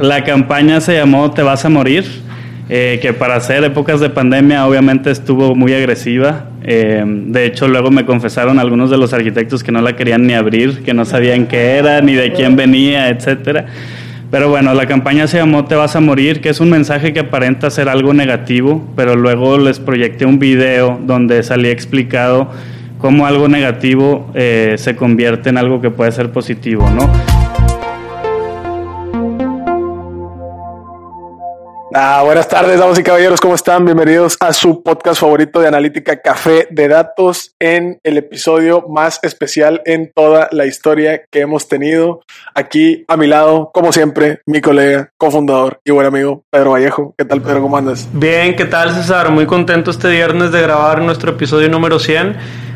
la 0.00 0.24
campaña 0.24 0.80
se 0.80 0.94
llamó 0.94 1.30
Te 1.30 1.42
vas 1.42 1.64
a 1.64 1.68
morir, 1.68 2.04
eh, 2.68 2.98
que 3.02 3.12
para 3.12 3.36
hacer 3.36 3.64
épocas 3.64 4.00
de 4.00 4.10
pandemia 4.10 4.66
obviamente 4.66 5.10
estuvo 5.10 5.54
muy 5.54 5.72
agresiva. 5.72 6.46
Eh, 6.62 7.02
de 7.06 7.46
hecho, 7.46 7.68
luego 7.68 7.90
me 7.90 8.04
confesaron 8.04 8.58
algunos 8.58 8.90
de 8.90 8.98
los 8.98 9.12
arquitectos 9.12 9.62
que 9.62 9.72
no 9.72 9.80
la 9.80 9.96
querían 9.96 10.26
ni 10.26 10.34
abrir, 10.34 10.82
que 10.82 10.94
no 10.94 11.04
sabían 11.04 11.46
qué 11.46 11.76
era, 11.76 12.00
ni 12.00 12.14
de 12.14 12.32
quién 12.32 12.56
venía, 12.56 13.08
etcétera. 13.08 13.66
Pero 14.30 14.48
bueno, 14.48 14.74
la 14.74 14.86
campaña 14.86 15.26
se 15.26 15.38
llamó 15.38 15.64
Te 15.64 15.74
vas 15.74 15.96
a 15.96 16.00
morir, 16.00 16.40
que 16.40 16.50
es 16.50 16.60
un 16.60 16.70
mensaje 16.70 17.12
que 17.12 17.20
aparenta 17.20 17.70
ser 17.70 17.88
algo 17.88 18.14
negativo, 18.14 18.86
pero 18.94 19.16
luego 19.16 19.58
les 19.58 19.80
proyecté 19.80 20.24
un 20.24 20.38
video 20.38 21.00
donde 21.02 21.42
salía 21.42 21.72
explicado 21.72 22.50
cómo 22.98 23.26
algo 23.26 23.48
negativo 23.48 24.30
eh, 24.34 24.76
se 24.78 24.94
convierte 24.94 25.48
en 25.48 25.58
algo 25.58 25.80
que 25.80 25.90
puede 25.90 26.12
ser 26.12 26.30
positivo, 26.30 26.88
¿no? 26.90 27.39
Ah, 31.92 32.22
buenas 32.24 32.46
tardes, 32.46 32.78
damas 32.78 33.00
y 33.00 33.02
caballeros, 33.02 33.40
¿cómo 33.40 33.56
están? 33.56 33.84
Bienvenidos 33.84 34.36
a 34.38 34.52
su 34.52 34.80
podcast 34.84 35.20
favorito 35.20 35.58
de 35.58 35.66
analítica 35.66 36.20
Café 36.20 36.68
de 36.70 36.86
Datos 36.86 37.56
en 37.58 37.98
el 38.04 38.16
episodio 38.16 38.86
más 38.88 39.18
especial 39.24 39.82
en 39.84 40.12
toda 40.14 40.48
la 40.52 40.66
historia 40.66 41.22
que 41.32 41.40
hemos 41.40 41.66
tenido. 41.66 42.20
Aquí 42.54 43.04
a 43.08 43.16
mi 43.16 43.26
lado, 43.26 43.72
como 43.74 43.92
siempre, 43.92 44.40
mi 44.46 44.60
colega, 44.60 45.10
cofundador 45.18 45.80
y 45.84 45.90
buen 45.90 46.06
amigo 46.06 46.44
Pedro 46.48 46.70
Vallejo. 46.70 47.12
¿Qué 47.18 47.24
tal, 47.24 47.42
Pedro? 47.42 47.62
¿Cómo 47.62 47.76
andas? 47.76 48.08
Bien, 48.12 48.54
¿qué 48.54 48.66
tal, 48.66 48.94
César? 48.94 49.32
Muy 49.32 49.46
contento 49.46 49.90
este 49.90 50.10
viernes 50.10 50.52
de 50.52 50.62
grabar 50.62 51.02
nuestro 51.02 51.32
episodio 51.32 51.68
número 51.68 51.98
100 51.98 52.69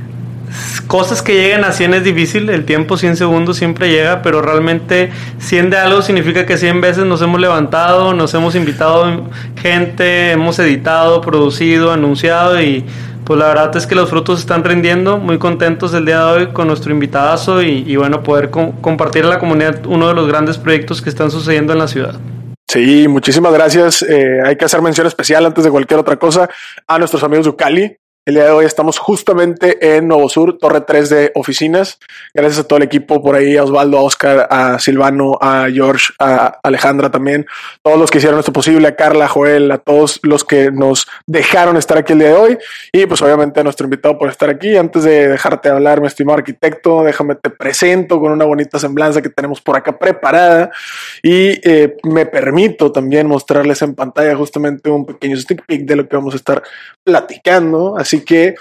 cosas 0.87 1.23
que 1.23 1.35
lleguen 1.35 1.65
a 1.65 1.73
100 1.73 1.95
es 1.95 2.05
difícil, 2.05 2.49
el 2.51 2.65
tiempo 2.65 2.97
100 2.97 3.17
segundos 3.17 3.57
siempre 3.57 3.91
llega, 3.91 4.23
pero 4.23 4.43
realmente 4.43 5.11
100 5.39 5.71
de 5.71 5.77
algo 5.79 6.03
significa 6.03 6.47
que 6.47 6.57
100 6.57 6.81
veces 6.81 7.05
nos 7.05 7.23
hemos 7.23 7.41
levantado, 7.41 8.15
nos 8.15 8.35
hemos 8.35 8.55
invitado 8.55 9.29
gente, 9.57 10.33
hemos 10.33 10.59
editado, 10.59 11.21
producido, 11.21 11.93
anunciado 11.93 12.61
y 12.61 12.85
pues 13.25 13.39
la 13.39 13.49
verdad 13.49 13.75
es 13.77 13.87
que 13.87 13.95
los 13.95 14.11
frutos 14.11 14.41
están 14.41 14.65
rindiendo, 14.65 15.19
muy 15.19 15.39
contentos 15.39 15.95
el 15.95 16.05
día 16.05 16.19
de 16.19 16.33
hoy 16.33 16.47
con 16.49 16.69
nuestro 16.69 16.93
invitadazo 16.93 17.63
y, 17.63 17.97
bueno, 17.97 18.23
poder 18.23 18.51
compartir 18.51 19.25
a 19.25 19.29
la 19.29 19.39
comunidad 19.39 19.87
uno 19.87 20.09
de 20.09 20.15
los 20.15 20.29
grandes 20.29 20.59
proyectos 20.59 21.01
que 21.01 21.09
están 21.09 21.31
sucediendo 21.31 21.73
en 21.73 21.79
la 21.79 21.89
ciudad. 21.89 22.17
Sí, 22.69 23.09
muchísimas 23.09 23.53
gracias. 23.53 24.03
Eh, 24.03 24.41
hay 24.45 24.57
que 24.57 24.65
hacer 24.65 24.83
mención 24.83 25.07
especial 25.07 25.47
antes 25.47 25.65
de 25.65 25.71
cualquier 25.71 26.01
otra 26.01 26.17
cosa 26.17 26.49
a 26.87 26.99
nuestros 26.99 27.23
amigos 27.23 27.47
de 27.47 27.51
Ucali, 27.51 27.97
el 28.27 28.37
día 28.37 28.45
de 28.45 28.51
hoy 28.53 28.65
estamos 28.65 28.99
justamente 28.99 29.97
en 29.97 30.09
Nuevo 30.09 30.31
Sur, 30.31 30.57
Torre 30.57 30.81
3 30.81 31.11
de 31.11 31.33
oficinas. 31.35 31.99
Gracias 32.33 32.61
a 32.61 32.67
todo 32.67 32.79
el 32.79 32.85
equipo 32.85 33.23
por 33.23 33.35
ahí, 33.35 33.59
a 33.59 33.65
Osvaldo, 33.65 33.99
a 33.99 34.03
Oscar, 34.03 34.49
a 34.51 34.79
Silvano, 34.79 35.37
a 35.43 35.67
George, 35.71 36.15
a 36.19 36.59
Alejandra 36.63 37.11
también, 37.11 37.45
todos 37.83 37.99
los 37.99 38.11
que 38.11 38.19
hicieron 38.19 38.41
esto 38.41 38.53
posible, 38.53 38.89
a 38.89 38.97
Carla, 38.97 39.27
a 39.27 39.29
Joel, 39.29 39.71
a 39.71 39.77
todos 39.77 40.21
los 40.23 40.43
que 40.43 40.71
nos 40.71 41.07
dejaron 41.27 41.77
estar 41.77 41.99
aquí 41.99 42.15
el 42.15 42.21
día 42.21 42.29
de 42.29 42.35
hoy 42.35 42.59
y 42.93 43.05
pues 43.05 43.21
obviamente 43.21 43.61
a 43.61 43.63
nuestro 43.63 43.85
invitado 43.85 44.19
por 44.19 44.31
estar 44.31 44.49
aquí. 44.49 44.75
Antes 44.75 45.05
de 45.05 45.29
dejarte 45.29 45.69
hablar, 45.69 46.01
mi 46.01 46.07
estimado 46.07 46.39
arquitecto, 46.39 47.05
déjame 47.05 47.35
te 47.35 47.51
presento 47.51 48.21
con 48.21 48.33
una 48.33 48.47
bonita 48.47 48.79
semblanza 48.79 49.21
que 49.21 49.29
tenemos 49.29 49.61
por 49.61 49.77
acá 49.77 49.99
preparada 49.99 50.71
y 51.23 51.61
eh, 51.63 51.97
me 52.05 52.25
permito 52.25 52.91
también 52.91 53.27
mostrarles 53.27 53.83
en 53.83 53.95
pantalla 53.95 54.35
justamente 54.35 54.89
un 54.89 55.05
pequeño 55.05 55.37
stick 55.37 55.67
peek 55.67 55.83
de 55.83 55.97
lo 55.97 56.09
que 56.09 56.17
vamos 56.17 56.33
a 56.33 56.39
estar 56.39 56.63
platicando. 57.05 57.99
Así 57.99 58.14
Así 58.15 58.25
que, 58.25 58.55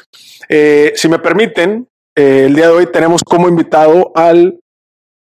eh, 0.50 0.94
si 0.96 1.08
me 1.08 1.20
permiten, 1.20 1.88
eh, 2.18 2.46
el 2.48 2.56
día 2.56 2.70
de 2.70 2.74
hoy 2.74 2.88
tenemos 2.92 3.22
como 3.24 3.48
invitado 3.48 4.12
al 4.16 4.60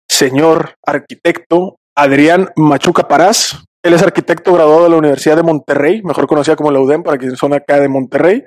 señor 0.07 0.75
arquitecto 0.85 1.79
Adrián 1.97 2.51
Machuca 2.55 3.09
Parás. 3.09 3.65
Él 3.83 3.95
es 3.95 4.03
arquitecto 4.03 4.53
graduado 4.53 4.85
de 4.85 4.91
la 4.91 4.97
Universidad 4.97 5.37
de 5.37 5.43
Monterrey, 5.43 6.03
mejor 6.03 6.27
conocida 6.27 6.55
como 6.55 6.71
la 6.71 6.81
UDEM 6.81 7.03
para 7.03 7.17
quienes 7.17 7.39
son 7.39 7.55
acá 7.55 7.81
de 7.81 7.89
Monterrey. 7.89 8.45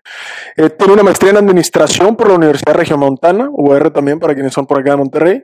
Eh, 0.56 0.70
tiene 0.70 0.94
una 0.94 1.02
maestría 1.02 1.31
en 1.31 1.38
administración 1.38 2.16
por 2.16 2.28
la 2.28 2.36
Universidad 2.36 2.75
Regiomontana, 2.75 3.50
UR 3.52 3.90
también 3.90 4.19
para 4.19 4.35
quienes 4.35 4.53
son 4.53 4.68
por 4.68 4.80
acá 4.80 4.91
de 4.91 4.97
Monterrey. 4.97 5.44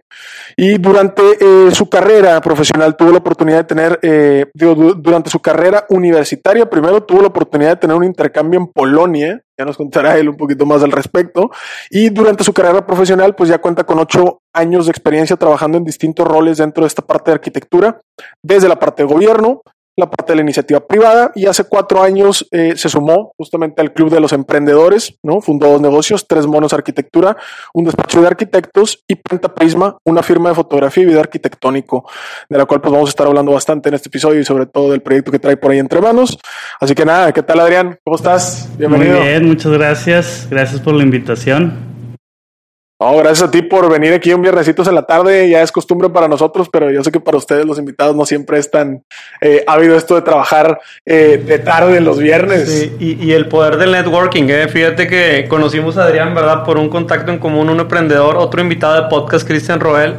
Y 0.55 0.77
durante 0.77 1.23
eh, 1.41 1.71
su 1.73 1.89
carrera 1.89 2.39
profesional 2.39 2.95
tuvo 2.95 3.11
la 3.11 3.17
oportunidad 3.17 3.57
de 3.57 3.63
tener, 3.63 3.99
eh, 4.03 4.45
durante 4.53 5.31
su 5.31 5.39
carrera 5.39 5.87
universitaria, 5.89 6.69
primero 6.69 7.01
tuvo 7.01 7.21
la 7.21 7.27
oportunidad 7.27 7.71
de 7.71 7.77
tener 7.77 7.95
un 7.97 8.03
intercambio 8.03 8.59
en 8.59 8.67
Polonia, 8.67 9.41
ya 9.57 9.65
nos 9.65 9.75
contará 9.75 10.17
él 10.17 10.29
un 10.29 10.37
poquito 10.37 10.67
más 10.67 10.83
al 10.83 10.91
respecto. 10.91 11.49
Y 11.89 12.09
durante 12.09 12.43
su 12.43 12.53
carrera 12.53 12.85
profesional, 12.85 13.35
pues 13.35 13.49
ya 13.49 13.57
cuenta 13.57 13.83
con 13.83 13.97
ocho 13.97 14.41
años 14.53 14.85
de 14.85 14.91
experiencia 14.91 15.35
trabajando 15.35 15.79
en 15.79 15.83
distintos 15.83 16.27
roles 16.27 16.59
dentro 16.59 16.83
de 16.83 16.87
esta 16.87 17.01
parte 17.01 17.31
de 17.31 17.35
arquitectura, 17.35 17.99
desde 18.43 18.69
la 18.69 18.77
parte 18.77 19.03
de 19.03 19.11
gobierno, 19.11 19.61
la 19.99 20.09
parte 20.09 20.31
de 20.31 20.37
la 20.37 20.41
iniciativa 20.41 20.79
privada 20.79 21.31
y 21.35 21.45
hace 21.45 21.65
cuatro 21.65 22.01
años 22.01 22.47
eh, 22.51 22.73
se 22.75 22.89
sumó 22.89 23.33
justamente 23.37 23.81
al 23.81 23.93
Club 23.93 24.09
de 24.09 24.19
los 24.19 24.33
Emprendedores, 24.33 25.15
¿no? 25.23 25.41
Fundó 25.41 25.67
dos 25.67 25.81
negocios, 25.81 26.27
Tres 26.27 26.47
Monos 26.47 26.73
Arquitectura, 26.73 27.37
un 27.73 27.85
despacho 27.85 28.21
de 28.21 28.27
arquitectos 28.27 29.03
y 29.07 29.15
Penta 29.15 29.53
Prisma, 29.53 29.97
una 30.05 30.23
firma 30.23 30.49
de 30.49 30.55
fotografía 30.55 31.03
y 31.03 31.07
video 31.07 31.19
arquitectónico, 31.19 32.09
de 32.49 32.57
la 32.57 32.65
cual 32.65 32.81
pues 32.81 32.91
vamos 32.91 33.09
a 33.09 33.11
estar 33.11 33.27
hablando 33.27 33.51
bastante 33.51 33.89
en 33.89 33.95
este 33.95 34.09
episodio 34.09 34.39
y 34.39 34.45
sobre 34.45 34.65
todo 34.65 34.91
del 34.91 35.01
proyecto 35.01 35.31
que 35.31 35.39
trae 35.39 35.57
por 35.57 35.71
ahí 35.71 35.79
entre 35.79 36.01
manos. 36.01 36.39
Así 36.79 36.95
que 36.95 37.05
nada, 37.05 37.31
¿qué 37.31 37.43
tal 37.43 37.59
Adrián? 37.59 37.99
¿Cómo 38.03 38.15
estás? 38.15 38.69
Bienvenido. 38.77 39.19
Muy 39.19 39.27
bien, 39.27 39.47
muchas 39.47 39.71
gracias. 39.71 40.47
Gracias 40.49 40.79
por 40.81 40.93
la 40.93 41.03
invitación. 41.03 41.88
No, 43.01 43.15
gracias 43.15 43.47
a 43.47 43.49
ti 43.49 43.61
por 43.61 43.89
venir 43.89 44.11
aquí 44.11 44.33
un 44.33 44.41
viernesitos 44.41 44.85
en 44.89 44.93
la 44.95 45.03
tarde. 45.03 45.49
Ya 45.49 45.61
es 45.61 45.71
costumbre 45.71 46.09
para 46.09 46.27
nosotros, 46.27 46.67
pero 46.69 46.91
yo 46.91 47.01
sé 47.01 47.13
que 47.13 47.21
para 47.21 47.37
ustedes, 47.37 47.65
los 47.65 47.79
invitados, 47.79 48.13
no 48.13 48.25
siempre 48.25 48.59
es 48.59 48.69
tan 48.69 49.05
eh, 49.39 49.63
ávido 49.67 49.95
esto 49.95 50.15
de 50.15 50.21
trabajar 50.21 50.81
eh, 51.05 51.41
de 51.45 51.59
tarde 51.59 51.95
en 51.95 52.03
los 52.03 52.19
viernes. 52.19 52.67
Sí, 52.67 52.97
y, 52.99 53.31
el 53.31 53.47
poder 53.47 53.77
del 53.77 53.93
networking. 53.93 54.49
¿eh? 54.49 54.67
Fíjate 54.67 55.07
que 55.07 55.45
conocimos 55.47 55.97
a 55.97 56.03
Adrián, 56.03 56.35
¿verdad? 56.35 56.65
Por 56.65 56.77
un 56.77 56.89
contacto 56.89 57.31
en 57.31 57.39
común, 57.39 57.69
un 57.69 57.79
emprendedor, 57.79 58.35
otro 58.35 58.59
invitado 58.59 59.01
de 59.01 59.07
podcast, 59.07 59.47
Cristian 59.47 59.79
Roel. 59.79 60.15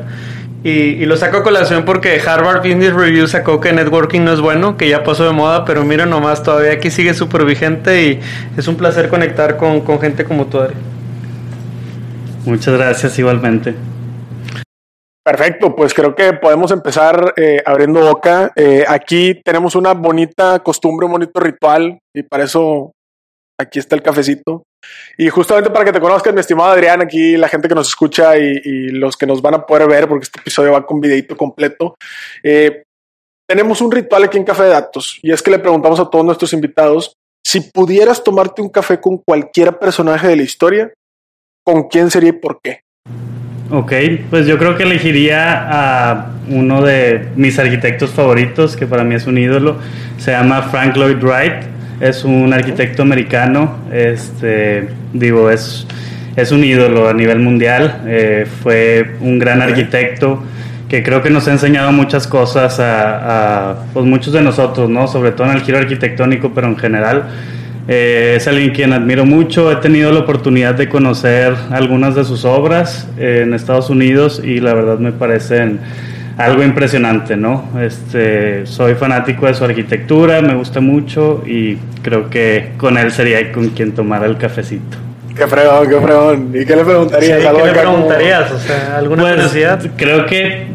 Y, 0.65 0.71
y, 0.71 1.05
lo 1.05 1.19
saco 1.19 1.37
a 1.37 1.43
colación 1.43 1.85
porque 1.85 2.19
Harvard 2.19 2.63
Business 2.63 2.95
Review 2.95 3.29
sacó 3.29 3.61
que 3.61 3.75
networking 3.75 4.25
no 4.25 4.33
es 4.33 4.41
bueno, 4.41 4.79
que 4.79 4.89
ya 4.89 5.05
pasó 5.05 5.27
de 5.27 5.33
moda, 5.33 5.67
pero 5.67 5.85
mira 5.85 6.07
nomás, 6.07 6.43
todavía 6.43 6.73
aquí 6.73 6.91
sigue 6.91 7.13
súper 7.13 7.45
vigente 7.45 8.05
y 8.05 8.21
es 8.57 8.69
un 8.69 8.77
placer 8.77 9.09
conectar 9.11 9.59
con, 9.59 9.83
con 9.83 10.01
gente 10.01 10.25
como 10.25 10.47
tú, 10.47 10.61
Adrián. 10.61 11.00
Muchas 12.45 12.75
gracias 12.75 13.19
igualmente. 13.19 13.75
Perfecto, 15.23 15.77
pues 15.77 15.93
creo 15.93 16.15
que 16.15 16.33
podemos 16.33 16.71
empezar 16.71 17.35
eh, 17.37 17.63
abriendo 17.65 18.01
boca. 18.01 18.53
Eh, 18.57 18.85
aquí 18.89 19.41
tenemos 19.45 19.75
una 19.75 19.93
bonita 19.93 20.59
costumbre, 20.61 21.07
un 21.07 21.13
bonito 21.13 21.39
ritual 21.39 21.99
y 22.15 22.23
para 22.23 22.45
eso 22.45 22.93
aquí 23.61 23.79
está 23.79 23.95
el 23.95 24.03
cafecito. 24.03 24.65
Y 25.19 25.29
justamente 25.29 25.71
para 25.71 25.85
que 25.85 25.93
te 25.93 26.01
conozcan, 26.01 26.35
mi 26.35 26.41
estimado 26.41 26.71
Adrián, 26.71 27.03
aquí 27.03 27.37
la 27.37 27.49
gente 27.49 27.69
que 27.69 27.75
nos 27.75 27.89
escucha 27.89 28.39
y, 28.39 28.89
los 28.89 29.17
que 29.17 29.27
nos 29.27 29.43
van 29.43 29.55
a 29.55 29.67
poder 29.67 29.87
ver, 29.87 30.09
porque 30.09 30.25
este 30.25 30.41
episodio 30.41 30.73
va 30.73 30.87
con 30.87 31.01
videito 31.01 31.37
completo, 31.37 31.97
eh, 32.43 32.83
tenemos 33.47 33.81
un 33.81 33.91
ritual 33.91 34.25
aquí 34.25 34.39
en 34.39 34.45
Café 34.45 34.65
de 34.65 34.69
Datos 34.71 35.19
y 35.23 35.33
es 35.33 35.43
que 35.43 35.51
le 35.51 35.59
preguntamos 35.59 36.01
a 36.01 36.09
todos 36.09 36.25
nuestros 36.25 36.53
invitados 36.53 37.15
si 37.45 37.61
pudieras 37.61 38.23
tomarte 38.23 38.63
un 38.63 38.69
café 38.69 39.01
con 39.01 39.19
cualquier 39.19 39.79
personaje 39.79 40.29
de 40.29 40.37
la 40.37 40.43
historia, 40.43 40.93
¿con 41.65 41.89
quién 41.89 42.11
sería 42.11 42.31
y 42.31 42.33
por 42.33 42.61
qué? 42.63 42.83
Ok, 43.73 43.93
pues 44.31 44.47
yo 44.47 44.59
creo 44.59 44.77
que 44.77 44.83
elegiría 44.83 45.67
a 45.71 46.31
uno 46.49 46.83
de 46.83 47.29
mis 47.37 47.57
arquitectos 47.59 48.11
favoritos, 48.11 48.77
que 48.77 48.87
para 48.87 49.05
mí 49.05 49.15
es 49.15 49.29
un 49.29 49.39
ídolo. 49.39 49.77
Se 50.19 50.33
llama 50.33 50.63
Frank 50.63 50.97
Lloyd 50.97 51.23
Wright. 51.23 51.63
Es 52.01 52.25
un 52.25 52.53
arquitecto 52.53 53.03
americano. 53.03 53.79
Este, 53.93 54.89
digo, 55.13 55.51
es, 55.51 55.87
es 56.35 56.51
un 56.51 56.65
ídolo 56.65 57.09
a 57.09 57.15
nivel 57.15 57.39
mundial. 57.39 58.03
Eh, 58.07 58.47
fue 58.63 59.15
un 59.21 59.39
gran 59.39 59.63
arquitecto 59.63 60.43
que 60.89 61.05
creo 61.05 61.23
que 61.23 61.31
nos 61.31 61.47
ha 61.47 61.53
enseñado 61.53 61.93
muchas 61.93 62.27
cosas 62.27 62.81
a, 62.81 63.71
a 63.71 63.85
pues 63.93 64.05
muchos 64.05 64.33
de 64.33 64.43
nosotros, 64.43 64.91
¿no? 64.91 65.07
Sobre 65.07 65.31
todo 65.31 65.49
en 65.49 65.57
el 65.57 65.63
giro 65.63 65.79
arquitectónico, 65.79 66.53
pero 66.53 66.67
en 66.67 66.77
general. 66.77 67.29
Eh, 67.93 68.35
es 68.37 68.47
alguien 68.47 68.71
quien 68.71 68.93
admiro 68.93 69.25
mucho. 69.25 69.73
He 69.73 69.77
tenido 69.77 70.13
la 70.13 70.21
oportunidad 70.21 70.77
de 70.77 70.89
conocer 70.89 71.57
algunas 71.73 72.15
de 72.15 72.25
sus 72.25 72.45
obras 72.45 73.09
eh, 73.19 73.41
en 73.43 73.53
Estados 73.53 73.91
Unidos 73.91 74.41
y 74.45 74.61
la 74.61 74.75
verdad 74.75 75.01
me 75.01 75.11
parecen 75.11 75.81
algo 76.39 76.63
impresionante, 76.63 77.37
¿no? 77.37 77.65
Este, 77.83 78.65
soy 78.65 78.95
fanático 78.95 79.47
de 79.47 79.55
su 79.55 79.65
arquitectura, 79.65 80.41
me 80.41 80.55
gusta 80.55 80.81
mucho 80.81 81.43
y 81.45 81.79
creo 82.01 82.31
que 82.31 82.75
con 82.77 82.97
él 82.97 83.11
sería 83.11 83.51
con 83.51 83.71
quien 83.71 83.91
tomar 83.91 84.23
el 84.23 84.39
cafecito. 84.39 84.97
Qué 85.37 85.49
fregón, 85.49 85.89
qué 85.89 86.01
fregón. 86.01 86.51
¿Y 86.55 86.65
qué 86.65 86.77
le 86.77 86.85
preguntarías? 86.85 87.39
¿Qué 87.41 87.67
le 87.67 87.73
preguntarías? 87.73 88.53
O 88.53 88.59
sea, 88.61 88.99
¿alguna 88.99 89.35
pues, 89.35 89.91
Creo 89.97 90.27
que 90.27 90.69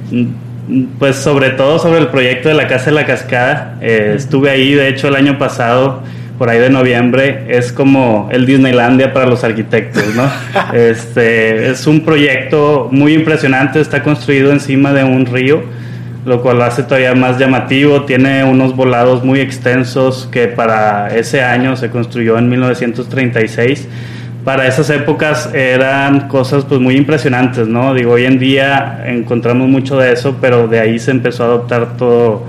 pues 0.99 1.15
sobre 1.15 1.51
todo 1.51 1.79
sobre 1.79 1.99
el 1.99 2.07
proyecto 2.07 2.49
de 2.49 2.55
la 2.55 2.67
Casa 2.67 2.87
de 2.87 2.91
la 2.91 3.05
Cascada. 3.05 3.77
Eh, 3.79 4.15
estuve 4.17 4.49
ahí, 4.49 4.73
de 4.73 4.89
hecho, 4.89 5.07
el 5.07 5.15
año 5.15 5.37
pasado 5.37 6.03
por 6.37 6.49
ahí 6.49 6.59
de 6.59 6.69
noviembre, 6.69 7.45
es 7.47 7.71
como 7.71 8.29
el 8.31 8.45
Disneylandia 8.45 9.13
para 9.13 9.25
los 9.25 9.43
arquitectos, 9.43 10.03
¿no? 10.15 10.29
este, 10.73 11.69
es 11.69 11.87
un 11.87 12.01
proyecto 12.01 12.89
muy 12.91 13.13
impresionante, 13.13 13.79
está 13.79 14.03
construido 14.03 14.51
encima 14.51 14.93
de 14.93 15.03
un 15.03 15.25
río, 15.25 15.63
lo 16.25 16.41
cual 16.41 16.57
lo 16.57 16.63
hace 16.63 16.83
todavía 16.83 17.13
más 17.15 17.37
llamativo. 17.39 18.03
Tiene 18.03 18.43
unos 18.43 18.75
volados 18.75 19.23
muy 19.23 19.39
extensos 19.39 20.27
que 20.31 20.47
para 20.47 21.15
ese 21.15 21.41
año 21.41 21.77
se 21.77 21.89
construyó 21.89 22.37
en 22.37 22.49
1936. 22.49 23.87
Para 24.43 24.67
esas 24.67 24.89
épocas 24.91 25.49
eran 25.53 26.27
cosas 26.27 26.65
pues 26.65 26.79
muy 26.79 26.95
impresionantes, 26.95 27.67
¿no? 27.67 27.93
Digo, 27.93 28.11
hoy 28.11 28.25
en 28.25 28.37
día 28.37 29.03
encontramos 29.07 29.67
mucho 29.67 29.97
de 29.97 30.11
eso, 30.11 30.37
pero 30.39 30.67
de 30.67 30.79
ahí 30.79 30.99
se 30.99 31.11
empezó 31.11 31.43
a 31.43 31.45
adoptar 31.47 31.97
todo, 31.97 32.43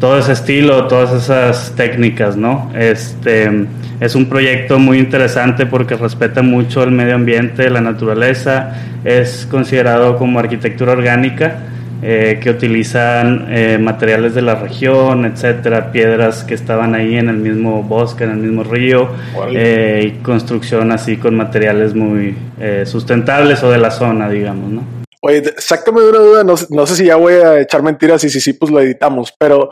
todo 0.00 0.18
ese 0.18 0.32
estilo, 0.32 0.86
todas 0.86 1.12
esas 1.12 1.74
técnicas, 1.76 2.36
¿no? 2.36 2.70
Este, 2.74 3.66
es 4.00 4.14
un 4.14 4.28
proyecto 4.28 4.78
muy 4.78 4.98
interesante 4.98 5.66
porque 5.66 5.96
respeta 5.96 6.42
mucho 6.42 6.82
el 6.82 6.90
medio 6.90 7.14
ambiente, 7.14 7.70
la 7.70 7.80
naturaleza, 7.80 8.74
es 9.04 9.46
considerado 9.50 10.16
como 10.16 10.38
arquitectura 10.38 10.92
orgánica 10.92 11.58
eh, 12.02 12.38
que 12.42 12.50
utilizan 12.50 13.46
eh, 13.48 13.78
materiales 13.80 14.34
de 14.34 14.42
la 14.42 14.56
región, 14.56 15.24
etcétera, 15.24 15.90
piedras 15.90 16.44
que 16.44 16.52
estaban 16.52 16.94
ahí 16.94 17.16
en 17.16 17.30
el 17.30 17.38
mismo 17.38 17.82
bosque, 17.82 18.24
en 18.24 18.30
el 18.30 18.36
mismo 18.36 18.62
río, 18.62 19.08
eh, 19.50 20.02
y 20.06 20.22
construcción 20.22 20.92
así 20.92 21.16
con 21.16 21.34
materiales 21.34 21.94
muy 21.94 22.36
sustentables 22.84 23.62
o 23.62 23.70
de 23.70 23.78
la 23.78 23.90
zona, 23.90 24.28
digamos, 24.28 24.70
¿no? 24.70 25.03
Oye, 25.26 25.42
sácame 25.56 26.02
de 26.02 26.10
una 26.10 26.18
duda, 26.18 26.44
no, 26.44 26.54
no, 26.68 26.86
sé 26.86 26.96
si 26.96 27.06
ya 27.06 27.16
voy 27.16 27.32
a 27.32 27.58
echar 27.58 27.82
mentiras 27.82 28.22
y 28.24 28.28
si 28.28 28.42
sí, 28.42 28.52
pues 28.52 28.70
lo 28.70 28.78
editamos, 28.78 29.32
pero 29.38 29.70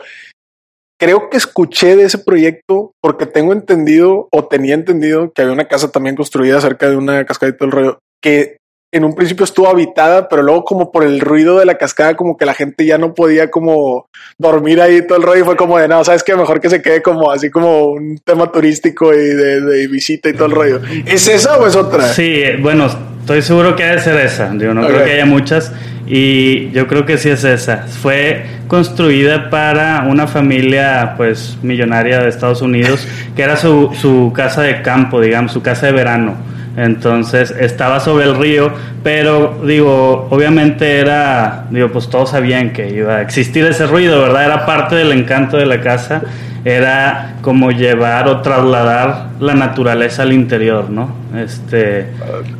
creo 0.99 1.29
que 1.29 1.37
escuché 1.37 1.95
de 1.95 2.05
ese 2.05 2.17
proyecto 2.17 2.93
porque 2.99 3.27
tengo 3.27 3.53
entendido 3.53 4.29
o 4.31 4.47
tenía 4.47 4.73
entendido 4.73 5.31
que 5.31 5.43
había 5.43 5.53
una 5.53 5.67
casa 5.67 5.91
también 5.91 6.15
construida 6.15 6.59
cerca 6.59 6.89
de 6.89 6.95
una 6.95 7.23
cascadita 7.25 7.65
del 7.65 7.71
río 7.71 7.99
que 8.19 8.57
en 8.93 9.03
un 9.03 9.15
principio 9.15 9.43
estuvo 9.43 9.67
habitada, 9.67 10.29
pero 10.29 10.43
luego 10.43 10.63
como 10.63 10.91
por 10.91 11.03
el 11.03 11.19
ruido 11.19 11.57
de 11.57 11.65
la 11.65 11.79
cascada, 11.79 12.15
como 12.15 12.37
que 12.37 12.45
la 12.45 12.53
gente 12.53 12.85
ya 12.85 12.99
no 12.99 13.15
podía 13.15 13.49
como 13.49 14.07
dormir 14.37 14.79
ahí 14.79 15.05
todo 15.07 15.17
el 15.17 15.23
rollo 15.23 15.41
y 15.41 15.43
fue 15.45 15.55
como 15.55 15.79
de, 15.79 15.87
no, 15.87 16.03
sabes 16.03 16.23
que 16.23 16.35
mejor 16.35 16.61
que 16.61 16.69
se 16.69 16.79
quede 16.79 17.01
como 17.01 17.31
así 17.31 17.49
como 17.49 17.87
un 17.87 18.19
tema 18.23 18.51
turístico 18.51 19.11
y 19.11 19.17
de, 19.17 19.87
visita 19.87 20.29
y 20.29 20.33
todo 20.33 20.45
el 20.45 20.51
rollo. 20.51 20.81
¿Es 21.07 21.27
esa 21.27 21.57
o 21.57 21.65
es 21.65 21.75
otra? 21.75 22.07
Sí, 22.09 22.43
bueno, 22.61 22.87
estoy 23.19 23.41
seguro 23.41 23.75
que 23.75 23.83
debe 23.83 23.99
ser 23.99 24.15
esa. 24.23 24.51
Digo, 24.53 24.75
no 24.75 24.85
creo 24.85 25.03
que 25.03 25.11
haya 25.13 25.25
muchas 25.25 25.71
y 26.05 26.69
yo 26.69 26.85
creo 26.85 27.03
que 27.07 27.17
sí 27.17 27.31
es 27.31 27.43
esa. 27.43 27.87
Fue 27.87 28.45
construida 28.67 29.49
para 29.49 30.05
una 30.07 30.27
familia 30.27 31.15
pues 31.17 31.57
millonaria 31.63 32.19
de 32.19 32.29
Estados 32.29 32.61
Unidos, 32.61 33.07
que 33.35 33.41
era 33.41 33.57
su, 33.57 33.89
su 33.99 34.31
casa 34.35 34.61
de 34.61 34.83
campo, 34.83 35.19
digamos, 35.19 35.51
su 35.51 35.63
casa 35.63 35.87
de 35.87 35.93
verano 35.93 36.52
entonces 36.75 37.51
estaba 37.51 37.99
sobre 37.99 38.25
el 38.25 38.35
río, 38.35 38.71
pero 39.03 39.61
digo, 39.65 40.27
obviamente 40.31 40.99
era, 40.99 41.65
digo, 41.69 41.89
pues 41.89 42.09
todos 42.09 42.31
sabían 42.31 42.71
que 42.71 42.89
iba 42.89 43.17
a 43.17 43.21
existir 43.21 43.63
ese 43.65 43.85
ruido, 43.85 44.21
¿verdad? 44.21 44.45
Era 44.45 44.65
parte 44.65 44.95
del 44.95 45.11
encanto 45.11 45.57
de 45.57 45.67
la 45.67 45.81
casa, 45.81 46.23
era 46.65 47.35
como 47.41 47.71
llevar 47.71 48.27
o 48.27 48.41
trasladar 48.41 49.27
la 49.39 49.53
naturaleza 49.53 50.23
al 50.23 50.33
interior, 50.33 50.89
¿no? 50.89 51.15
Este, 51.37 52.07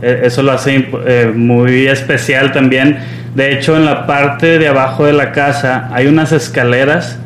e, 0.02 0.22
eso 0.24 0.44
lo 0.44 0.52
hace 0.52 0.90
eh, 1.06 1.32
muy 1.34 1.88
especial 1.88 2.52
también. 2.52 3.00
De 3.34 3.54
hecho, 3.54 3.76
en 3.76 3.86
la 3.86 4.06
parte 4.06 4.60
de 4.60 4.68
abajo 4.68 5.06
de 5.06 5.14
la 5.14 5.32
casa 5.32 5.90
hay 5.92 6.06
unas 6.06 6.32
escaleras 6.34 7.18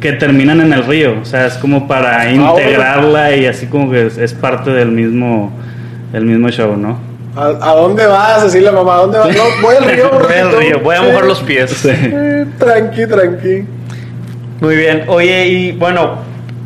que 0.00 0.12
terminan 0.12 0.60
en 0.60 0.72
el 0.72 0.84
río, 0.86 1.18
o 1.20 1.24
sea, 1.24 1.46
es 1.46 1.54
como 1.54 1.88
para 1.88 2.20
ah, 2.20 2.30
integrarla 2.30 3.34
y 3.36 3.46
así 3.46 3.66
como 3.66 3.90
que 3.90 4.06
es 4.06 4.32
parte 4.32 4.70
del 4.70 4.92
mismo 4.92 5.52
el 6.12 6.24
mismo 6.24 6.48
show, 6.50 6.76
¿no? 6.76 7.10
¿A, 7.36 7.74
dónde 7.74 8.06
vas? 8.06 8.42
Así 8.42 8.60
la 8.60 8.72
mamá, 8.72 8.96
¿a 8.96 8.98
dónde 8.98 9.18
vas? 9.18 9.28
No, 9.36 9.42
voy 9.62 9.76
al 9.76 9.84
río. 9.84 10.10
voy 10.28 10.34
al 10.34 10.56
río, 10.56 10.80
voy 10.80 10.96
a 10.96 11.02
mojar 11.02 11.24
los 11.24 11.40
pies. 11.40 11.86
tranqui, 12.58 13.06
tranqui. 13.06 13.64
Muy 14.60 14.76
bien. 14.76 15.04
Oye, 15.06 15.46
y 15.46 15.72
bueno, 15.72 16.16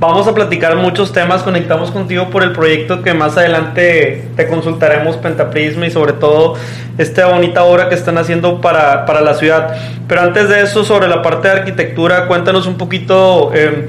vamos 0.01 0.27
a 0.27 0.35
platicar 0.35 0.75
muchos 0.77 1.13
temas. 1.13 1.43
Conectamos 1.43 1.91
contigo 1.91 2.31
por 2.31 2.43
el 2.43 2.53
proyecto 2.53 3.03
que 3.03 3.13
más 3.13 3.37
adelante 3.37 4.29
te 4.37 4.47
consultaremos, 4.49 5.19
Pentaprisma, 5.19 5.87
y 5.87 5.91
sobre 5.91 6.15
todo 6.15 6.55
esta 6.97 7.27
bonita 7.27 7.65
obra 7.65 7.89
que 7.91 7.95
están 7.95 8.17
haciendo 8.17 8.63
para, 8.63 9.05
para 9.05 9.21
la 9.21 9.35
ciudad. 9.35 9.77
Pero 10.09 10.23
antes 10.23 10.49
de 10.49 10.63
eso, 10.63 10.83
sobre 10.83 11.09
la 11.09 11.21
parte 11.21 11.49
de 11.49 11.55
arquitectura, 11.59 12.27
cuéntanos 12.27 12.67
un 12.67 12.79
poquito. 12.79 13.53
Eh, 13.55 13.87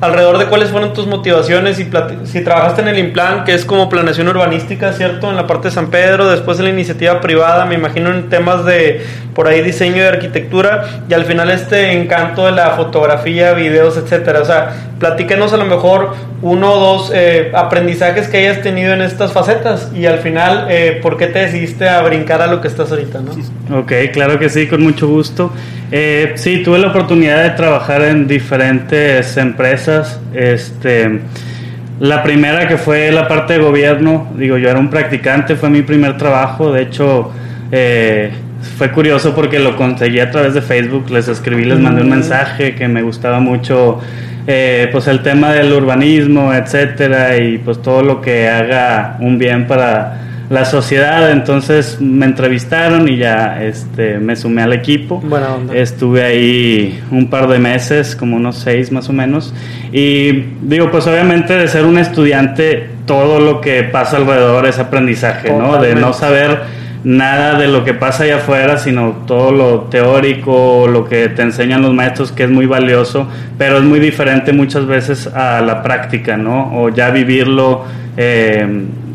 alrededor 0.00 0.38
de 0.38 0.46
cuáles 0.46 0.70
fueron 0.70 0.92
tus 0.92 1.06
motivaciones 1.06 1.80
y 1.80 1.90
si 2.24 2.40
trabajaste 2.44 2.82
en 2.82 2.88
el 2.88 2.98
Implan, 2.98 3.44
que 3.44 3.54
es 3.54 3.64
como 3.64 3.88
planeación 3.88 4.28
urbanística, 4.28 4.92
¿cierto? 4.92 5.28
En 5.28 5.36
la 5.36 5.46
parte 5.46 5.68
de 5.68 5.74
San 5.74 5.90
Pedro, 5.90 6.30
después 6.30 6.58
en 6.58 6.64
la 6.64 6.70
iniciativa 6.70 7.20
privada, 7.20 7.64
me 7.64 7.74
imagino 7.74 8.10
en 8.10 8.28
temas 8.28 8.64
de 8.64 9.04
por 9.34 9.48
ahí 9.48 9.60
diseño 9.62 10.02
de 10.02 10.08
arquitectura 10.08 11.02
y 11.08 11.14
al 11.14 11.24
final 11.24 11.50
este 11.50 12.00
encanto 12.00 12.46
de 12.46 12.52
la 12.52 12.70
fotografía, 12.70 13.52
videos, 13.54 13.96
etcétera. 13.96 14.40
O 14.40 14.44
sea, 14.44 14.92
platíquenos 14.98 15.52
a 15.52 15.56
lo 15.56 15.64
mejor 15.64 16.14
uno 16.42 16.72
o 16.72 16.78
dos 16.78 17.12
eh, 17.14 17.50
aprendizajes 17.54 18.28
que 18.28 18.38
hayas 18.38 18.62
tenido 18.62 18.92
en 18.92 19.02
estas 19.02 19.32
facetas 19.32 19.90
y 19.94 20.06
al 20.06 20.18
final, 20.18 20.66
eh, 20.70 21.00
¿por 21.02 21.16
qué 21.16 21.26
te 21.26 21.40
decidiste 21.40 21.88
a 21.88 22.00
brincar 22.02 22.40
a 22.42 22.46
lo 22.46 22.60
que 22.60 22.68
estás 22.68 22.90
ahorita, 22.90 23.20
no? 23.20 23.78
Ok, 23.80 23.92
claro 24.12 24.38
que 24.38 24.48
sí, 24.48 24.68
con 24.68 24.82
mucho 24.82 25.08
gusto. 25.08 25.52
Eh, 25.90 26.32
sí, 26.36 26.62
tuve 26.62 26.78
la 26.78 26.88
oportunidad 26.88 27.42
de 27.42 27.50
trabajar 27.50 28.02
en 28.02 28.26
diferentes 28.26 29.36
empresas. 29.36 30.20
Este, 30.34 31.20
la 32.00 32.22
primera 32.22 32.68
que 32.68 32.76
fue 32.76 33.10
la 33.10 33.26
parte 33.26 33.54
de 33.54 33.60
gobierno, 33.60 34.30
digo, 34.36 34.58
yo 34.58 34.68
era 34.68 34.78
un 34.78 34.90
practicante, 34.90 35.56
fue 35.56 35.70
mi 35.70 35.82
primer 35.82 36.16
trabajo. 36.18 36.72
De 36.72 36.82
hecho, 36.82 37.32
eh, 37.72 38.30
fue 38.76 38.90
curioso 38.90 39.34
porque 39.34 39.58
lo 39.58 39.76
conseguí 39.76 40.20
a 40.20 40.30
través 40.30 40.52
de 40.52 40.60
Facebook. 40.60 41.10
Les 41.10 41.26
escribí, 41.28 41.64
les 41.64 41.78
mandé 41.78 42.02
un 42.02 42.08
mm. 42.08 42.10
mensaje 42.10 42.74
que 42.74 42.86
me 42.86 43.00
gustaba 43.02 43.40
mucho, 43.40 43.98
eh, 44.46 44.88
pues 44.92 45.06
el 45.06 45.22
tema 45.22 45.52
del 45.52 45.72
urbanismo, 45.72 46.52
etcétera, 46.52 47.36
y 47.38 47.58
pues 47.58 47.80
todo 47.80 48.02
lo 48.02 48.20
que 48.20 48.46
haga 48.48 49.16
un 49.20 49.38
bien 49.38 49.66
para 49.66 50.27
la 50.50 50.64
sociedad, 50.64 51.30
entonces 51.30 52.00
me 52.00 52.24
entrevistaron 52.24 53.06
y 53.06 53.18
ya 53.18 53.62
este, 53.62 54.18
me 54.18 54.34
sumé 54.34 54.62
al 54.62 54.72
equipo. 54.72 55.22
Estuve 55.74 56.24
ahí 56.24 57.00
un 57.10 57.28
par 57.28 57.48
de 57.48 57.58
meses, 57.58 58.16
como 58.16 58.36
unos 58.36 58.56
seis 58.56 58.90
más 58.90 59.08
o 59.10 59.12
menos. 59.12 59.52
Y 59.92 60.44
digo, 60.62 60.90
pues 60.90 61.06
obviamente 61.06 61.54
de 61.54 61.68
ser 61.68 61.84
un 61.84 61.98
estudiante, 61.98 62.88
todo 63.06 63.40
lo 63.40 63.60
que 63.60 63.84
pasa 63.84 64.16
alrededor 64.16 64.66
es 64.66 64.78
aprendizaje, 64.78 65.52
¿no? 65.52 65.80
De 65.80 65.94
no 65.94 66.14
saber 66.14 66.78
nada 67.04 67.58
de 67.58 67.68
lo 67.68 67.84
que 67.84 67.94
pasa 67.94 68.24
allá 68.24 68.36
afuera, 68.36 68.78
sino 68.78 69.22
todo 69.26 69.52
lo 69.52 69.80
teórico, 69.82 70.86
lo 70.88 71.08
que 71.08 71.28
te 71.28 71.42
enseñan 71.42 71.82
los 71.82 71.92
maestros, 71.92 72.32
que 72.32 72.44
es 72.44 72.50
muy 72.50 72.66
valioso, 72.66 73.28
pero 73.56 73.78
es 73.78 73.84
muy 73.84 74.00
diferente 74.00 74.52
muchas 74.52 74.86
veces 74.86 75.26
a 75.26 75.60
la 75.60 75.82
práctica, 75.82 76.36
¿no? 76.36 76.72
O 76.74 76.88
ya 76.88 77.10
vivirlo 77.10 77.84
eh, 78.16 78.66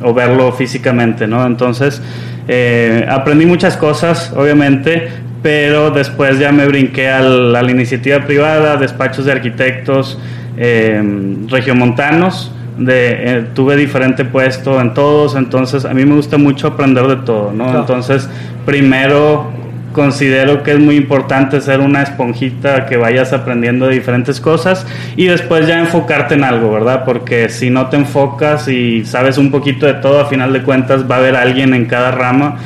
o 0.03 0.13
verlo 0.13 0.51
físicamente, 0.51 1.27
¿no? 1.27 1.45
Entonces, 1.45 2.01
eh, 2.47 3.05
aprendí 3.09 3.45
muchas 3.45 3.77
cosas, 3.77 4.33
obviamente, 4.35 5.07
pero 5.41 5.91
después 5.91 6.39
ya 6.39 6.51
me 6.51 6.65
brinqué 6.65 7.09
a 7.09 7.21
la 7.21 7.69
iniciativa 7.69 8.19
privada, 8.21 8.77
despachos 8.77 9.25
de 9.25 9.31
arquitectos 9.31 10.17
eh, 10.57 11.01
regiomontanos 11.47 12.51
de, 12.77 13.37
eh, 13.37 13.45
tuve 13.53 13.75
diferente 13.75 14.25
puesto 14.25 14.79
en 14.81 14.93
todos, 14.93 15.35
entonces 15.35 15.85
a 15.85 15.93
mí 15.93 16.05
me 16.05 16.15
gusta 16.15 16.37
mucho 16.37 16.67
aprender 16.67 17.07
de 17.07 17.17
todo, 17.17 17.51
¿no? 17.51 17.79
Entonces, 17.79 18.29
primero 18.65 19.51
considero 19.93 20.63
que 20.63 20.71
es 20.71 20.79
muy 20.79 20.97
importante 20.97 21.61
ser 21.61 21.79
una 21.79 22.01
esponjita 22.01 22.85
que 22.85 22.97
vayas 22.97 23.31
aprendiendo 23.31 23.87
diferentes 23.87 24.41
cosas 24.41 24.85
y 25.15 25.25
después 25.25 25.67
ya 25.67 25.79
enfocarte 25.79 26.33
en 26.33 26.43
algo, 26.43 26.71
¿verdad? 26.71 27.05
Porque 27.05 27.47
si 27.49 27.69
no 27.69 27.87
te 27.87 27.97
enfocas 27.97 28.67
y 28.67 29.05
sabes 29.05 29.37
un 29.37 29.51
poquito 29.51 29.85
de 29.85 29.93
todo, 29.93 30.19
a 30.19 30.25
final 30.25 30.51
de 30.51 30.63
cuentas 30.63 31.09
va 31.09 31.15
a 31.15 31.19
haber 31.19 31.35
alguien 31.35 31.73
en 31.73 31.85
cada 31.85 32.11
rama 32.11 32.57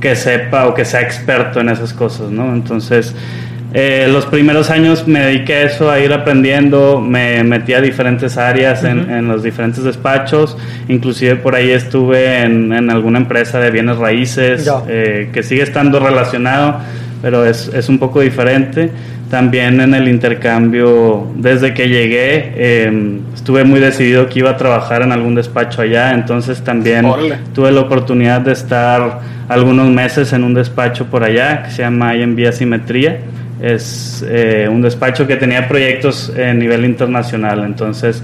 que 0.00 0.16
sepa 0.16 0.66
o 0.66 0.74
que 0.74 0.84
sea 0.84 1.00
experto 1.00 1.60
en 1.60 1.68
esas 1.68 1.94
cosas, 1.94 2.30
¿no? 2.30 2.52
Entonces, 2.52 3.14
eh, 3.74 4.06
los 4.10 4.26
primeros 4.26 4.70
años 4.70 5.06
me 5.08 5.20
dediqué 5.20 5.54
a 5.54 5.62
eso, 5.62 5.90
a 5.90 5.98
ir 5.98 6.12
aprendiendo, 6.12 7.00
me 7.00 7.42
metí 7.42 7.72
a 7.72 7.80
diferentes 7.80 8.36
áreas 8.36 8.84
en, 8.84 9.26
los 9.28 9.42
diferentes 9.42 9.82
despachos, 9.82 10.58
inclusive 10.88 11.36
por 11.36 11.54
ahí 11.54 11.70
estuve 11.70 12.42
en, 12.42 12.90
alguna 12.90 13.18
empresa 13.18 13.60
de 13.60 13.70
bienes 13.70 13.96
raíces, 13.96 14.70
eh, 14.88 15.30
que 15.32 15.42
sigue 15.42 15.62
estando 15.62 16.00
relacionado, 16.00 16.80
pero 17.22 17.46
es, 17.46 17.68
es, 17.68 17.88
un 17.88 17.98
poco 17.98 18.20
diferente. 18.20 18.90
También 19.30 19.80
en 19.80 19.94
el 19.94 20.08
intercambio, 20.08 21.26
desde 21.36 21.72
que 21.72 21.88
llegué, 21.88 22.84
em, 22.84 23.20
estuve 23.32 23.64
muy 23.64 23.80
decidido 23.80 24.28
que 24.28 24.40
iba 24.40 24.50
a 24.50 24.58
trabajar 24.58 25.00
en 25.00 25.10
algún 25.10 25.34
despacho 25.34 25.80
allá, 25.80 26.12
entonces 26.12 26.62
también 26.62 27.06
tuve 27.54 27.72
la 27.72 27.80
oportunidad 27.80 28.42
de 28.42 28.52
estar 28.52 29.20
algunos 29.48 29.88
meses 29.88 30.34
en 30.34 30.44
un 30.44 30.52
despacho 30.52 31.06
por 31.06 31.24
allá 31.24 31.62
que 31.62 31.70
se 31.70 31.80
llama 31.80 32.14
IMB 32.14 32.46
Asimetría 32.46 33.20
es 33.62 34.24
eh, 34.28 34.68
un 34.70 34.82
despacho 34.82 35.26
que 35.26 35.36
tenía 35.36 35.68
proyectos 35.68 36.32
a 36.36 36.52
nivel 36.52 36.84
internacional, 36.84 37.64
entonces 37.64 38.22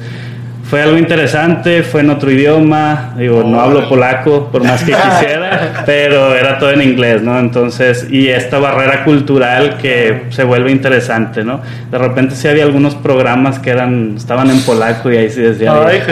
fue 0.69 0.83
algo 0.83 0.99
interesante, 0.99 1.83
fue 1.83 2.03
en 2.03 2.11
otro 2.11 2.31
idioma, 2.31 3.15
digo, 3.17 3.43
no 3.43 3.59
hablo 3.59 3.89
polaco 3.89 4.51
por 4.53 4.63
más 4.65 4.85
que 4.85 4.93
quisiera, 5.21 5.83
pero 5.87 6.35
era 6.35 6.59
todo 6.59 6.73
en 6.73 6.83
inglés, 6.83 7.23
¿no? 7.23 7.39
Entonces, 7.39 8.07
y 8.11 8.29
esta 8.29 8.59
barrera 8.59 9.03
cultural 9.03 9.79
que 9.79 10.25
se 10.29 10.45
vuelve 10.45 10.71
interesante, 10.71 11.43
¿no? 11.43 11.63
De 11.91 11.97
repente 11.97 12.35
sí 12.35 12.49
había 12.49 12.65
algunos 12.65 12.95
programas 12.95 13.59
que 13.59 13.71
eran, 13.71 14.15
estaban 14.19 14.51
en 14.51 14.61
polaco 14.61 15.11
y 15.11 15.17
ahí 15.17 15.31
sí 15.31 15.41
decía, 15.41 15.73
Ay, 15.87 16.03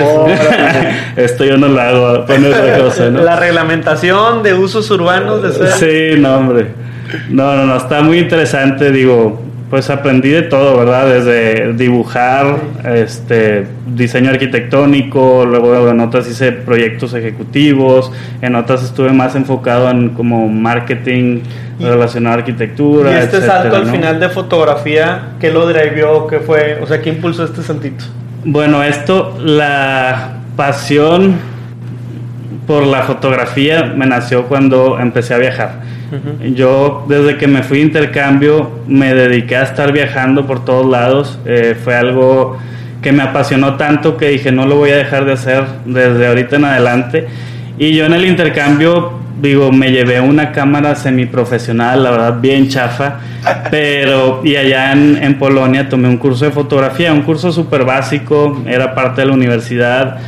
esto 1.16 1.44
yo 1.44 1.58
no 1.58 1.68
lo 1.68 1.80
hago, 1.80 2.24
pone 2.24 2.48
otra 2.48 2.78
cosa, 2.78 3.10
¿no? 3.10 3.22
La 3.22 3.36
reglamentación 3.36 4.42
de 4.42 4.54
usos 4.54 4.90
urbanos 4.90 5.42
de 5.42 5.70
Sí, 5.72 6.18
no, 6.18 6.34
hombre. 6.34 6.85
No, 7.28 7.56
no, 7.56 7.66
no, 7.66 7.76
está 7.76 8.02
muy 8.02 8.18
interesante, 8.18 8.90
digo, 8.90 9.42
pues 9.70 9.90
aprendí 9.90 10.30
de 10.30 10.42
todo, 10.42 10.78
¿verdad? 10.78 11.06
Desde 11.06 11.72
dibujar, 11.72 12.58
este, 12.84 13.66
diseño 13.94 14.30
arquitectónico, 14.30 15.44
luego 15.44 15.88
en 15.88 16.00
otras 16.00 16.28
hice 16.28 16.52
proyectos 16.52 17.14
ejecutivos, 17.14 18.12
en 18.42 18.54
otras 18.54 18.84
estuve 18.84 19.12
más 19.12 19.34
enfocado 19.34 19.90
en 19.90 20.10
como 20.10 20.48
marketing 20.48 21.40
relacionado 21.80 22.36
a 22.36 22.38
arquitectura. 22.38 23.12
Y 23.12 23.14
este 23.16 23.40
salto 23.40 23.76
al 23.76 23.86
final 23.86 24.20
de 24.20 24.28
fotografía, 24.28 25.30
¿qué 25.40 25.50
lo 25.50 25.66
drivió? 25.66 26.26
¿Qué 26.26 26.38
fue? 26.38 26.78
O 26.80 26.86
sea, 26.86 27.02
¿qué 27.02 27.10
impulsó 27.10 27.44
este 27.44 27.62
santito? 27.62 28.04
Bueno, 28.44 28.82
esto, 28.84 29.36
la 29.42 30.34
pasión 30.56 31.34
por 32.66 32.84
la 32.86 33.02
fotografía 33.02 33.84
me 33.84 34.06
nació 34.06 34.46
cuando 34.46 34.98
empecé 34.98 35.34
a 35.34 35.38
viajar 35.38 35.96
yo 36.54 37.04
desde 37.08 37.36
que 37.36 37.46
me 37.46 37.62
fui 37.62 37.78
de 37.78 37.84
intercambio 37.84 38.70
me 38.86 39.14
dediqué 39.14 39.56
a 39.56 39.62
estar 39.62 39.92
viajando 39.92 40.46
por 40.46 40.64
todos 40.64 40.86
lados. 40.86 41.38
Eh, 41.44 41.76
fue 41.82 41.94
algo 41.94 42.58
que 43.02 43.12
me 43.12 43.22
apasionó 43.22 43.76
tanto 43.76 44.16
que 44.16 44.28
dije 44.28 44.52
no 44.52 44.66
lo 44.66 44.76
voy 44.76 44.90
a 44.90 44.96
dejar 44.96 45.24
de 45.24 45.32
hacer 45.32 45.64
desde 45.84 46.26
ahorita 46.26 46.56
en 46.56 46.64
adelante. 46.64 47.26
Y 47.78 47.94
yo 47.94 48.06
en 48.06 48.14
el 48.14 48.24
intercambio, 48.24 49.12
digo, 49.42 49.70
me 49.70 49.92
llevé 49.92 50.20
una 50.20 50.52
cámara 50.52 50.94
semiprofesional, 50.94 52.02
la 52.02 52.10
verdad 52.10 52.40
bien 52.40 52.68
chafa, 52.68 53.18
pero 53.70 54.40
y 54.44 54.56
allá 54.56 54.92
en, 54.92 55.22
en 55.22 55.38
Polonia 55.38 55.88
tomé 55.88 56.08
un 56.08 56.16
curso 56.16 56.44
de 56.46 56.52
fotografía, 56.52 57.12
un 57.12 57.22
curso 57.22 57.52
súper 57.52 57.84
básico, 57.84 58.62
era 58.66 58.94
parte 58.94 59.22
de 59.22 59.26
la 59.26 59.34
universidad 59.34 60.18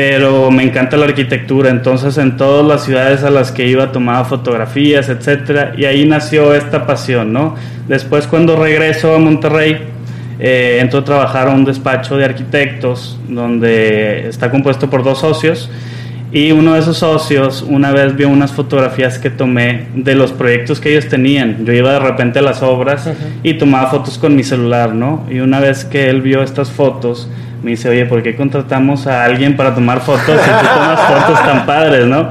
pero 0.00 0.50
me 0.50 0.62
encanta 0.62 0.96
la 0.96 1.04
arquitectura, 1.04 1.68
entonces 1.68 2.16
en 2.16 2.38
todas 2.38 2.66
las 2.66 2.86
ciudades 2.86 3.22
a 3.22 3.28
las 3.28 3.52
que 3.52 3.66
iba 3.66 3.92
tomaba 3.92 4.24
fotografías, 4.24 5.10
etcétera, 5.10 5.74
y 5.76 5.84
ahí 5.84 6.06
nació 6.06 6.54
esta 6.54 6.86
pasión, 6.86 7.34
¿no? 7.34 7.54
Después 7.86 8.26
cuando 8.26 8.56
regreso 8.56 9.14
a 9.14 9.18
Monterrey, 9.18 9.76
eh, 10.38 10.78
entro 10.80 11.00
a 11.00 11.04
trabajar 11.04 11.48
a 11.48 11.50
un 11.50 11.66
despacho 11.66 12.16
de 12.16 12.24
arquitectos 12.24 13.18
donde 13.28 14.26
está 14.26 14.50
compuesto 14.50 14.88
por 14.88 15.04
dos 15.04 15.18
socios 15.18 15.70
y 16.32 16.50
uno 16.52 16.72
de 16.72 16.80
esos 16.80 16.96
socios 16.96 17.62
una 17.68 17.92
vez 17.92 18.16
vio 18.16 18.30
unas 18.30 18.52
fotografías 18.52 19.18
que 19.18 19.28
tomé 19.28 19.88
de 19.94 20.14
los 20.14 20.32
proyectos 20.32 20.80
que 20.80 20.92
ellos 20.92 21.08
tenían. 21.08 21.66
Yo 21.66 21.74
iba 21.74 21.92
de 21.92 21.98
repente 21.98 22.38
a 22.38 22.42
las 22.42 22.62
obras 22.62 23.06
y 23.42 23.52
tomaba 23.52 23.90
fotos 23.90 24.16
con 24.16 24.34
mi 24.34 24.44
celular, 24.44 24.94
¿no? 24.94 25.26
Y 25.30 25.40
una 25.40 25.60
vez 25.60 25.84
que 25.84 26.08
él 26.08 26.22
vio 26.22 26.42
estas 26.42 26.70
fotos, 26.70 27.28
me 27.62 27.72
dice, 27.72 27.88
oye, 27.88 28.06
¿por 28.06 28.22
qué 28.22 28.36
contratamos 28.36 29.06
a 29.06 29.24
alguien 29.24 29.56
para 29.56 29.74
tomar 29.74 30.00
fotos 30.00 30.40
si 30.40 30.50
tú 30.50 30.66
tomas 30.74 31.00
fotos 31.00 31.42
tan 31.44 31.66
padres, 31.66 32.06
no? 32.06 32.30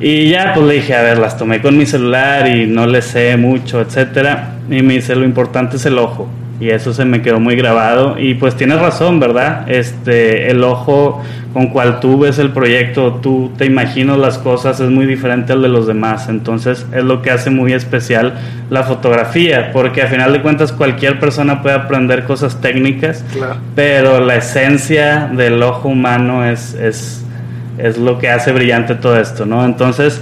Y 0.00 0.28
ya, 0.28 0.52
pues 0.54 0.66
le 0.66 0.74
dije, 0.74 0.94
a 0.94 1.02
ver, 1.02 1.18
las 1.18 1.36
tomé 1.36 1.60
con 1.62 1.76
mi 1.76 1.86
celular 1.86 2.46
y 2.48 2.66
no 2.66 2.86
le 2.86 3.00
sé 3.02 3.36
mucho, 3.36 3.80
etcétera. 3.80 4.50
Y 4.70 4.82
me 4.82 4.94
dice, 4.94 5.14
lo 5.16 5.24
importante 5.24 5.76
es 5.76 5.86
el 5.86 5.98
ojo 5.98 6.28
y 6.58 6.70
eso 6.70 6.94
se 6.94 7.04
me 7.04 7.22
quedó 7.22 7.38
muy 7.38 7.54
grabado 7.56 8.18
y 8.18 8.34
pues 8.34 8.56
tienes 8.56 8.80
razón, 8.80 9.20
¿verdad? 9.20 9.70
Este, 9.70 10.50
el 10.50 10.64
ojo 10.64 11.22
con 11.52 11.68
cual 11.68 12.00
tú 12.00 12.18
ves 12.18 12.38
el 12.38 12.50
proyecto, 12.50 13.14
tú 13.22 13.50
te 13.56 13.64
imaginas 13.64 14.18
las 14.18 14.36
cosas 14.36 14.78
es 14.80 14.90
muy 14.90 15.06
diferente 15.06 15.54
al 15.54 15.62
de 15.62 15.68
los 15.68 15.86
demás, 15.86 16.28
entonces 16.28 16.86
es 16.92 17.02
lo 17.04 17.22
que 17.22 17.30
hace 17.30 17.48
muy 17.48 17.72
especial 17.72 18.34
la 18.68 18.82
fotografía, 18.82 19.72
porque 19.72 20.02
a 20.02 20.06
final 20.06 20.32
de 20.32 20.42
cuentas 20.42 20.72
cualquier 20.72 21.18
persona 21.18 21.62
puede 21.62 21.76
aprender 21.76 22.24
cosas 22.24 22.60
técnicas, 22.60 23.24
pero 23.74 24.20
la 24.20 24.36
esencia 24.36 25.30
del 25.34 25.62
ojo 25.62 25.88
humano 25.88 26.44
es, 26.44 26.74
es, 26.74 27.24
es 27.78 27.96
lo 27.96 28.18
que 28.18 28.28
hace 28.28 28.52
brillante 28.52 28.94
todo 28.94 29.18
esto, 29.18 29.46
¿no? 29.46 29.64
Entonces, 29.64 30.20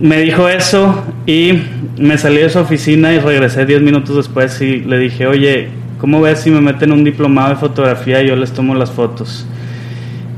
me 0.00 0.20
dijo 0.20 0.48
eso 0.48 1.04
y 1.26 1.60
me 1.98 2.18
salí 2.18 2.38
de 2.38 2.50
su 2.50 2.58
oficina 2.58 3.12
y 3.12 3.18
regresé 3.18 3.66
10 3.66 3.82
minutos 3.82 4.16
después 4.16 4.60
y 4.60 4.80
le 4.80 4.98
dije, 4.98 5.26
oye, 5.26 5.68
¿cómo 5.98 6.20
ves 6.20 6.40
si 6.40 6.50
me 6.50 6.60
meten 6.60 6.92
un 6.92 7.04
diplomado 7.04 7.50
de 7.50 7.56
fotografía 7.56 8.22
y 8.22 8.28
yo 8.28 8.36
les 8.36 8.52
tomo 8.52 8.74
las 8.74 8.90
fotos? 8.90 9.46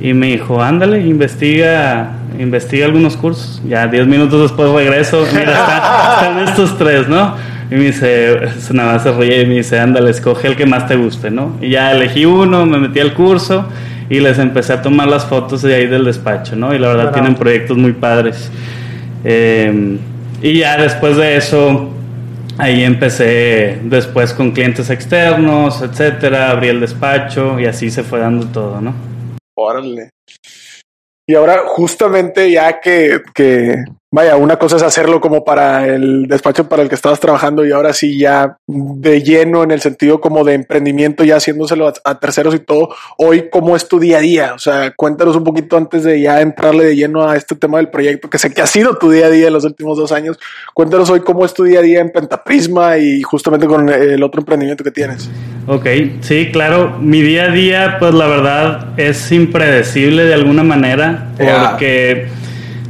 Y 0.00 0.14
me 0.14 0.28
dijo, 0.28 0.62
ándale, 0.62 1.00
investiga, 1.06 2.12
investiga 2.38 2.86
algunos 2.86 3.18
cursos. 3.18 3.60
Ya 3.68 3.86
10 3.86 4.06
minutos 4.06 4.40
después 4.40 4.70
regreso, 4.70 5.26
mira, 5.34 5.52
están, 5.52 6.38
estos 6.48 6.78
tres, 6.78 7.06
¿no? 7.06 7.34
Y 7.70 7.74
me 7.74 7.84
dice, 7.84 8.40
nada 8.72 8.94
más 8.94 9.02
se 9.02 9.12
ríe 9.12 9.42
y 9.42 9.46
me 9.46 9.54
dice, 9.56 9.78
ándale, 9.78 10.10
escoge 10.10 10.48
el 10.48 10.56
que 10.56 10.64
más 10.64 10.88
te 10.88 10.96
guste, 10.96 11.30
¿no? 11.30 11.56
Y 11.60 11.70
ya 11.70 11.92
elegí 11.92 12.24
uno, 12.24 12.64
me 12.64 12.78
metí 12.78 12.98
al 12.98 13.12
curso 13.12 13.68
y 14.08 14.20
les 14.20 14.38
empecé 14.38 14.72
a 14.72 14.82
tomar 14.82 15.06
las 15.06 15.26
fotos 15.26 15.62
de 15.62 15.74
ahí 15.74 15.86
del 15.86 16.04
despacho, 16.04 16.56
¿no? 16.56 16.74
Y 16.74 16.78
la 16.78 16.88
verdad 16.88 17.12
tienen 17.12 17.34
proyectos 17.34 17.76
muy 17.76 17.92
padres. 17.92 18.50
Em, 19.24 19.98
y 20.42 20.58
ya 20.58 20.76
después 20.76 21.16
de 21.16 21.36
eso, 21.36 21.90
ahí 22.58 22.82
empecé 22.84 23.78
después 23.82 24.32
con 24.32 24.52
clientes 24.52 24.90
externos, 24.90 25.82
etcétera, 25.82 26.50
abrí 26.50 26.68
el 26.68 26.80
despacho 26.80 27.58
y 27.60 27.66
así 27.66 27.90
se 27.90 28.02
fue 28.02 28.20
dando 28.20 28.46
todo, 28.46 28.80
¿no? 28.80 28.94
Órale. 29.56 30.10
Y 31.26 31.34
ahora 31.34 31.62
justamente 31.66 32.50
ya 32.50 32.80
que, 32.80 33.20
que 33.34 33.84
Vaya, 34.12 34.36
una 34.36 34.56
cosa 34.56 34.74
es 34.74 34.82
hacerlo 34.82 35.20
como 35.20 35.44
para 35.44 35.86
el 35.86 36.26
despacho 36.26 36.68
para 36.68 36.82
el 36.82 36.88
que 36.88 36.96
estabas 36.96 37.20
trabajando 37.20 37.64
y 37.64 37.70
ahora 37.70 37.92
sí 37.92 38.18
ya 38.18 38.56
de 38.66 39.22
lleno 39.22 39.62
en 39.62 39.70
el 39.70 39.80
sentido 39.80 40.20
como 40.20 40.42
de 40.42 40.54
emprendimiento, 40.54 41.22
ya 41.22 41.36
haciéndoselo 41.36 41.92
a, 42.04 42.18
terceros 42.18 42.52
y 42.56 42.58
todo. 42.58 42.88
Hoy, 43.18 43.44
¿cómo 43.52 43.76
es 43.76 43.86
tu 43.86 44.00
día 44.00 44.18
a 44.18 44.20
día? 44.20 44.54
O 44.54 44.58
sea, 44.58 44.90
cuéntanos 44.96 45.36
un 45.36 45.44
poquito 45.44 45.76
antes 45.76 46.02
de 46.02 46.20
ya 46.20 46.40
entrarle 46.40 46.86
de 46.86 46.96
lleno 46.96 47.28
a 47.28 47.36
este 47.36 47.54
tema 47.54 47.76
del 47.78 47.88
proyecto, 47.88 48.28
que 48.28 48.38
sé 48.38 48.52
que 48.52 48.60
ha 48.60 48.66
sido 48.66 48.98
tu 48.98 49.12
día 49.12 49.26
a 49.26 49.30
día 49.30 49.46
en 49.46 49.52
los 49.52 49.64
últimos 49.64 49.96
dos 49.96 50.10
años. 50.10 50.40
Cuéntanos 50.74 51.08
hoy 51.08 51.20
cómo 51.20 51.44
es 51.44 51.54
tu 51.54 51.62
día 51.62 51.78
a 51.78 51.82
día 51.82 52.00
en 52.00 52.10
Pentaprisma 52.10 52.98
y 52.98 53.22
justamente 53.22 53.68
con 53.68 53.88
el 53.88 54.20
otro 54.24 54.40
emprendimiento 54.40 54.82
que 54.82 54.90
tienes. 54.90 55.30
Ok, 55.68 55.86
sí, 56.22 56.50
claro. 56.50 56.98
Mi 56.98 57.22
día 57.22 57.44
a 57.44 57.50
día, 57.52 57.96
pues 58.00 58.12
la 58.12 58.26
verdad 58.26 58.88
es 58.98 59.30
impredecible 59.30 60.24
de 60.24 60.34
alguna 60.34 60.64
manera, 60.64 61.28
porque... 61.38 62.39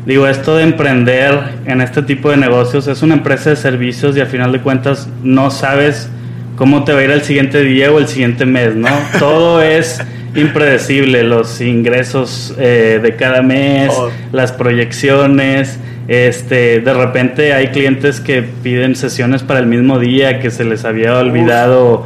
Digo, 0.06 0.26
esto 0.26 0.56
de 0.56 0.64
emprender 0.64 1.38
en 1.66 1.80
este 1.80 2.02
tipo 2.02 2.30
de 2.30 2.36
negocios 2.38 2.86
es 2.86 3.02
una 3.02 3.14
empresa 3.14 3.50
de 3.50 3.56
servicios 3.56 4.16
y 4.16 4.20
al 4.20 4.28
final 4.28 4.50
de 4.50 4.60
cuentas 4.60 5.08
no 5.22 5.50
sabes 5.50 6.08
cómo 6.56 6.84
te 6.84 6.92
va 6.92 7.00
a 7.00 7.04
ir 7.04 7.10
el 7.10 7.22
siguiente 7.22 7.62
día 7.62 7.92
o 7.92 7.98
el 7.98 8.08
siguiente 8.08 8.46
mes, 8.46 8.74
¿no? 8.74 8.88
Todo 9.18 9.62
es 9.62 10.00
impredecible, 10.34 11.22
los 11.22 11.60
ingresos 11.60 12.54
eh, 12.58 13.00
de 13.02 13.16
cada 13.16 13.42
mes, 13.42 13.90
oh. 13.94 14.10
las 14.32 14.52
proyecciones, 14.52 15.78
este, 16.08 16.80
de 16.80 16.94
repente 16.94 17.52
hay 17.52 17.68
clientes 17.68 18.20
que 18.20 18.42
piden 18.42 18.96
sesiones 18.96 19.42
para 19.42 19.60
el 19.60 19.66
mismo 19.66 19.98
día 19.98 20.40
que 20.40 20.50
se 20.50 20.64
les 20.64 20.84
había 20.84 21.16
olvidado 21.16 22.04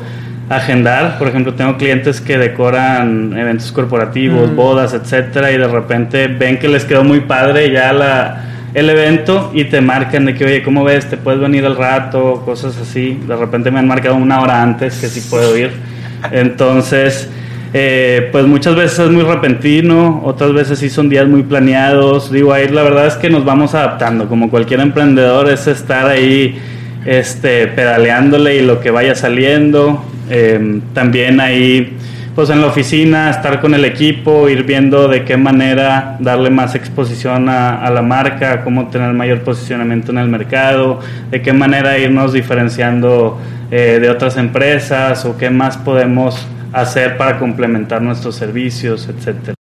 agendar. 0.48 1.18
Por 1.18 1.28
ejemplo, 1.28 1.54
tengo 1.54 1.76
clientes 1.76 2.20
que 2.20 2.38
decoran 2.38 3.36
eventos 3.36 3.72
corporativos, 3.72 4.50
mm. 4.50 4.56
bodas, 4.56 4.94
etcétera, 4.94 5.52
y 5.52 5.58
de 5.58 5.68
repente 5.68 6.28
ven 6.28 6.58
que 6.58 6.68
les 6.68 6.84
quedó 6.84 7.04
muy 7.04 7.20
padre 7.20 7.70
ya 7.70 7.92
la, 7.92 8.44
el 8.74 8.90
evento 8.90 9.50
y 9.54 9.64
te 9.64 9.80
marcan 9.80 10.26
de 10.26 10.34
que, 10.34 10.44
oye, 10.44 10.62
¿cómo 10.62 10.84
ves? 10.84 11.08
¿Te 11.08 11.16
puedes 11.16 11.40
venir 11.40 11.64
al 11.64 11.76
rato? 11.76 12.42
Cosas 12.44 12.76
así. 12.76 13.20
De 13.26 13.36
repente 13.36 13.70
me 13.70 13.78
han 13.78 13.86
marcado 13.86 14.16
una 14.16 14.40
hora 14.40 14.62
antes 14.62 14.98
que 14.98 15.08
sí 15.08 15.26
puedo 15.30 15.56
ir. 15.56 15.70
Entonces, 16.32 17.28
eh, 17.72 18.28
pues 18.32 18.46
muchas 18.46 18.74
veces 18.76 18.98
es 19.00 19.10
muy 19.10 19.24
repentino, 19.24 20.22
otras 20.24 20.52
veces 20.52 20.78
sí 20.78 20.90
son 20.90 21.08
días 21.08 21.26
muy 21.26 21.42
planeados. 21.42 22.30
Digo, 22.30 22.52
ahí 22.52 22.68
la 22.68 22.82
verdad 22.82 23.06
es 23.06 23.14
que 23.14 23.30
nos 23.30 23.44
vamos 23.44 23.74
adaptando. 23.74 24.28
Como 24.28 24.50
cualquier 24.50 24.80
emprendedor, 24.80 25.48
es 25.48 25.66
estar 25.66 26.06
ahí 26.06 26.58
este, 27.04 27.68
pedaleándole 27.68 28.56
y 28.56 28.62
lo 28.62 28.80
que 28.80 28.90
vaya 28.90 29.14
saliendo. 29.14 30.04
Eh, 30.30 30.80
también 30.92 31.40
ahí, 31.40 31.96
pues 32.34 32.50
en 32.50 32.60
la 32.60 32.66
oficina, 32.66 33.30
estar 33.30 33.60
con 33.60 33.74
el 33.74 33.84
equipo, 33.84 34.48
ir 34.48 34.64
viendo 34.64 35.08
de 35.08 35.24
qué 35.24 35.36
manera 35.36 36.16
darle 36.20 36.50
más 36.50 36.74
exposición 36.74 37.48
a, 37.48 37.90
la 37.90 38.02
marca, 38.02 38.62
cómo 38.62 38.88
tener 38.88 39.12
mayor 39.12 39.40
posicionamiento 39.40 40.12
en 40.12 40.18
el 40.18 40.28
mercado, 40.28 41.00
de 41.30 41.42
qué 41.42 41.52
manera 41.52 41.98
irnos 41.98 42.32
diferenciando 42.32 43.38
eh, 43.70 43.98
de 44.00 44.10
otras 44.10 44.36
empresas 44.36 45.24
o 45.24 45.36
qué 45.36 45.50
más 45.50 45.76
podemos 45.76 46.46
hacer 46.72 47.16
para 47.16 47.38
complementar 47.38 48.02
nuestros 48.02 48.34
servicios, 48.34 49.08
etcétera. 49.08 49.54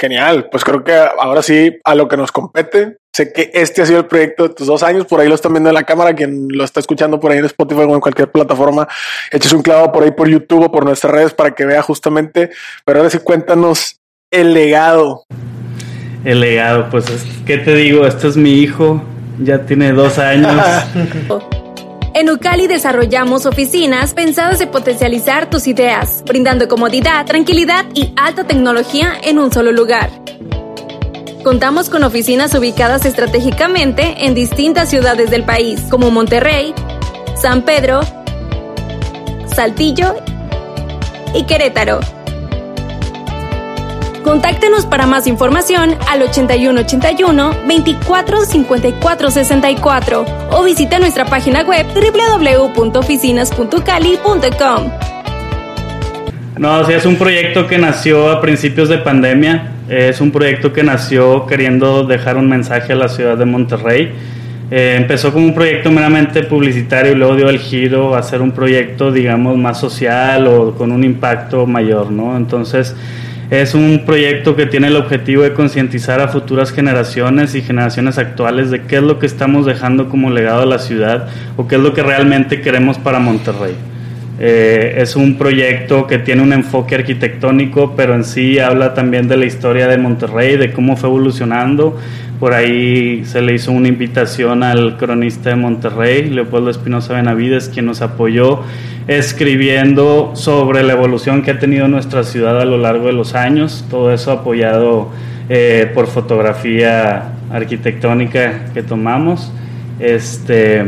Genial, 0.00 0.48
pues 0.50 0.64
creo 0.64 0.82
que 0.82 0.94
ahora 0.94 1.42
sí 1.42 1.78
a 1.84 1.94
lo 1.94 2.08
que 2.08 2.16
nos 2.16 2.32
compete. 2.32 2.96
Sé 3.12 3.34
que 3.34 3.50
este 3.52 3.82
ha 3.82 3.86
sido 3.86 3.98
el 3.98 4.06
proyecto 4.06 4.48
de 4.48 4.54
tus 4.54 4.66
dos 4.66 4.82
años, 4.82 5.04
por 5.04 5.20
ahí 5.20 5.28
lo 5.28 5.34
están 5.34 5.52
viendo 5.52 5.68
en 5.68 5.74
la 5.74 5.82
cámara, 5.82 6.14
quien 6.14 6.48
lo 6.48 6.64
está 6.64 6.80
escuchando 6.80 7.20
por 7.20 7.30
ahí 7.30 7.38
en 7.38 7.44
Spotify 7.44 7.82
o 7.82 7.94
en 7.94 8.00
cualquier 8.00 8.30
plataforma, 8.30 8.88
eches 9.30 9.52
un 9.52 9.60
clavo 9.60 9.92
por 9.92 10.02
ahí 10.02 10.12
por 10.12 10.26
YouTube 10.26 10.64
o 10.64 10.72
por 10.72 10.86
nuestras 10.86 11.12
redes 11.12 11.34
para 11.34 11.50
que 11.50 11.66
vea 11.66 11.82
justamente, 11.82 12.48
pero 12.86 13.00
ahora 13.00 13.10
sí 13.10 13.18
cuéntanos 13.18 14.00
el 14.30 14.54
legado. 14.54 15.24
El 16.24 16.40
legado, 16.40 16.88
pues, 16.88 17.04
¿qué 17.44 17.58
te 17.58 17.74
digo? 17.74 18.06
Este 18.06 18.26
es 18.28 18.38
mi 18.38 18.54
hijo, 18.54 19.02
ya 19.38 19.66
tiene 19.66 19.92
dos 19.92 20.18
años. 20.18 20.50
En 22.12 22.28
Ucali 22.28 22.66
desarrollamos 22.66 23.46
oficinas 23.46 24.14
pensadas 24.14 24.60
en 24.60 24.70
potencializar 24.70 25.48
tus 25.48 25.68
ideas, 25.68 26.24
brindando 26.26 26.66
comodidad, 26.66 27.24
tranquilidad 27.24 27.86
y 27.94 28.12
alta 28.16 28.44
tecnología 28.44 29.12
en 29.22 29.38
un 29.38 29.52
solo 29.52 29.70
lugar. 29.70 30.10
Contamos 31.44 31.88
con 31.88 32.02
oficinas 32.02 32.52
ubicadas 32.54 33.06
estratégicamente 33.06 34.26
en 34.26 34.34
distintas 34.34 34.90
ciudades 34.90 35.30
del 35.30 35.44
país, 35.44 35.82
como 35.88 36.10
Monterrey, 36.10 36.74
San 37.40 37.62
Pedro, 37.62 38.00
Saltillo 39.46 40.16
y 41.32 41.44
Querétaro. 41.44 42.00
Contáctenos 44.22 44.86
para 44.86 45.06
más 45.06 45.26
información 45.26 45.96
al 46.08 46.22
8181 46.22 47.56
24 47.66 48.44
54 48.44 49.30
64 49.30 50.24
o 50.50 50.62
visita 50.62 50.98
nuestra 50.98 51.24
página 51.24 51.62
web 51.62 51.86
www.oficinas.cali.com. 51.94 54.90
No, 56.58 56.84
sí, 56.84 56.92
es 56.92 57.06
un 57.06 57.16
proyecto 57.16 57.66
que 57.66 57.78
nació 57.78 58.30
a 58.30 58.42
principios 58.42 58.90
de 58.90 58.98
pandemia. 58.98 59.72
Es 59.88 60.20
un 60.20 60.30
proyecto 60.30 60.72
que 60.72 60.82
nació 60.82 61.46
queriendo 61.46 62.04
dejar 62.04 62.36
un 62.36 62.48
mensaje 62.48 62.92
a 62.92 62.96
la 62.96 63.08
ciudad 63.08 63.38
de 63.38 63.46
Monterrey. 63.46 64.12
Eh, 64.70 64.96
empezó 64.96 65.32
como 65.32 65.46
un 65.46 65.54
proyecto 65.54 65.90
meramente 65.90 66.42
publicitario 66.44 67.12
y 67.12 67.14
luego 67.14 67.34
dio 67.34 67.48
el 67.48 67.58
giro 67.58 68.14
a 68.14 68.18
hacer 68.18 68.42
un 68.42 68.52
proyecto, 68.52 69.10
digamos, 69.10 69.56
más 69.56 69.80
social 69.80 70.46
o 70.46 70.74
con 70.74 70.92
un 70.92 71.02
impacto 71.02 71.66
mayor, 71.66 72.12
¿no? 72.12 72.36
Entonces, 72.36 72.94
es 73.50 73.74
un 73.74 74.04
proyecto 74.06 74.54
que 74.54 74.66
tiene 74.66 74.86
el 74.86 74.96
objetivo 74.96 75.42
de 75.42 75.52
concientizar 75.52 76.20
a 76.20 76.28
futuras 76.28 76.70
generaciones 76.70 77.56
y 77.56 77.62
generaciones 77.62 78.16
actuales 78.16 78.70
de 78.70 78.82
qué 78.82 78.96
es 78.96 79.02
lo 79.02 79.18
que 79.18 79.26
estamos 79.26 79.66
dejando 79.66 80.08
como 80.08 80.30
legado 80.30 80.62
a 80.62 80.66
la 80.66 80.78
ciudad 80.78 81.28
o 81.56 81.66
qué 81.66 81.74
es 81.74 81.80
lo 81.80 81.92
que 81.92 82.02
realmente 82.04 82.60
queremos 82.60 82.96
para 82.98 83.18
Monterrey. 83.18 83.74
Eh, 84.38 84.94
es 84.98 85.16
un 85.16 85.36
proyecto 85.36 86.06
que 86.06 86.18
tiene 86.18 86.42
un 86.42 86.52
enfoque 86.52 86.94
arquitectónico, 86.94 87.94
pero 87.96 88.14
en 88.14 88.24
sí 88.24 88.60
habla 88.60 88.94
también 88.94 89.26
de 89.26 89.36
la 89.36 89.46
historia 89.46 89.88
de 89.88 89.98
Monterrey, 89.98 90.56
de 90.56 90.72
cómo 90.72 90.96
fue 90.96 91.08
evolucionando. 91.08 91.98
Por 92.40 92.54
ahí 92.54 93.26
se 93.26 93.42
le 93.42 93.52
hizo 93.52 93.70
una 93.70 93.88
invitación 93.88 94.62
al 94.62 94.96
cronista 94.96 95.50
de 95.50 95.56
Monterrey, 95.56 96.30
Leopoldo 96.30 96.70
Espinosa 96.70 97.12
Benavides, 97.12 97.68
quien 97.68 97.84
nos 97.84 98.00
apoyó 98.00 98.60
escribiendo 99.06 100.30
sobre 100.34 100.82
la 100.82 100.94
evolución 100.94 101.42
que 101.42 101.50
ha 101.50 101.58
tenido 101.58 101.86
nuestra 101.86 102.24
ciudad 102.24 102.58
a 102.58 102.64
lo 102.64 102.78
largo 102.78 103.08
de 103.08 103.12
los 103.12 103.34
años, 103.34 103.84
todo 103.90 104.10
eso 104.10 104.32
apoyado 104.32 105.10
eh, 105.50 105.90
por 105.92 106.06
fotografía 106.06 107.32
arquitectónica 107.50 108.72
que 108.72 108.82
tomamos. 108.82 109.52
Este, 109.98 110.82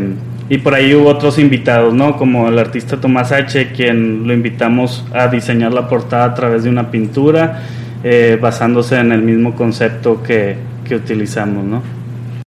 y 0.48 0.56
por 0.56 0.74
ahí 0.74 0.94
hubo 0.94 1.10
otros 1.10 1.38
invitados, 1.38 1.92
¿no? 1.92 2.16
Como 2.16 2.48
el 2.48 2.58
artista 2.58 2.98
Tomás 2.98 3.30
H., 3.30 3.72
quien 3.72 4.26
lo 4.26 4.32
invitamos 4.32 5.04
a 5.12 5.28
diseñar 5.28 5.74
la 5.74 5.86
portada 5.86 6.24
a 6.24 6.34
través 6.34 6.64
de 6.64 6.70
una 6.70 6.90
pintura, 6.90 7.60
eh, 8.04 8.38
basándose 8.40 8.98
en 8.98 9.12
el 9.12 9.20
mismo 9.20 9.54
concepto 9.54 10.22
que, 10.22 10.71
que 10.86 10.96
utilizamos, 10.96 11.64
¿no? 11.64 11.82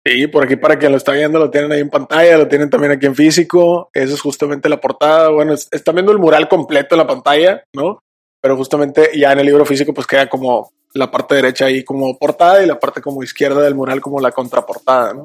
Sí, 0.06 0.26
por 0.26 0.44
aquí 0.44 0.56
para 0.56 0.78
quien 0.78 0.92
lo 0.92 0.98
está 0.98 1.12
viendo 1.12 1.38
lo 1.38 1.50
tienen 1.50 1.72
ahí 1.72 1.80
en 1.80 1.88
pantalla, 1.88 2.36
lo 2.36 2.46
tienen 2.46 2.68
también 2.68 2.92
aquí 2.92 3.06
en 3.06 3.14
físico. 3.14 3.90
Esa 3.94 4.12
es 4.12 4.20
justamente 4.20 4.68
la 4.68 4.80
portada. 4.80 5.30
Bueno, 5.30 5.54
están 5.54 5.94
viendo 5.94 6.12
el 6.12 6.18
mural 6.18 6.46
completo 6.46 6.94
en 6.94 6.98
la 6.98 7.06
pantalla, 7.06 7.64
¿no? 7.72 8.02
Pero 8.42 8.56
justamente 8.56 9.10
ya 9.14 9.32
en 9.32 9.40
el 9.40 9.46
libro 9.46 9.64
físico 9.64 9.94
pues 9.94 10.06
queda 10.06 10.28
como 10.28 10.70
la 10.92 11.10
parte 11.10 11.36
derecha 11.36 11.64
ahí 11.64 11.82
como 11.82 12.18
portada 12.18 12.62
y 12.62 12.66
la 12.66 12.78
parte 12.78 13.00
como 13.00 13.22
izquierda 13.22 13.62
del 13.62 13.74
mural 13.74 14.02
como 14.02 14.20
la 14.20 14.30
contraportada, 14.30 15.14
¿no? 15.14 15.24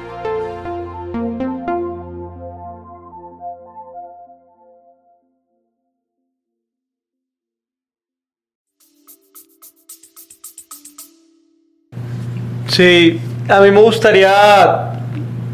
Sí, 12.81 13.19
a 13.47 13.59
mí 13.59 13.69
me 13.69 13.79
gustaría 13.79 14.33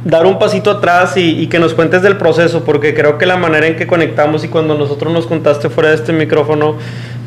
dar 0.05 0.25
un 0.25 0.39
pasito 0.39 0.71
atrás 0.71 1.17
y, 1.17 1.47
que 1.47 1.59
nos 1.59 1.73
cuentes 1.73 2.01
del 2.01 2.15
proceso, 2.15 2.63
porque 2.63 2.93
creo 2.93 3.17
que 3.17 3.25
la 3.25 3.35
manera 3.35 3.67
en 3.67 3.75
que 3.75 3.85
conectamos 3.85 4.45
y 4.45 4.47
cuando 4.47 4.77
nosotros 4.77 5.11
nos 5.11 5.27
contaste 5.27 5.69
fuera 5.69 5.89
de 5.89 5.95
este 5.95 6.13
micrófono, 6.13 6.77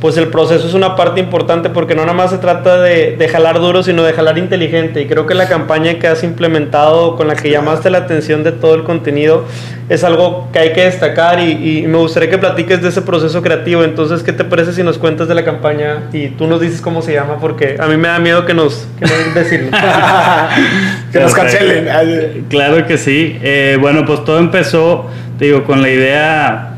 pues 0.00 0.16
el 0.16 0.28
proceso 0.28 0.66
es 0.66 0.74
una 0.74 0.96
parte 0.96 1.20
importante 1.20 1.68
porque 1.68 1.94
no 1.94 2.02
nada 2.02 2.14
más 2.14 2.30
se 2.30 2.38
trata 2.38 2.80
de, 2.80 3.16
de, 3.16 3.28
jalar 3.28 3.60
duro, 3.60 3.82
sino 3.82 4.02
de 4.02 4.12
jalar 4.12 4.38
inteligente. 4.38 5.02
Y 5.02 5.06
creo 5.06 5.26
que 5.26 5.34
la 5.34 5.46
campaña 5.46 5.98
que 5.98 6.08
has 6.08 6.24
implementado, 6.24 7.16
con 7.16 7.28
la 7.28 7.36
que 7.36 7.50
llamaste 7.50 7.90
la 7.90 7.98
atención 7.98 8.42
de 8.42 8.52
todo 8.52 8.74
el 8.74 8.84
contenido, 8.84 9.44
es 9.90 10.04
algo 10.04 10.48
que 10.52 10.60
hay 10.60 10.72
que 10.72 10.84
destacar 10.84 11.40
y, 11.40 11.84
me 11.88 11.98
gustaría 11.98 12.30
que 12.30 12.38
platiques 12.38 12.80
de 12.80 12.88
ese 12.88 13.02
proceso 13.02 13.42
creativo. 13.42 13.82
Entonces, 13.82 14.22
¿qué 14.22 14.32
te 14.32 14.44
parece 14.44 14.72
si 14.72 14.84
nos 14.84 14.98
cuentas 14.98 15.28
de 15.28 15.34
la 15.34 15.44
campaña 15.44 16.04
y 16.12 16.28
tú 16.28 16.46
nos 16.46 16.60
dices 16.60 16.80
cómo 16.80 17.02
se 17.02 17.12
llama? 17.12 17.38
Porque 17.38 17.76
a 17.78 17.86
mí 17.86 17.96
me 17.96 18.08
da 18.08 18.20
miedo 18.20 18.46
que 18.46 18.54
nos, 18.54 18.86
que 18.98 19.06
que 21.12 21.20
nos 21.20 21.34
cancelen. 21.34 22.46
Claro 22.48 22.86
que 22.86 22.96
sí. 22.96 23.38
Eh, 23.42 23.76
bueno, 23.80 24.06
pues 24.06 24.24
todo 24.24 24.38
empezó, 24.38 25.06
te 25.38 25.46
digo, 25.46 25.64
con 25.64 25.82
la 25.82 25.90
idea 25.90 26.69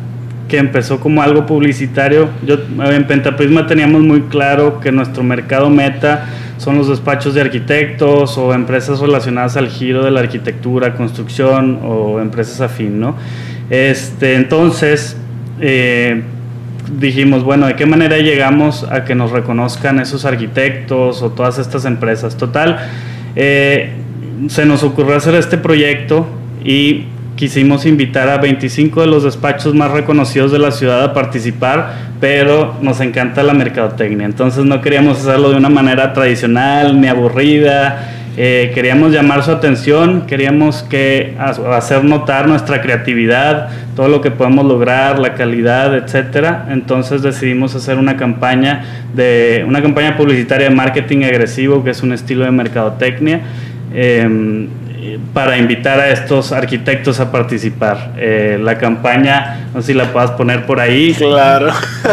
empezó 0.58 1.00
como 1.00 1.22
algo 1.22 1.46
publicitario. 1.46 2.28
Yo 2.46 2.56
en 2.84 3.06
Pentaprisma 3.06 3.66
teníamos 3.66 4.02
muy 4.02 4.22
claro 4.22 4.80
que 4.80 4.92
nuestro 4.92 5.22
mercado 5.22 5.70
meta 5.70 6.26
son 6.58 6.78
los 6.78 6.88
despachos 6.88 7.34
de 7.34 7.40
arquitectos 7.40 8.38
o 8.38 8.54
empresas 8.54 9.00
relacionadas 9.00 9.56
al 9.56 9.68
giro 9.68 10.04
de 10.04 10.10
la 10.10 10.20
arquitectura, 10.20 10.94
construcción 10.94 11.80
o 11.82 12.20
empresas 12.20 12.60
afín, 12.60 13.00
¿no? 13.00 13.16
Este, 13.68 14.34
entonces 14.34 15.16
eh, 15.60 16.22
dijimos, 16.98 17.42
bueno, 17.42 17.66
¿de 17.66 17.74
qué 17.74 17.86
manera 17.86 18.18
llegamos 18.18 18.84
a 18.84 19.04
que 19.04 19.14
nos 19.14 19.30
reconozcan 19.30 19.98
esos 19.98 20.24
arquitectos 20.24 21.22
o 21.22 21.30
todas 21.30 21.58
estas 21.58 21.84
empresas? 21.84 22.36
Total, 22.36 22.78
eh, 23.34 23.90
se 24.48 24.66
nos 24.66 24.82
ocurrió 24.82 25.16
hacer 25.16 25.34
este 25.34 25.58
proyecto 25.58 26.26
y 26.64 27.06
quisimos 27.36 27.86
invitar 27.86 28.28
a 28.28 28.38
25 28.38 29.00
de 29.00 29.06
los 29.06 29.24
despachos 29.24 29.74
más 29.74 29.90
reconocidos 29.90 30.52
de 30.52 30.58
la 30.58 30.70
ciudad 30.70 31.02
a 31.02 31.14
participar, 31.14 32.12
pero 32.20 32.76
nos 32.82 33.00
encanta 33.00 33.42
la 33.42 33.54
mercadotecnia, 33.54 34.26
entonces 34.26 34.64
no 34.64 34.80
queríamos 34.80 35.20
hacerlo 35.20 35.50
de 35.50 35.56
una 35.56 35.68
manera 35.68 36.12
tradicional 36.12 37.00
ni 37.00 37.08
aburrida, 37.08 38.22
eh, 38.34 38.72
queríamos 38.74 39.12
llamar 39.12 39.42
su 39.42 39.50
atención, 39.50 40.22
queríamos 40.26 40.82
que 40.84 41.36
hacer 41.38 42.02
notar 42.02 42.48
nuestra 42.48 42.80
creatividad, 42.80 43.68
todo 43.94 44.08
lo 44.08 44.22
que 44.22 44.30
podemos 44.30 44.64
lograr, 44.64 45.18
la 45.18 45.34
calidad, 45.34 45.94
etcétera. 45.94 46.66
Entonces 46.70 47.20
decidimos 47.20 47.74
hacer 47.74 47.98
una 47.98 48.16
campaña 48.16 48.84
de 49.14 49.64
una 49.68 49.82
campaña 49.82 50.16
publicitaria 50.16 50.70
de 50.70 50.74
marketing 50.74 51.24
agresivo, 51.24 51.84
que 51.84 51.90
es 51.90 52.02
un 52.02 52.14
estilo 52.14 52.46
de 52.46 52.52
mercadotecnia. 52.52 53.42
Em, 53.94 54.68
para 55.32 55.58
invitar 55.58 55.98
a 56.00 56.10
estos 56.10 56.52
arquitectos 56.52 57.20
a 57.20 57.30
participar. 57.32 58.12
Eh, 58.16 58.58
la 58.62 58.78
campaña, 58.78 59.68
no 59.74 59.80
sé 59.80 59.88
si 59.88 59.94
la 59.94 60.12
puedas 60.12 60.32
poner 60.32 60.66
por 60.66 60.80
ahí. 60.80 61.14
Claro. 61.14 61.72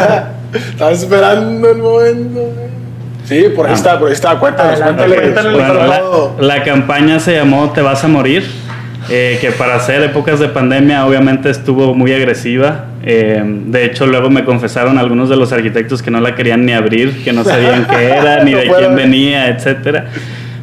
Estaba 0.54 0.92
esperando 0.92 1.70
el 1.70 1.78
momento. 1.78 2.54
Sí, 3.26 3.46
por 3.56 3.68
ahí 3.68 3.74
ah. 3.74 3.76
está, 3.76 4.00
por 4.00 4.08
ahí 4.08 4.14
está. 4.14 4.40
Cuéntanos, 4.40 4.80
cuéntanos. 4.80 6.42
la, 6.42 6.64
campaña 6.64 7.20
se 7.20 7.36
llamó 7.36 7.72
Te 7.72 7.82
vas 7.82 8.04
a 8.04 8.08
morir. 8.08 8.44
Eh, 9.12 9.40
que 9.42 9.52
para 9.52 9.76
hacer 9.76 10.04
épocas 10.04 10.40
de 10.40 10.50
pandemia 10.50 11.06
obviamente 11.06 11.50
estuvo 11.50 11.96
muy 11.96 12.14
agresiva. 12.14 12.86
Eh, 13.04 13.42
de 13.44 13.86
hecho, 13.86 14.06
luego 14.06 14.30
me 14.30 14.44
confesaron 14.44 14.98
algunos 14.98 15.30
de 15.30 15.36
los 15.36 15.52
arquitectos 15.52 16.04
que 16.04 16.12
no 16.12 16.20
la 16.20 16.36
querían 16.36 16.66
ni 16.66 16.74
abrir, 16.74 17.24
que 17.24 17.34
no 17.34 17.44
sabían 17.44 17.88
qué 17.90 18.10
era, 18.10 18.44
ni 18.44 18.54
de 18.54 18.68
quién 18.68 18.96
venía, 18.96 19.48
etcétera. 19.48 20.08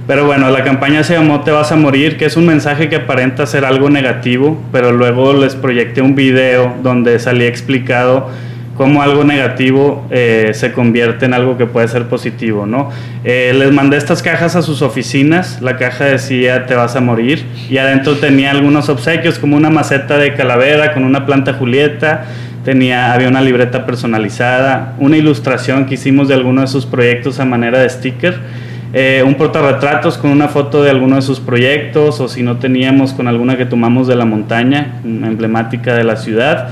Pero 0.07 0.25
bueno, 0.25 0.51
la 0.51 0.63
campaña 0.63 1.03
se 1.03 1.15
llamó 1.15 1.41
Te 1.41 1.51
vas 1.51 1.73
a 1.73 1.77
morir, 1.77 2.17
que 2.17 2.27
es 2.27 2.37
un 2.37 2.47
mensaje 2.47 2.89
que 2.89 2.97
aparenta 2.97 3.45
ser 3.45 3.65
algo 3.65 3.91
negativo, 3.91 4.63
pero 4.71 4.93
luego 4.93 5.33
les 5.33 5.57
proyecté 5.57 6.01
un 6.01 6.15
video 6.15 6.77
donde 6.83 7.19
salía 7.19 7.49
explicado 7.49 8.31
cómo 8.77 9.03
algo 9.03 9.25
negativo 9.25 10.07
eh, 10.11 10.53
se 10.55 10.71
convierte 10.71 11.25
en 11.25 11.35
algo 11.35 11.59
que 11.59 11.67
puede 11.67 11.89
ser 11.89 12.05
positivo, 12.05 12.67
¿no? 12.67 12.91
Eh, 13.25 13.53
les 13.59 13.73
mandé 13.73 13.97
estas 13.97 14.23
cajas 14.23 14.55
a 14.55 14.63
sus 14.63 14.81
oficinas, 14.83 15.61
la 15.61 15.77
caja 15.77 16.05
decía 16.05 16.67
te 16.67 16.75
vas 16.75 16.95
a 16.95 17.01
morir 17.01 17.45
y 17.69 17.79
adentro 17.79 18.17
tenía 18.17 18.53
algunos 18.53 18.89
obsequios 18.89 19.39
como 19.39 19.57
una 19.57 19.71
maceta 19.71 20.19
de 20.19 20.35
calavera 20.35 20.93
con 20.93 21.05
una 21.05 21.27
planta 21.27 21.55
julieta, 21.55 22.27
tenía, 22.65 23.13
había 23.13 23.29
una 23.29 23.41
libreta 23.41 23.87
personalizada, 23.87 24.95
una 24.99 25.17
ilustración 25.17 25.87
que 25.87 25.95
hicimos 25.95 26.29
de 26.29 26.35
alguno 26.35 26.61
de 26.61 26.67
sus 26.69 26.87
proyectos 26.87 27.41
a 27.41 27.45
manera 27.45 27.81
de 27.81 27.89
sticker 27.89 28.66
eh, 28.93 29.23
un 29.27 29.35
portarretratos 29.35 30.17
con 30.17 30.31
una 30.31 30.49
foto 30.49 30.83
de 30.83 30.91
alguno 30.91 31.17
de 31.17 31.23
sus 31.23 31.41
proyectos 31.41 32.21
o 32.21 32.29
si 32.29 32.43
no 32.43 32.57
teníamos 32.57 33.13
con 33.13 33.29
alguna 33.29 33.57
que 33.57 33.67
tomamos 33.67 34.07
de 34.07 34.17
la 34.17 34.25
montaña, 34.25 35.01
emblemática 35.05 35.95
de 35.95 36.05
la 36.05 36.17
ciudad. 36.17 36.71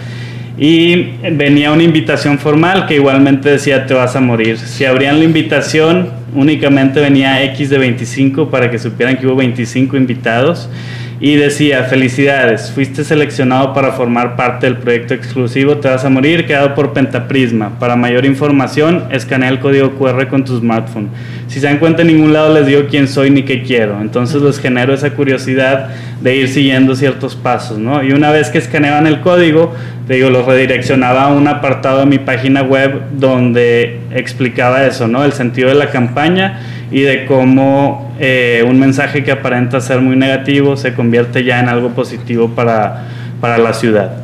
Y 0.57 1.15
venía 1.33 1.73
una 1.73 1.83
invitación 1.83 2.39
formal 2.39 2.87
que 2.87 2.95
igualmente 2.95 3.51
decía 3.51 3.87
te 3.87 3.95
vas 3.95 4.15
a 4.15 4.21
morir. 4.21 4.57
Si 4.59 4.85
abrían 4.85 5.19
la 5.19 5.25
invitación, 5.25 6.11
únicamente 6.35 7.01
venía 7.01 7.43
X 7.45 7.71
de 7.71 7.79
25 7.79 8.49
para 8.51 8.71
que 8.71 8.79
supieran 8.79 9.17
que 9.17 9.27
hubo 9.27 9.37
25 9.37 9.97
invitados 9.97 10.69
y 11.21 11.37
decía, 11.37 11.85
felicidades, 11.85 12.71
fuiste 12.71 13.05
seleccionado 13.05 13.73
para 13.73 13.93
formar 13.93 14.37
parte 14.37 14.67
del 14.67 14.77
proyecto 14.77 15.15
exclusivo 15.15 15.79
Te 15.79 15.89
vas 15.89 16.05
a 16.05 16.11
morir, 16.11 16.45
quedado 16.45 16.75
por 16.75 16.93
Pentaprisma. 16.93 17.79
Para 17.79 17.97
mayor 17.97 18.27
información, 18.27 19.05
escanea 19.11 19.49
el 19.49 19.61
código 19.61 19.93
QR 19.93 20.27
con 20.29 20.45
tu 20.45 20.59
smartphone. 20.59 21.09
Si 21.49 21.61
se 21.61 21.67
dan 21.67 21.79
cuenta, 21.79 22.03
en 22.03 22.09
ningún 22.09 22.33
lado 22.33 22.55
les 22.55 22.67
digo 22.67 22.83
quién 22.89 23.07
soy 23.07 23.31
ni 23.31 23.43
qué 23.43 23.63
quiero. 23.63 24.01
Entonces 24.01 24.43
les 24.43 24.59
genero 24.59 24.95
esa 24.95 25.11
curiosidad 25.11 25.91
de 26.21 26.37
ir 26.37 26.49
siguiendo 26.49 26.97
ciertos 26.97 27.37
pasos, 27.37 27.79
¿no? 27.79 28.03
Y 28.03 28.13
una 28.13 28.31
vez 28.31 28.49
que 28.49 28.59
escaneaban 28.59 29.07
el 29.07 29.21
código, 29.21 29.75
te 30.07 30.15
digo, 30.15 30.31
los 30.31 30.47
redireccionaba 30.47 31.25
a 31.25 31.29
un 31.29 31.47
apartado 31.49 32.01
de 32.01 32.07
mi 32.07 32.19
página 32.19 32.63
web 32.63 33.03
donde 33.13 34.01
explicaba 34.11 34.87
eso, 34.87 35.07
¿no? 35.07 35.25
El 35.25 35.33
sentido 35.33 35.69
de 35.69 35.75
la 35.75 35.91
campaña 35.91 36.61
y 36.91 37.03
de 37.03 37.27
cómo 37.27 38.15
eh, 38.21 38.65
un 38.67 38.79
mensaje 38.79 39.25
que 39.25 39.33
aparenta 39.33 39.81
ser 39.81 40.01
muy 40.01 40.17
negativo 40.17 40.77
se 40.77 40.95
convierte 40.95 41.45
ya 41.45 41.61
en 41.61 41.69
algo 41.69 41.91
positivo 41.91 42.51
para, 42.51 43.05
para 43.41 43.59
la 43.59 43.73
ciudad. 43.73 44.17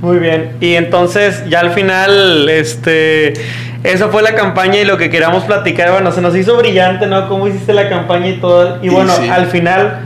Muy 0.00 0.18
bien, 0.18 0.52
y 0.60 0.74
entonces 0.74 1.44
ya 1.50 1.60
al 1.60 1.72
final, 1.72 2.48
este, 2.48 3.34
esa 3.82 4.08
fue 4.08 4.22
la 4.22 4.34
campaña 4.34 4.78
y 4.78 4.84
lo 4.84 4.98
que 4.98 5.08
queríamos 5.08 5.44
platicar, 5.44 5.90
bueno, 5.92 6.12
se 6.12 6.20
nos 6.20 6.36
hizo 6.36 6.56
brillante, 6.56 7.06
¿no? 7.06 7.28
Cómo 7.28 7.48
hiciste 7.48 7.72
la 7.72 7.88
campaña 7.88 8.28
y 8.28 8.40
todo, 8.40 8.78
y 8.82 8.88
bueno, 8.90 9.12
al 9.30 9.46
final, 9.46 10.00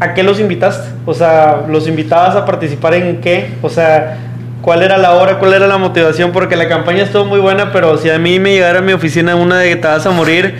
¿a 0.00 0.14
qué 0.14 0.22
los 0.22 0.40
invitaste? 0.40 0.88
O 1.06 1.14
sea, 1.14 1.62
¿los 1.68 1.86
invitabas 1.86 2.34
a 2.34 2.44
participar 2.44 2.94
en 2.94 3.20
qué? 3.20 3.52
O 3.62 3.68
sea, 3.68 4.18
cuál 4.62 4.82
era 4.82 4.98
la 4.98 5.12
hora, 5.12 5.38
cuál 5.38 5.54
era 5.54 5.68
la 5.68 5.78
motivación, 5.78 6.32
porque 6.32 6.56
la 6.56 6.68
campaña 6.68 7.04
estuvo 7.04 7.24
muy 7.24 7.38
buena, 7.38 7.70
pero 7.70 7.98
si 7.98 8.10
a 8.10 8.18
mí 8.18 8.40
me 8.40 8.52
llegara 8.52 8.80
a 8.80 8.82
mi 8.82 8.92
oficina 8.92 9.36
una 9.36 9.58
de 9.58 9.68
que 9.68 9.76
te 9.76 9.86
vas 9.86 10.04
a 10.06 10.10
morir, 10.10 10.56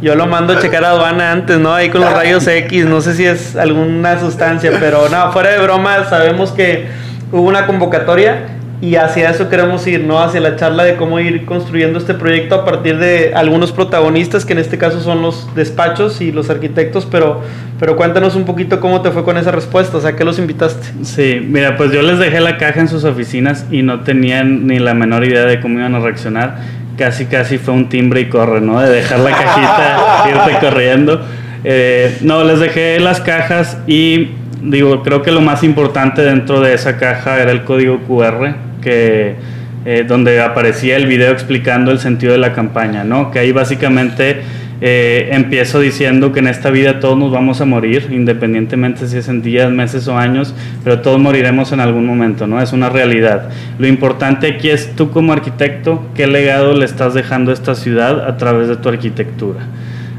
yo 0.00 0.16
lo 0.16 0.26
mando 0.26 0.54
a 0.54 0.58
checar 0.60 0.84
a 0.84 0.90
aduana 0.90 1.30
antes, 1.30 1.58
¿no? 1.58 1.72
Ahí 1.72 1.88
con 1.88 2.00
los 2.00 2.12
rayos 2.12 2.44
X, 2.48 2.84
no 2.86 3.00
sé 3.00 3.14
si 3.14 3.26
es 3.26 3.54
alguna 3.54 4.18
sustancia, 4.18 4.72
pero 4.80 5.08
no, 5.08 5.30
fuera 5.30 5.50
de 5.50 5.58
broma, 5.58 6.04
sabemos 6.08 6.50
que 6.50 6.88
hubo 7.30 7.42
una 7.42 7.66
convocatoria 7.66 8.38
y 8.82 8.96
hacia 8.96 9.30
eso 9.30 9.48
queremos 9.48 9.86
ir, 9.86 10.02
¿no? 10.02 10.18
Hacia 10.18 10.40
la 10.40 10.56
charla 10.56 10.82
de 10.82 10.96
cómo 10.96 11.20
ir 11.20 11.44
construyendo 11.44 12.00
este 12.00 12.14
proyecto 12.14 12.56
a 12.56 12.64
partir 12.64 12.98
de 12.98 13.32
algunos 13.32 13.70
protagonistas, 13.70 14.44
que 14.44 14.54
en 14.54 14.58
este 14.58 14.76
caso 14.76 15.00
son 15.00 15.22
los 15.22 15.54
despachos 15.54 16.20
y 16.20 16.32
los 16.32 16.50
arquitectos, 16.50 17.06
pero, 17.06 17.42
pero 17.78 17.94
cuéntanos 17.94 18.34
un 18.34 18.44
poquito 18.44 18.80
cómo 18.80 19.00
te 19.00 19.12
fue 19.12 19.22
con 19.22 19.38
esa 19.38 19.52
respuesta, 19.52 19.98
o 19.98 20.00
sea, 20.00 20.16
¿qué 20.16 20.24
los 20.24 20.40
invitaste? 20.40 20.88
Sí, 21.04 21.40
mira, 21.48 21.76
pues 21.76 21.92
yo 21.92 22.02
les 22.02 22.18
dejé 22.18 22.40
la 22.40 22.58
caja 22.58 22.80
en 22.80 22.88
sus 22.88 23.04
oficinas 23.04 23.66
y 23.70 23.82
no 23.82 24.00
tenían 24.00 24.66
ni 24.66 24.80
la 24.80 24.94
menor 24.94 25.24
idea 25.24 25.44
de 25.44 25.60
cómo 25.60 25.78
iban 25.78 25.94
a 25.94 26.00
reaccionar. 26.00 26.56
Casi, 26.98 27.26
casi 27.26 27.58
fue 27.58 27.74
un 27.74 27.88
timbre 27.88 28.22
y 28.22 28.28
corre, 28.28 28.60
¿no? 28.60 28.80
De 28.80 28.90
dejar 28.90 29.20
la 29.20 29.30
cajita, 29.30 30.24
irte 30.28 30.58
corriendo. 30.58 31.24
Eh, 31.62 32.18
no, 32.22 32.42
les 32.42 32.58
dejé 32.58 32.98
las 32.98 33.20
cajas 33.20 33.78
y 33.86 34.30
digo, 34.60 35.04
creo 35.04 35.22
que 35.22 35.30
lo 35.30 35.40
más 35.40 35.62
importante 35.62 36.22
dentro 36.22 36.60
de 36.60 36.74
esa 36.74 36.96
caja 36.96 37.40
era 37.40 37.52
el 37.52 37.62
código 37.62 38.00
QR 38.08 38.71
que 38.82 39.36
eh, 39.84 40.04
donde 40.06 40.40
aparecía 40.40 40.96
el 40.96 41.06
video 41.06 41.32
explicando 41.32 41.90
el 41.90 41.98
sentido 41.98 42.32
de 42.32 42.38
la 42.38 42.52
campaña, 42.52 43.02
¿no? 43.02 43.30
Que 43.30 43.40
ahí 43.40 43.50
básicamente 43.50 44.42
eh, 44.80 45.30
empiezo 45.32 45.80
diciendo 45.80 46.32
que 46.32 46.40
en 46.40 46.48
esta 46.48 46.70
vida 46.70 47.00
todos 47.00 47.16
nos 47.16 47.32
vamos 47.32 47.60
a 47.60 47.64
morir, 47.64 48.08
independientemente 48.10 49.06
si 49.06 49.16
es 49.16 49.28
en 49.28 49.40
días, 49.40 49.70
meses 49.70 50.06
o 50.08 50.18
años, 50.18 50.54
pero 50.84 51.00
todos 51.00 51.20
moriremos 51.20 51.72
en 51.72 51.80
algún 51.80 52.04
momento, 52.04 52.46
¿no? 52.46 52.60
Es 52.60 52.72
una 52.72 52.90
realidad. 52.90 53.48
Lo 53.78 53.86
importante 53.86 54.46
aquí 54.48 54.70
es 54.70 54.94
tú 54.94 55.10
como 55.10 55.32
arquitecto, 55.32 56.04
qué 56.14 56.26
legado 56.26 56.74
le 56.74 56.84
estás 56.84 57.14
dejando 57.14 57.50
a 57.50 57.54
esta 57.54 57.74
ciudad 57.74 58.28
a 58.28 58.36
través 58.36 58.68
de 58.68 58.76
tu 58.76 58.88
arquitectura. 58.88 59.60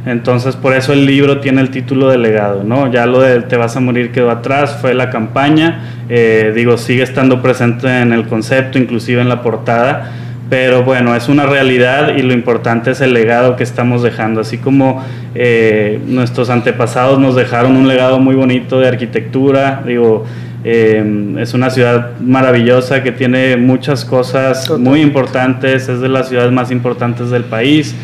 Entonces, 0.05 0.55
por 0.57 0.73
eso 0.73 0.91
el 0.91 1.05
libro 1.05 1.39
tiene 1.39 1.61
el 1.61 1.69
título 1.69 2.09
de 2.09 2.17
legado, 2.17 2.63
¿no? 2.63 2.91
Ya 2.91 3.05
lo 3.05 3.21
de 3.21 3.41
Te 3.41 3.55
vas 3.55 3.77
a 3.77 3.79
morir 3.79 4.11
quedó 4.11 4.31
atrás, 4.31 4.77
fue 4.81 4.93
la 4.93 5.09
campaña, 5.09 5.95
eh, 6.09 6.51
digo, 6.53 6.77
sigue 6.77 7.03
estando 7.03 7.41
presente 7.41 8.01
en 8.01 8.11
el 8.11 8.27
concepto, 8.27 8.77
inclusive 8.77 9.21
en 9.21 9.29
la 9.29 9.41
portada, 9.41 10.11
pero 10.49 10.83
bueno, 10.83 11.15
es 11.15 11.29
una 11.29 11.45
realidad 11.45 12.17
y 12.17 12.21
lo 12.21 12.33
importante 12.33 12.91
es 12.91 12.99
el 12.99 13.13
legado 13.13 13.55
que 13.55 13.63
estamos 13.63 14.03
dejando, 14.03 14.41
así 14.41 14.57
como 14.57 15.03
eh, 15.35 16.01
nuestros 16.05 16.49
antepasados 16.49 17.17
nos 17.17 17.35
dejaron 17.35 17.77
un 17.77 17.87
legado 17.87 18.19
muy 18.19 18.35
bonito 18.35 18.81
de 18.81 18.89
arquitectura, 18.89 19.83
digo, 19.87 20.25
eh, 20.65 21.35
es 21.39 21.53
una 21.53 21.69
ciudad 21.69 22.19
maravillosa 22.19 23.03
que 23.03 23.11
tiene 23.11 23.57
muchas 23.57 24.05
cosas 24.05 24.69
muy 24.77 25.01
importantes, 25.01 25.89
es 25.89 25.99
de 25.99 26.09
las 26.09 26.29
ciudades 26.29 26.51
más 26.51 26.71
importantes 26.71 27.29
del 27.29 27.43
país. 27.43 27.95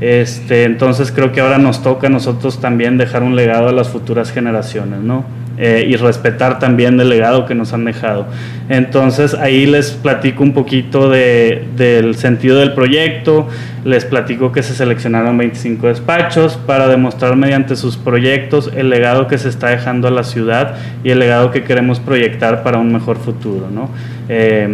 Este, 0.00 0.64
entonces 0.64 1.10
creo 1.10 1.32
que 1.32 1.40
ahora 1.40 1.58
nos 1.58 1.82
toca 1.82 2.08
a 2.08 2.10
nosotros 2.10 2.60
también 2.60 2.98
dejar 2.98 3.22
un 3.22 3.34
legado 3.34 3.68
a 3.68 3.72
las 3.72 3.88
futuras 3.88 4.30
generaciones, 4.30 5.00
¿no? 5.00 5.24
Eh, 5.58 5.86
y 5.88 5.96
respetar 5.96 6.58
también 6.58 7.00
el 7.00 7.08
legado 7.08 7.46
que 7.46 7.54
nos 7.54 7.72
han 7.72 7.86
dejado. 7.86 8.26
Entonces 8.68 9.32
ahí 9.32 9.64
les 9.64 9.92
platico 9.92 10.42
un 10.42 10.52
poquito 10.52 11.08
de, 11.08 11.64
del 11.76 12.14
sentido 12.16 12.58
del 12.58 12.74
proyecto, 12.74 13.48
les 13.82 14.04
platico 14.04 14.52
que 14.52 14.62
se 14.62 14.74
seleccionaron 14.74 15.38
25 15.38 15.86
despachos 15.86 16.58
para 16.58 16.88
demostrar 16.88 17.36
mediante 17.36 17.74
sus 17.74 17.96
proyectos 17.96 18.70
el 18.76 18.90
legado 18.90 19.28
que 19.28 19.38
se 19.38 19.48
está 19.48 19.68
dejando 19.70 20.08
a 20.08 20.10
la 20.10 20.24
ciudad 20.24 20.74
y 21.02 21.08
el 21.08 21.20
legado 21.20 21.50
que 21.50 21.64
queremos 21.64 22.00
proyectar 22.00 22.62
para 22.62 22.76
un 22.76 22.92
mejor 22.92 23.16
futuro, 23.16 23.70
¿no? 23.72 23.88
Eh, 24.28 24.68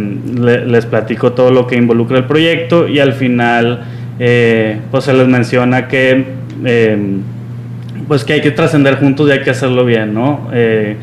les 0.67 0.85
platico 0.85 1.31
todo 1.31 1.51
lo 1.51 1.65
que 1.65 1.77
involucra 1.77 2.17
el 2.17 2.25
proyecto 2.25 2.89
y 2.89 2.99
al 2.99 3.13
final 3.13 3.85
eh, 4.19 4.79
pues 4.91 5.05
se 5.05 5.13
les 5.13 5.27
menciona 5.27 5.87
que 5.87 6.25
eh, 6.65 7.17
pues 8.07 8.23
que 8.23 8.33
hay 8.33 8.41
que 8.41 8.51
trascender 8.51 8.99
juntos 8.99 9.29
y 9.29 9.31
hay 9.31 9.41
que 9.41 9.49
hacerlo 9.49 9.85
bien, 9.85 10.13
¿no? 10.13 10.49
Eh, 10.53 10.97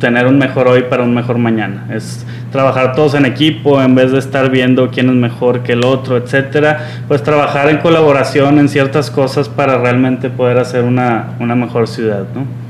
tener 0.00 0.26
un 0.26 0.38
mejor 0.38 0.68
hoy 0.68 0.82
para 0.82 1.02
un 1.02 1.14
mejor 1.14 1.38
mañana. 1.38 1.86
Es 1.92 2.26
trabajar 2.52 2.94
todos 2.94 3.14
en 3.14 3.24
equipo 3.24 3.80
en 3.82 3.94
vez 3.94 4.12
de 4.12 4.18
estar 4.18 4.50
viendo 4.50 4.90
quién 4.90 5.08
es 5.08 5.14
mejor 5.14 5.62
que 5.62 5.72
el 5.72 5.84
otro, 5.84 6.16
etcétera. 6.16 6.86
Pues 7.08 7.22
trabajar 7.22 7.68
en 7.70 7.78
colaboración 7.78 8.58
en 8.58 8.68
ciertas 8.68 9.10
cosas 9.10 9.48
para 9.48 9.78
realmente 9.78 10.28
poder 10.30 10.58
hacer 10.58 10.84
una, 10.84 11.34
una 11.40 11.54
mejor 11.54 11.88
ciudad, 11.88 12.24
¿no? 12.34 12.65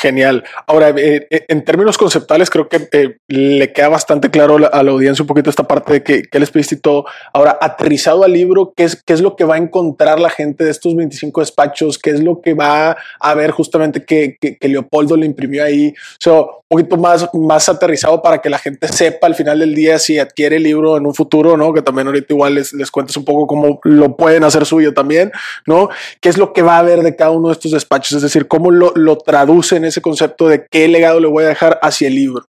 Genial. 0.00 0.44
Ahora, 0.66 0.90
eh, 0.90 1.26
eh, 1.28 1.44
en 1.48 1.64
términos 1.64 1.98
conceptuales, 1.98 2.50
creo 2.50 2.68
que 2.68 2.88
eh, 2.92 3.18
le 3.26 3.72
queda 3.72 3.88
bastante 3.88 4.30
claro 4.30 4.56
a 4.72 4.82
la 4.82 4.90
audiencia 4.92 5.24
un 5.24 5.26
poquito 5.26 5.50
esta 5.50 5.64
parte 5.64 5.94
de 5.94 6.02
que, 6.02 6.38
les 6.38 6.50
pediste 6.50 6.76
y 6.76 6.78
todo. 6.78 7.04
Ahora, 7.32 7.58
aterrizado 7.60 8.22
al 8.22 8.32
libro, 8.32 8.72
¿qué 8.76 8.84
es, 8.84 9.02
¿qué 9.02 9.12
es 9.12 9.20
lo 9.20 9.34
que 9.34 9.44
va 9.44 9.56
a 9.56 9.58
encontrar 9.58 10.20
la 10.20 10.30
gente 10.30 10.64
de 10.64 10.70
estos 10.70 10.94
25 10.94 11.40
despachos? 11.40 11.98
¿Qué 11.98 12.10
es 12.10 12.22
lo 12.22 12.40
que 12.40 12.54
va 12.54 12.96
a 13.18 13.34
ver 13.34 13.50
justamente 13.50 14.04
que, 14.04 14.36
que, 14.40 14.68
Leopoldo 14.68 15.16
le 15.16 15.26
imprimió 15.26 15.64
ahí? 15.64 15.88
O 15.88 16.20
sea, 16.20 16.34
un 16.34 16.52
poquito 16.68 16.96
más, 16.96 17.28
más 17.32 17.68
aterrizado 17.68 18.22
para 18.22 18.38
que 18.38 18.50
la 18.50 18.58
gente 18.58 18.86
sepa 18.88 19.26
al 19.26 19.34
final 19.34 19.58
del 19.58 19.74
día 19.74 19.98
si 19.98 20.18
adquiere 20.18 20.56
el 20.56 20.62
libro 20.62 20.96
en 20.96 21.06
un 21.06 21.14
futuro, 21.14 21.56
¿no? 21.56 21.72
Que 21.72 21.82
también 21.82 22.06
ahorita 22.06 22.34
igual 22.34 22.54
les, 22.54 22.72
les 22.72 22.90
cuentes 22.90 23.16
un 23.16 23.24
poco 23.24 23.46
cómo 23.46 23.80
lo 23.82 24.16
pueden 24.16 24.44
hacer 24.44 24.64
suyo 24.64 24.94
también, 24.94 25.32
¿no? 25.66 25.88
¿Qué 26.20 26.28
es 26.28 26.36
lo 26.36 26.52
que 26.52 26.62
va 26.62 26.78
a 26.78 26.82
ver 26.82 27.02
de 27.02 27.16
cada 27.16 27.30
uno 27.30 27.48
de 27.48 27.54
estos 27.54 27.72
despachos? 27.72 28.12
Es 28.12 28.22
decir, 28.22 28.46
cómo 28.46 28.70
lo, 28.70 28.92
lo 28.94 29.16
traducen 29.18 29.87
ese 29.88 30.00
concepto 30.00 30.48
de 30.48 30.66
qué 30.70 30.88
legado 30.88 31.20
le 31.20 31.26
voy 31.26 31.44
a 31.44 31.48
dejar 31.48 31.78
hacia 31.82 32.08
el 32.08 32.14
libro. 32.14 32.44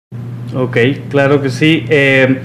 Ok, 0.55 0.77
claro 1.09 1.41
que 1.41 1.49
sí. 1.49 1.85
Eh, 1.89 2.39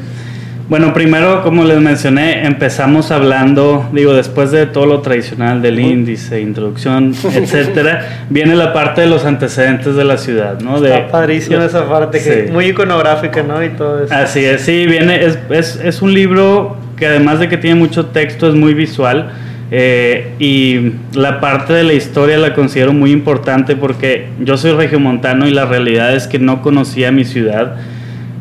bueno, 0.66 0.94
primero, 0.94 1.42
como 1.42 1.64
les 1.64 1.78
mencioné, 1.78 2.46
empezamos 2.46 3.11
hablando, 3.11 3.87
digo, 3.92 4.14
después 4.14 4.50
de 4.50 4.64
todo 4.64 4.87
lo 4.87 5.02
tradicional 5.02 5.61
del 5.61 5.78
índice, 5.78 6.40
introducción, 6.40 7.14
etcétera, 7.35 8.26
viene 8.30 8.57
la 8.57 8.72
parte 8.72 9.02
de 9.02 9.07
los 9.07 9.26
antecedentes 9.26 9.94
de 9.94 10.04
la 10.04 10.16
ciudad, 10.16 10.61
¿no? 10.61 10.80
De, 10.80 10.88
Está 10.88 11.09
padrísimo 11.09 11.61
esa 11.61 11.87
parte, 11.87 12.22
que 12.22 12.50
muy 12.50 12.66
iconográfica, 12.66 13.42
¿no? 13.42 13.62
Y 13.62 13.70
todo 13.70 14.04
eso. 14.04 14.14
Así 14.14 14.42
es, 14.42 14.62
sí, 14.62 14.87
viene, 14.87 15.22
es, 15.24 15.38
es, 15.50 15.76
es 15.76 16.00
un 16.00 16.14
libro 16.14 16.78
que 16.96 17.07
además 17.07 17.40
de 17.40 17.48
que 17.50 17.59
tiene 17.59 17.78
mucho 17.78 18.07
texto, 18.07 18.48
es 18.48 18.54
muy 18.54 18.72
visual 18.72 19.33
eh, 19.76 20.34
y 20.38 20.92
la 21.18 21.40
parte 21.40 21.72
de 21.72 21.82
la 21.82 21.94
historia 21.94 22.38
la 22.38 22.54
considero 22.54 22.92
muy 22.92 23.10
importante 23.10 23.74
porque 23.74 24.28
yo 24.38 24.56
soy 24.56 24.70
regiomontano 24.70 25.48
y 25.48 25.50
la 25.50 25.64
realidad 25.64 26.14
es 26.14 26.28
que 26.28 26.38
no 26.38 26.62
conocía 26.62 27.10
mi 27.10 27.24
ciudad, 27.24 27.74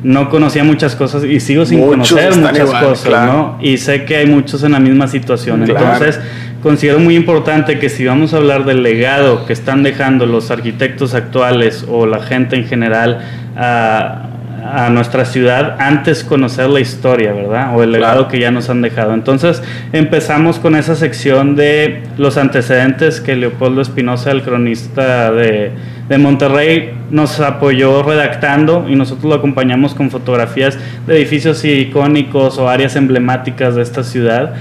no 0.03 0.29
conocía 0.29 0.63
muchas 0.63 0.95
cosas 0.95 1.23
y 1.23 1.39
sigo 1.39 1.65
sin 1.65 1.81
conocer 1.81 2.37
muchas 2.37 2.69
cosas, 2.69 3.25
¿no? 3.25 3.57
Y 3.59 3.77
sé 3.77 4.05
que 4.05 4.17
hay 4.17 4.27
muchos 4.27 4.61
en 4.61 4.73
la 4.73 4.79
misma 4.79 5.07
situación. 5.07 5.63
Entonces, 5.63 6.19
considero 6.61 6.99
muy 6.99 7.15
importante 7.15 7.79
que 7.79 7.89
si 7.89 8.05
vamos 8.05 8.35
a 8.35 8.37
hablar 8.37 8.65
del 8.65 8.83
legado 8.83 9.47
que 9.47 9.53
están 9.53 9.81
dejando 9.81 10.27
los 10.27 10.51
arquitectos 10.51 11.15
actuales 11.15 11.83
o 11.89 12.05
la 12.05 12.21
gente 12.21 12.57
en 12.57 12.67
general 12.67 13.25
a 13.57 14.27
a 14.63 14.89
nuestra 14.89 15.25
ciudad 15.25 15.75
antes 15.79 16.23
conocer 16.23 16.69
la 16.69 16.79
historia, 16.79 17.33
¿verdad? 17.33 17.75
O 17.75 17.83
el 17.83 17.91
legado 17.91 18.27
que 18.27 18.39
ya 18.39 18.51
nos 18.51 18.69
han 18.69 18.81
dejado. 18.81 19.13
Entonces 19.13 19.61
empezamos 19.91 20.59
con 20.59 20.75
esa 20.75 20.95
sección 20.95 21.55
de 21.55 22.03
los 22.17 22.37
antecedentes 22.37 23.19
que 23.19 23.35
Leopoldo 23.35 23.81
Espinosa, 23.81 24.31
el 24.31 24.41
cronista 24.41 25.31
de, 25.31 25.71
de, 26.07 26.17
Monterrey, 26.17 26.93
nos 27.11 27.39
apoyó 27.39 28.03
redactando 28.03 28.85
y 28.89 28.95
nosotros 28.95 29.25
lo 29.25 29.35
acompañamos 29.35 29.93
con 29.93 30.09
fotografías 30.09 30.77
de 31.07 31.17
edificios 31.17 31.63
icónicos 31.65 32.57
o 32.57 32.69
áreas 32.69 32.95
emblemáticas 32.95 33.75
de 33.75 33.81
esta 33.81 34.03
ciudad 34.03 34.53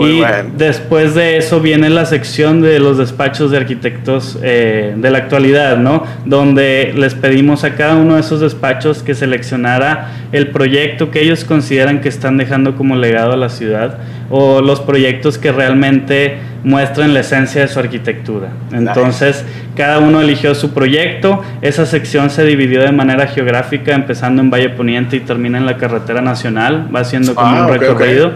y 0.00 0.22
después 0.56 1.14
de 1.14 1.36
eso 1.36 1.60
viene 1.60 1.90
la 1.90 2.06
sección 2.06 2.60
de 2.60 2.78
los 2.78 2.98
despachos 2.98 3.50
de 3.50 3.58
arquitectos 3.58 4.38
eh, 4.42 4.94
de 4.96 5.10
la 5.10 5.18
actualidad, 5.18 5.76
¿no? 5.76 6.04
Donde 6.24 6.92
les 6.96 7.14
pedimos 7.14 7.64
a 7.64 7.74
cada 7.74 7.96
uno 7.96 8.14
de 8.14 8.20
esos 8.20 8.40
despachos 8.40 9.02
que 9.02 9.14
seleccionara 9.14 10.12
el 10.32 10.48
proyecto 10.48 11.10
que 11.10 11.22
ellos 11.22 11.44
consideran 11.44 12.00
que 12.00 12.08
están 12.08 12.36
dejando 12.36 12.76
como 12.76 12.96
legado 12.96 13.32
a 13.32 13.36
la 13.36 13.48
ciudad 13.48 13.98
o 14.30 14.60
los 14.60 14.80
proyectos 14.80 15.38
que 15.38 15.52
realmente 15.52 16.38
muestran 16.64 17.12
la 17.12 17.20
esencia 17.20 17.60
de 17.60 17.68
su 17.68 17.78
arquitectura. 17.78 18.48
Entonces, 18.72 19.44
cada 19.76 19.98
uno 19.98 20.22
eligió 20.22 20.54
su 20.54 20.72
proyecto. 20.72 21.42
Esa 21.60 21.84
sección 21.84 22.30
se 22.30 22.44
dividió 22.44 22.80
de 22.80 22.90
manera 22.90 23.26
geográfica, 23.26 23.94
empezando 23.94 24.40
en 24.40 24.50
Valle 24.50 24.70
Poniente 24.70 25.16
y 25.16 25.20
termina 25.20 25.58
en 25.58 25.66
la 25.66 25.76
carretera 25.76 26.22
nacional. 26.22 26.88
Va 26.94 27.04
siendo 27.04 27.34
como 27.34 27.54
ah, 27.54 27.66
un 27.66 27.72
recorrido 27.78 28.32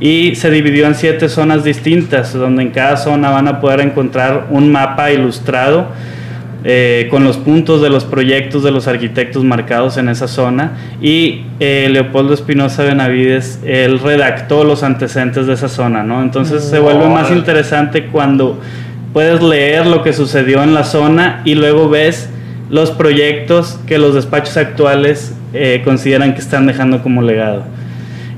y 0.00 0.34
se 0.36 0.50
dividió 0.50 0.86
en 0.86 0.94
siete 0.94 1.28
zonas 1.28 1.64
distintas, 1.64 2.32
donde 2.32 2.62
en 2.62 2.70
cada 2.70 2.96
zona 2.96 3.30
van 3.30 3.48
a 3.48 3.60
poder 3.60 3.80
encontrar 3.80 4.46
un 4.50 4.70
mapa 4.70 5.10
ilustrado 5.10 5.88
eh, 6.64 7.06
con 7.10 7.22
los 7.22 7.36
puntos 7.36 7.80
de 7.82 7.88
los 7.88 8.04
proyectos 8.04 8.64
de 8.64 8.72
los 8.72 8.88
arquitectos 8.88 9.44
marcados 9.44 9.96
en 9.96 10.08
esa 10.08 10.26
zona 10.26 10.72
y 11.00 11.42
eh, 11.60 11.88
Leopoldo 11.90 12.34
Espinosa 12.34 12.82
Benavides, 12.82 13.60
él 13.64 14.00
redactó 14.00 14.64
los 14.64 14.82
antecedentes 14.82 15.46
de 15.46 15.54
esa 15.54 15.68
zona, 15.68 16.02
¿no? 16.02 16.20
Entonces 16.20 16.64
se 16.64 16.80
vuelve 16.80 17.08
más 17.08 17.30
interesante 17.30 18.06
cuando 18.06 18.58
puedes 19.12 19.40
leer 19.40 19.86
lo 19.86 20.02
que 20.02 20.12
sucedió 20.12 20.62
en 20.64 20.74
la 20.74 20.82
zona 20.82 21.42
y 21.44 21.54
luego 21.54 21.88
ves 21.88 22.28
los 22.70 22.90
proyectos 22.90 23.78
que 23.86 23.98
los 23.98 24.14
despachos 24.14 24.56
actuales 24.56 25.34
eh, 25.54 25.80
consideran 25.84 26.34
que 26.34 26.40
están 26.40 26.66
dejando 26.66 27.02
como 27.02 27.22
legado. 27.22 27.62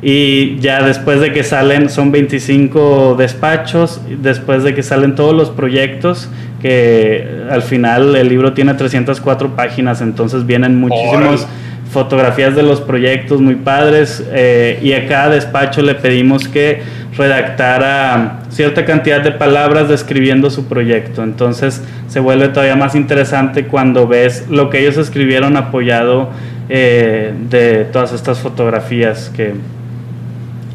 Y 0.02 0.58
ya 0.60 0.82
después 0.82 1.20
de 1.20 1.32
que 1.32 1.42
salen, 1.42 1.90
son 1.90 2.10
25 2.10 3.16
despachos, 3.18 4.00
después 4.22 4.64
de 4.64 4.74
que 4.74 4.82
salen 4.82 5.14
todos 5.14 5.34
los 5.34 5.50
proyectos, 5.50 6.30
que 6.62 7.26
al 7.50 7.62
final 7.62 8.16
el 8.16 8.28
libro 8.28 8.54
tiene 8.54 8.74
304 8.74 9.56
páginas, 9.56 10.00
entonces 10.00 10.46
vienen 10.46 10.78
muchísimas 10.78 11.46
fotografías 11.90 12.54
de 12.54 12.62
los 12.62 12.80
proyectos 12.80 13.40
muy 13.40 13.56
padres 13.56 14.24
eh, 14.32 14.78
y 14.80 14.92
a 14.92 15.08
cada 15.08 15.30
despacho 15.30 15.82
le 15.82 15.96
pedimos 15.96 16.46
que 16.46 16.82
redactara 17.16 18.40
cierta 18.48 18.84
cantidad 18.84 19.20
de 19.20 19.32
palabras 19.32 19.88
describiendo 19.88 20.50
su 20.50 20.66
proyecto. 20.66 21.24
Entonces 21.24 21.82
se 22.08 22.20
vuelve 22.20 22.48
todavía 22.48 22.76
más 22.76 22.94
interesante 22.94 23.66
cuando 23.66 24.06
ves 24.06 24.46
lo 24.48 24.70
que 24.70 24.78
ellos 24.80 24.96
escribieron 24.96 25.56
apoyado 25.56 26.30
eh, 26.68 27.34
de 27.50 27.86
todas 27.86 28.12
estas 28.12 28.38
fotografías 28.38 29.30
que 29.34 29.54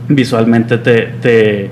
visualmente 0.07 0.77
te, 0.77 1.01
te, 1.21 1.69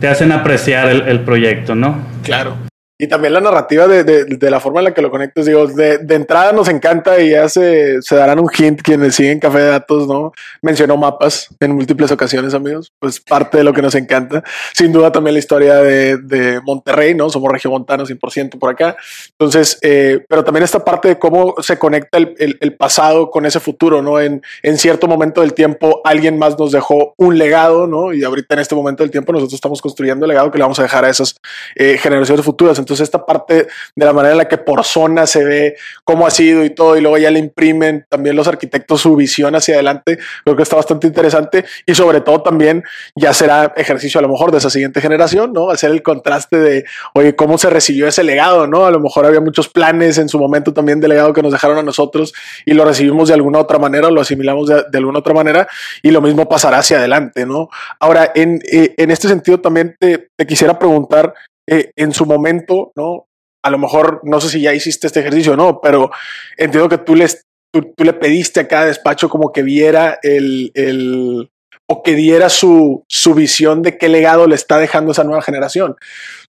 te 0.00 0.08
hacen 0.08 0.32
apreciar 0.32 0.88
el, 0.88 1.02
el 1.02 1.20
proyecto, 1.20 1.74
¿no? 1.74 2.06
Claro. 2.22 2.67
Y 3.00 3.06
también 3.06 3.32
la 3.32 3.40
narrativa 3.40 3.86
de, 3.86 4.02
de, 4.02 4.24
de, 4.24 4.50
la 4.50 4.58
forma 4.58 4.80
en 4.80 4.86
la 4.86 4.94
que 4.94 5.02
lo 5.02 5.10
conectas, 5.12 5.46
digo, 5.46 5.68
de, 5.68 5.98
de 5.98 6.14
entrada 6.16 6.50
nos 6.50 6.66
encanta 6.66 7.20
y 7.20 7.30
ya 7.30 7.48
se, 7.48 8.00
darán 8.10 8.40
un 8.40 8.50
hint 8.52 8.82
quienes 8.82 9.14
siguen 9.14 9.38
Café 9.38 9.58
de 9.58 9.66
Datos, 9.66 10.08
¿no? 10.08 10.32
Mencionó 10.62 10.96
mapas 10.96 11.46
en 11.60 11.76
múltiples 11.76 12.10
ocasiones, 12.10 12.54
amigos, 12.54 12.92
pues 12.98 13.20
parte 13.20 13.58
de 13.58 13.62
lo 13.62 13.72
que 13.72 13.82
nos 13.82 13.94
encanta. 13.94 14.42
Sin 14.74 14.92
duda 14.92 15.12
también 15.12 15.34
la 15.34 15.38
historia 15.38 15.76
de, 15.76 16.60
Monterrey, 16.64 17.14
¿no? 17.14 17.30
Somos 17.30 17.52
regiomontanos 17.52 18.10
100% 18.10 18.58
por 18.58 18.70
acá. 18.70 18.96
Entonces, 19.30 19.78
eh, 19.82 20.24
pero 20.28 20.42
también 20.42 20.64
esta 20.64 20.84
parte 20.84 21.06
de 21.06 21.18
cómo 21.20 21.54
se 21.60 21.78
conecta 21.78 22.18
el, 22.18 22.58
el, 22.60 22.76
pasado 22.76 23.30
con 23.30 23.46
ese 23.46 23.60
futuro, 23.60 24.02
¿no? 24.02 24.20
En, 24.20 24.42
en 24.64 24.76
cierto 24.76 25.06
momento 25.06 25.42
del 25.42 25.54
tiempo 25.54 26.00
alguien 26.02 26.36
más 26.36 26.58
nos 26.58 26.72
dejó 26.72 27.14
un 27.16 27.38
legado, 27.38 27.86
¿no? 27.86 28.12
Y 28.12 28.24
ahorita 28.24 28.54
en 28.54 28.60
este 28.60 28.74
momento 28.74 29.04
del 29.04 29.12
tiempo 29.12 29.32
nosotros 29.32 29.54
estamos 29.54 29.80
construyendo 29.80 30.24
el 30.24 30.30
legado 30.30 30.50
que 30.50 30.58
le 30.58 30.64
vamos 30.64 30.80
a 30.80 30.82
dejar 30.82 31.04
a 31.04 31.10
esas 31.10 31.36
eh, 31.76 31.96
generaciones 31.96 32.44
futuras. 32.44 32.78
Esta 33.00 33.24
parte 33.24 33.68
de 33.94 34.04
la 34.04 34.12
manera 34.12 34.32
en 34.32 34.38
la 34.38 34.48
que 34.48 34.58
por 34.58 34.84
zona 34.84 35.26
se 35.26 35.44
ve 35.44 35.76
cómo 36.04 36.26
ha 36.26 36.30
sido 36.30 36.64
y 36.64 36.70
todo, 36.70 36.96
y 36.96 37.00
luego 37.00 37.18
ya 37.18 37.30
le 37.30 37.38
imprimen 37.38 38.06
también 38.08 38.36
los 38.36 38.48
arquitectos 38.48 39.00
su 39.00 39.16
visión 39.16 39.54
hacia 39.54 39.74
adelante, 39.74 40.18
creo 40.44 40.56
que 40.56 40.62
está 40.62 40.76
bastante 40.76 41.06
interesante 41.06 41.64
y 41.86 41.94
sobre 41.94 42.20
todo 42.20 42.42
también 42.42 42.82
ya 43.14 43.32
será 43.32 43.72
ejercicio 43.76 44.18
a 44.18 44.22
lo 44.22 44.28
mejor 44.28 44.50
de 44.50 44.58
esa 44.58 44.70
siguiente 44.70 45.00
generación, 45.00 45.52
¿no? 45.52 45.70
Hacer 45.70 45.90
el 45.90 46.02
contraste 46.02 46.58
de, 46.58 46.84
oye, 47.14 47.34
cómo 47.34 47.58
se 47.58 47.70
recibió 47.70 48.06
ese 48.08 48.22
legado, 48.24 48.66
¿no? 48.66 48.86
A 48.86 48.90
lo 48.90 49.00
mejor 49.00 49.26
había 49.26 49.40
muchos 49.40 49.68
planes 49.68 50.18
en 50.18 50.28
su 50.28 50.38
momento 50.38 50.72
también 50.72 51.00
de 51.00 51.08
legado 51.08 51.32
que 51.32 51.42
nos 51.42 51.52
dejaron 51.52 51.78
a 51.78 51.82
nosotros 51.82 52.32
y 52.64 52.74
lo 52.74 52.84
recibimos 52.84 53.28
de 53.28 53.34
alguna 53.34 53.58
otra 53.58 53.78
manera, 53.78 54.10
lo 54.10 54.20
asimilamos 54.20 54.68
de, 54.68 54.98
alguna 54.98 55.20
otra 55.20 55.34
manera 55.34 55.68
y 56.02 56.10
lo 56.10 56.20
mismo 56.20 56.48
pasará 56.48 56.78
hacia 56.78 56.98
adelante, 56.98 57.46
¿no? 57.46 57.68
Ahora, 58.00 58.32
en, 58.34 58.60
eh, 58.70 58.94
en 58.96 59.10
este 59.10 59.28
sentido 59.28 59.60
también 59.60 59.96
te 59.98 60.46
quisiera 60.46 60.78
preguntar, 60.78 61.34
eh, 61.68 61.92
en 61.96 62.12
su 62.12 62.24
momento, 62.24 62.92
¿no? 62.96 63.26
A 63.62 63.70
lo 63.70 63.78
mejor, 63.78 64.20
no 64.22 64.40
sé 64.40 64.48
si 64.48 64.62
ya 64.62 64.72
hiciste 64.72 65.06
este 65.06 65.20
ejercicio 65.20 65.52
o 65.52 65.56
no, 65.56 65.80
pero 65.80 66.10
entiendo 66.56 66.88
que 66.88 66.98
tú, 66.98 67.14
les, 67.14 67.44
tú, 67.72 67.92
le 67.98 68.12
pediste 68.14 68.60
a 68.60 68.68
cada 68.68 68.86
despacho 68.86 69.28
como 69.28 69.52
que 69.52 69.62
viera 69.62 70.18
el, 70.22 70.70
el 70.74 71.50
o 71.90 72.02
que 72.02 72.14
diera 72.14 72.48
su, 72.48 73.04
su 73.08 73.34
visión 73.34 73.82
de 73.82 73.98
qué 73.98 74.08
legado 74.08 74.46
le 74.46 74.54
está 74.54 74.78
dejando 74.78 75.12
esa 75.12 75.24
nueva 75.24 75.42
generación. 75.42 75.96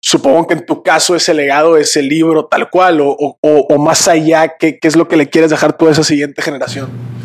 Supongo 0.02 0.46
que 0.46 0.54
en 0.54 0.66
tu 0.66 0.82
caso 0.82 1.14
ese 1.14 1.32
legado 1.32 1.76
es 1.76 1.96
el 1.96 2.08
libro 2.08 2.46
tal 2.46 2.68
cual 2.70 3.00
o, 3.00 3.10
o, 3.10 3.38
o 3.40 3.78
más 3.78 4.08
allá, 4.08 4.56
¿qué, 4.58 4.78
¿qué 4.78 4.88
es 4.88 4.96
lo 4.96 5.08
que 5.08 5.16
le 5.16 5.28
quieres 5.28 5.50
dejar 5.50 5.76
tú 5.76 5.88
a 5.88 5.92
esa 5.92 6.04
siguiente 6.04 6.42
generación? 6.42 7.15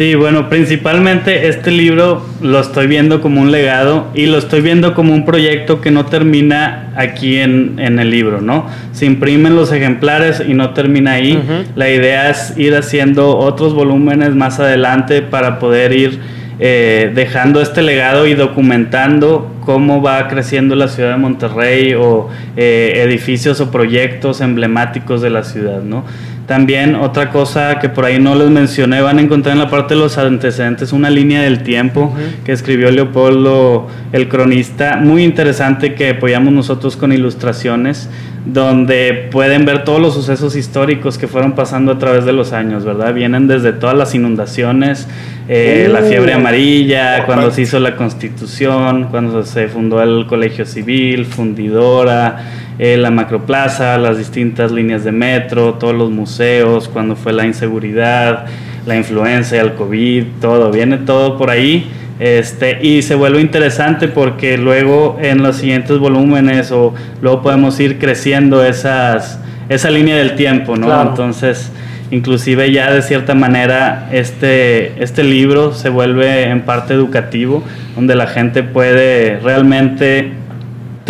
Sí, 0.00 0.14
bueno, 0.14 0.48
principalmente 0.48 1.48
este 1.48 1.70
libro 1.70 2.24
lo 2.40 2.58
estoy 2.60 2.86
viendo 2.86 3.20
como 3.20 3.42
un 3.42 3.52
legado 3.52 4.06
y 4.14 4.24
lo 4.24 4.38
estoy 4.38 4.62
viendo 4.62 4.94
como 4.94 5.12
un 5.12 5.26
proyecto 5.26 5.82
que 5.82 5.90
no 5.90 6.06
termina 6.06 6.94
aquí 6.96 7.36
en, 7.36 7.78
en 7.78 7.98
el 7.98 8.08
libro, 8.08 8.40
¿no? 8.40 8.66
Se 8.92 9.04
imprimen 9.04 9.56
los 9.56 9.72
ejemplares 9.72 10.42
y 10.48 10.54
no 10.54 10.70
termina 10.70 11.12
ahí. 11.12 11.38
La 11.74 11.90
idea 11.90 12.30
es 12.30 12.56
ir 12.56 12.74
haciendo 12.76 13.36
otros 13.36 13.74
volúmenes 13.74 14.34
más 14.34 14.58
adelante 14.58 15.20
para 15.20 15.58
poder 15.58 15.92
ir 15.92 16.18
eh, 16.62 17.10
dejando 17.14 17.62
este 17.62 17.80
legado 17.80 18.26
y 18.26 18.34
documentando 18.34 19.50
cómo 19.64 20.02
va 20.02 20.28
creciendo 20.28 20.76
la 20.76 20.88
ciudad 20.88 21.12
de 21.12 21.16
Monterrey 21.16 21.94
o 21.94 22.28
eh, 22.56 23.02
edificios 23.02 23.60
o 23.60 23.70
proyectos 23.70 24.40
emblemáticos 24.42 25.22
de 25.22 25.30
la 25.30 25.42
ciudad, 25.42 25.82
¿no? 25.82 26.04
También 26.50 26.96
otra 26.96 27.30
cosa 27.30 27.78
que 27.78 27.88
por 27.88 28.04
ahí 28.04 28.18
no 28.18 28.34
les 28.34 28.50
mencioné, 28.50 29.00
van 29.00 29.18
a 29.18 29.20
encontrar 29.20 29.52
en 29.52 29.60
la 29.60 29.70
parte 29.70 29.94
de 29.94 30.00
los 30.00 30.18
antecedentes 30.18 30.92
una 30.92 31.08
línea 31.08 31.42
del 31.42 31.62
tiempo 31.62 32.12
que 32.44 32.50
escribió 32.50 32.90
Leopoldo, 32.90 33.86
el 34.10 34.28
cronista, 34.28 34.96
muy 34.96 35.22
interesante 35.22 35.94
que 35.94 36.10
apoyamos 36.10 36.52
nosotros 36.52 36.96
con 36.96 37.12
ilustraciones, 37.12 38.10
donde 38.44 39.28
pueden 39.30 39.64
ver 39.64 39.84
todos 39.84 40.00
los 40.00 40.12
sucesos 40.12 40.56
históricos 40.56 41.18
que 41.18 41.28
fueron 41.28 41.52
pasando 41.52 41.92
a 41.92 41.98
través 42.00 42.24
de 42.24 42.32
los 42.32 42.52
años, 42.52 42.84
¿verdad? 42.84 43.14
Vienen 43.14 43.46
desde 43.46 43.72
todas 43.72 43.96
las 43.96 44.16
inundaciones, 44.16 45.06
eh, 45.46 45.88
la 45.88 46.02
fiebre 46.02 46.32
amarilla, 46.32 47.26
cuando 47.26 47.52
se 47.52 47.62
hizo 47.62 47.78
la 47.78 47.94
constitución, 47.94 49.04
cuando 49.04 49.44
se 49.44 49.68
fundó 49.68 50.02
el 50.02 50.26
colegio 50.26 50.66
civil, 50.66 51.26
fundidora 51.26 52.38
eh, 52.82 52.96
la 52.96 53.10
macroplaza, 53.10 53.98
las 53.98 54.16
distintas 54.16 54.72
líneas 54.72 55.04
de 55.04 55.12
metro, 55.12 55.74
todos 55.74 55.94
los 55.94 56.10
museos, 56.10 56.88
cuando 56.88 57.14
fue 57.14 57.34
la 57.34 57.44
inseguridad, 57.44 58.46
la 58.86 58.96
influencia, 58.96 59.60
el 59.60 59.74
COVID, 59.74 60.24
todo, 60.40 60.70
viene 60.70 60.96
todo 60.96 61.36
por 61.36 61.50
ahí. 61.50 61.90
Este, 62.18 62.78
y 62.80 63.02
se 63.02 63.14
vuelve 63.16 63.42
interesante 63.42 64.08
porque 64.08 64.56
luego 64.56 65.18
en 65.20 65.42
los 65.42 65.56
siguientes 65.56 65.98
volúmenes 65.98 66.72
o 66.72 66.94
luego 67.20 67.42
podemos 67.42 67.78
ir 67.80 67.98
creciendo 67.98 68.64
esas, 68.64 69.38
esa 69.68 69.90
línea 69.90 70.16
del 70.16 70.34
tiempo, 70.34 70.74
¿no? 70.76 71.02
Entonces, 71.02 71.70
inclusive 72.10 72.72
ya 72.72 72.90
de 72.90 73.02
cierta 73.02 73.34
manera 73.34 74.08
este, 74.10 75.02
este 75.02 75.22
libro 75.22 75.74
se 75.74 75.90
vuelve 75.90 76.44
en 76.44 76.62
parte 76.62 76.94
educativo, 76.94 77.62
donde 77.94 78.14
la 78.14 78.26
gente 78.26 78.62
puede 78.62 79.38
realmente 79.40 80.39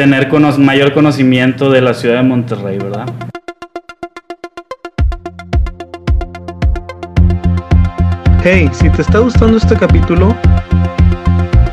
tener 0.00 0.30
mayor 0.56 0.94
conocimiento 0.94 1.68
de 1.68 1.82
la 1.82 1.92
ciudad 1.92 2.16
de 2.16 2.22
Monterrey, 2.22 2.78
¿verdad? 2.78 3.04
Hey, 8.42 8.70
si 8.72 8.88
te 8.88 9.02
está 9.02 9.18
gustando 9.18 9.58
este 9.58 9.76
capítulo, 9.76 10.34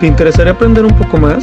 ¿te 0.02 0.08
interesaría 0.08 0.52
aprender 0.52 0.84
un 0.84 0.92
poco 0.98 1.18
más? 1.18 1.42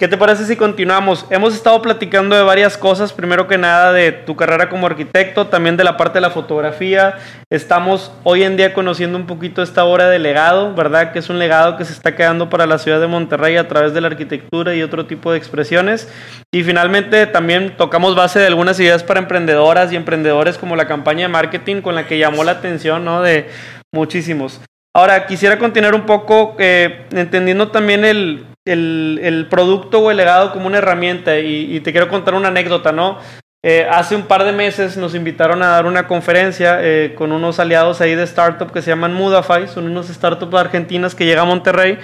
¿Qué 0.00 0.06
te 0.06 0.16
parece 0.16 0.44
si 0.44 0.54
continuamos? 0.54 1.26
Hemos 1.28 1.56
estado 1.56 1.82
platicando 1.82 2.36
de 2.36 2.44
varias 2.44 2.78
cosas, 2.78 3.12
primero 3.12 3.48
que 3.48 3.58
nada 3.58 3.92
de 3.92 4.12
tu 4.12 4.36
carrera 4.36 4.68
como 4.68 4.86
arquitecto, 4.86 5.48
también 5.48 5.76
de 5.76 5.82
la 5.82 5.96
parte 5.96 6.18
de 6.18 6.20
la 6.20 6.30
fotografía. 6.30 7.18
Estamos 7.50 8.12
hoy 8.22 8.44
en 8.44 8.56
día 8.56 8.74
conociendo 8.74 9.18
un 9.18 9.26
poquito 9.26 9.60
esta 9.60 9.84
obra 9.84 10.08
de 10.08 10.20
legado, 10.20 10.72
¿verdad? 10.72 11.10
Que 11.10 11.18
es 11.18 11.28
un 11.30 11.40
legado 11.40 11.76
que 11.76 11.84
se 11.84 11.92
está 11.92 12.14
quedando 12.14 12.48
para 12.48 12.68
la 12.68 12.78
ciudad 12.78 13.00
de 13.00 13.08
Monterrey 13.08 13.56
a 13.56 13.66
través 13.66 13.92
de 13.92 14.00
la 14.00 14.06
arquitectura 14.06 14.72
y 14.76 14.84
otro 14.84 15.06
tipo 15.06 15.32
de 15.32 15.38
expresiones. 15.38 16.08
Y 16.54 16.62
finalmente 16.62 17.26
también 17.26 17.76
tocamos 17.76 18.14
base 18.14 18.38
de 18.38 18.46
algunas 18.46 18.78
ideas 18.78 19.02
para 19.02 19.18
emprendedoras 19.18 19.92
y 19.92 19.96
emprendedores 19.96 20.58
como 20.58 20.76
la 20.76 20.86
campaña 20.86 21.22
de 21.22 21.32
marketing 21.32 21.80
con 21.80 21.96
la 21.96 22.06
que 22.06 22.20
llamó 22.20 22.44
la 22.44 22.52
atención, 22.52 23.04
¿no? 23.04 23.20
De 23.20 23.48
muchísimos. 23.92 24.60
Ahora, 24.94 25.26
quisiera 25.26 25.58
continuar 25.58 25.96
un 25.96 26.06
poco 26.06 26.54
eh, 26.60 27.06
entendiendo 27.10 27.68
también 27.72 28.04
el, 28.04 28.46
el, 28.72 29.46
producto 29.50 30.00
o 30.00 30.10
el 30.10 30.16
legado 30.16 30.52
como 30.52 30.66
una 30.66 30.78
herramienta 30.78 31.38
y, 31.38 31.80
te 31.80 31.92
quiero 31.92 32.08
contar 32.08 32.34
una 32.34 32.48
anécdota, 32.48 32.92
¿no? 32.92 33.18
Eh, 33.64 33.86
hace 33.90 34.14
un 34.14 34.22
par 34.22 34.44
de 34.44 34.52
meses 34.52 34.96
nos 34.96 35.16
invitaron 35.16 35.62
a 35.64 35.68
dar 35.68 35.86
una 35.86 36.06
conferencia 36.06 36.78
eh, 36.80 37.14
con 37.16 37.32
unos 37.32 37.58
aliados 37.58 38.00
ahí 38.00 38.14
de 38.14 38.22
startup 38.22 38.70
que 38.70 38.82
se 38.82 38.90
llaman 38.90 39.14
Mudafy, 39.14 39.66
son 39.66 39.86
unos 39.86 40.06
startups 40.06 40.54
argentinas 40.54 41.16
que 41.16 41.24
llegan 41.24 41.42
a 41.46 41.48
Monterrey 41.48 41.98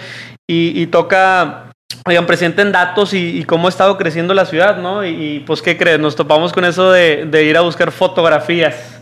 y, 0.48 0.87
toca, 0.88 1.70
oigan, 2.07 2.27
presenten 2.27 2.72
datos 2.72 3.14
y, 3.14 3.44
cómo 3.44 3.68
ha 3.68 3.70
estado 3.70 3.96
creciendo 3.96 4.35
la 4.35 4.46
ciudad, 4.46 4.79
¿no? 4.79 5.05
Y, 5.05 5.44
pues, 5.46 5.62
¿qué 5.62 5.77
crees? 5.77 6.00
Nos 6.00 6.16
topamos 6.16 6.53
con 6.53 6.64
eso 6.64 6.90
de, 6.90 7.24
de 7.27 7.44
ir 7.44 7.57
a 7.57 7.61
buscar 7.61 7.92
fotografías 7.92 8.94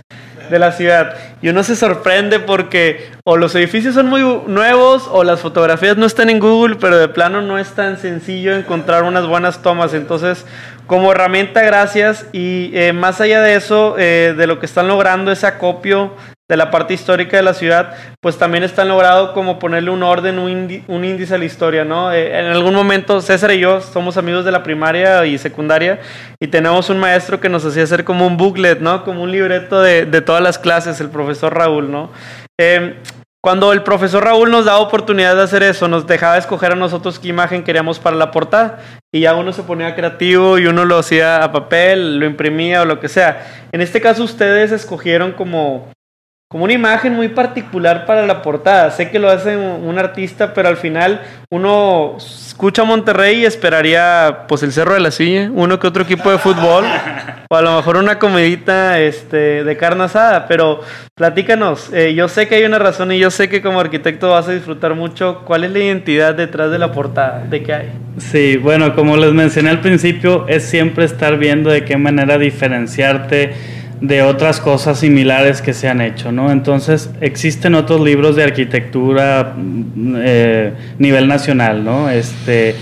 de 0.53 0.59
la 0.59 0.71
ciudad. 0.73 1.17
Y 1.41 1.49
uno 1.49 1.65
se 1.65 1.75
sorprende 1.75 2.39
porque 2.39 3.11
o 3.25 3.39
los 3.39 3.55
edificios 3.55 3.95
son 3.95 4.07
muy 4.07 4.21
nuevos 4.47 5.09
o 5.11 5.25
las 5.25 5.41
fotografías 5.41 5.97
no 5.97 6.05
están 6.05 6.29
en 6.29 6.39
Google, 6.39 6.77
pero 6.77 6.99
de 6.99 7.09
plano 7.09 7.41
no 7.41 7.59
es 7.59 7.71
tan 7.71 7.99
sencillo 7.99 8.55
encontrar 8.55 9.05
unas 9.05 9.27
buenas 9.27 9.63
tomas. 9.63 9.95
Entonces, 9.95 10.45
como 10.87 11.13
herramienta, 11.13 11.63
gracias. 11.63 12.27
Y 12.33 12.71
eh, 12.75 12.93
más 12.93 13.23
allá 13.23 13.41
de 13.41 13.55
eso, 13.55 13.97
eh, 13.99 14.35
de 14.37 14.47
lo 14.47 14.61
que 14.61 14.67
están 14.67 14.89
logrando 14.89 15.33
ese 15.33 15.47
acopio 15.47 16.13
de 16.53 16.59
la 16.59 16.71
parte 16.71 16.93
histórica 16.93 17.39
de 17.39 17.43
la 17.43 17.55
ciudad, 17.55 17.95
pues 18.21 18.37
también 18.37 18.63
están 18.63 18.87
logrado 18.87 19.33
como 19.33 19.59
ponerle 19.59 19.89
un 19.89 20.03
orden, 20.03 20.39
un, 20.39 21.03
índice 21.03 21.35
a 21.35 21.39
la 21.39 21.47
historia, 21.47 21.83
¿no? 21.83 22.13
Eh, 22.13 22.39
en 22.39 22.45
algún 22.45 22.75
momento 22.75 23.23
César 23.23 23.53
y 23.53 23.61
yo 23.61 23.81
somos 23.81 24.19
amigos 24.19 24.45
de 24.45 24.53
la 24.53 24.63
primaria 24.63 25.25
y 25.25 25.39
secundaria 25.39 26.01
y 26.39 26.49
tenemos 26.49 26.91
un 26.91 26.99
maestro 26.99 27.41
que 27.41 27.49
nos 27.49 27.65
hacía 27.65 27.85
hacer 27.85 28.05
como 28.05 28.27
un 28.27 28.37
booklet, 28.37 28.81
¿no? 28.81 29.03
Como 29.03 29.23
un 29.23 29.33
libreto 29.33 29.81
de, 29.81 30.05
todas 30.21 30.43
las 30.43 30.59
clases, 30.59 31.01
el 31.01 31.09
profesor 31.09 31.55
Raúl, 31.57 31.91
¿no? 31.91 32.11
Em, 32.61 32.97
cuando 33.43 33.73
el 33.73 33.83
profesor 33.83 34.23
Raúl 34.23 34.51
nos 34.51 34.67
daba 34.67 34.81
oportunidad 34.81 35.35
de 35.35 35.45
hacer 35.45 35.63
eso, 35.63 35.89
nos 35.89 36.07
dejaba 36.07 36.37
escoger 36.37 36.73
a 36.73 36.77
nosotros 36.77 37.19
qué 37.19 37.29
imagen 37.29 37.65
queríamos 37.65 37.99
para 37.99 38.15
la 38.15 38.31
portada 38.31 38.81
y 39.11 39.21
ya 39.21 39.35
uno 39.35 39.55
se 39.55 39.63
ponía 39.63 39.95
creativo 39.95 40.59
y 40.59 40.67
uno 40.67 40.85
lo 40.85 40.99
hacía 40.99 41.43
a 41.43 41.51
papel, 41.51 42.19
lo 42.19 42.27
imprimía 42.27 42.83
o 42.83 42.85
lo 42.85 43.01
que 43.01 43.09
sea. 43.09 43.67
En 43.73 43.81
este 43.81 44.03
caso 44.03 44.23
ustedes 44.23 44.71
escogieron 44.71 45.33
como 45.33 45.91
como 46.53 46.65
una 46.65 46.75
imagen 46.75 47.15
muy 47.15 47.29
particular 47.29 48.05
para 48.05 48.27
la 48.27 48.43
portada. 48.43 48.91
Sé 48.91 49.11
que 49.11 49.19
lo 49.19 49.31
hace 49.31 49.57
un, 49.57 49.99
artista, 49.99 50.53
pero 50.53 50.69
al 50.69 50.77
final 50.77 51.23
uno 51.51 52.19
escucha 52.19 52.85
Monterrey 52.85 53.41
y 53.41 53.45
esperaría 53.47 54.45
pues 54.49 54.63
el 54.63 54.71
Cerro 54.71 54.93
de 54.93 55.01
la 55.01 55.11
Silla, 55.11 55.51
uno 55.55 55.79
que 55.79 55.87
otro 55.87 56.03
equipo 56.03 56.31
de 56.31 56.37
fútbol, 56.37 56.85
o 57.49 57.57
a 57.57 57.63
lo 57.63 57.77
mejor 57.77 57.97
una 57.97 58.19
comidita 58.19 59.01
este, 59.01 59.65
de 59.65 59.77
carne 59.79 60.05
asada, 60.05 60.47
pero 60.47 60.81
platícanos, 61.15 61.91
eh, 61.95 62.13
yo 62.15 62.29
sé 62.29 62.47
que 62.49 62.57
hay 62.57 62.65
una 62.65 62.79
razón 62.79 63.13
y 63.13 63.19
yo 63.19 63.31
sé 63.31 63.49
que 63.49 63.63
como 63.63 63.81
arquitecto 63.81 64.29
vas 64.29 64.47
a 64.47 64.53
disfrutar 64.53 64.95
mucho, 64.95 65.43
¿cuál 65.47 65.65
es 65.65 65.71
la 65.71 65.79
identidad 65.79 66.35
detrás 66.35 66.71
de 66.71 66.79
la 66.79 66.93
portada? 66.93 67.45
¿De 67.49 67.63
qué 67.63 67.73
hay? 67.73 67.91
Sí, 68.19 68.59
bueno, 68.59 68.95
como 68.95 69.17
les 69.17 69.33
mencioné 69.33 69.71
al 69.71 69.81
principio, 69.81 70.47
es 70.49 70.65
siempre 70.65 71.07
estar 71.07 71.39
viendo 71.39 71.71
de 71.71 71.87
qué 71.87 71.97
manera 71.97 72.37
diferenciarte 72.37 73.55
de 74.03 74.23
otras 74.23 74.59
cosas 74.61 74.99
similares 74.99 75.63
que 75.63 75.73
se 75.73 75.89
han 75.89 76.01
hecho, 76.01 76.33
¿no? 76.33 76.51
Entonces 76.51 77.11
existen 77.21 77.77
otros 77.77 78.01
libros 78.01 78.35
de 78.35 78.43
arquitectura 78.43 79.55
mm, 79.57 80.15
eh, 80.19 80.73
nivel 80.99 81.29
nacional, 81.29 81.85
¿no? 81.85 82.11
Este, 82.11 82.75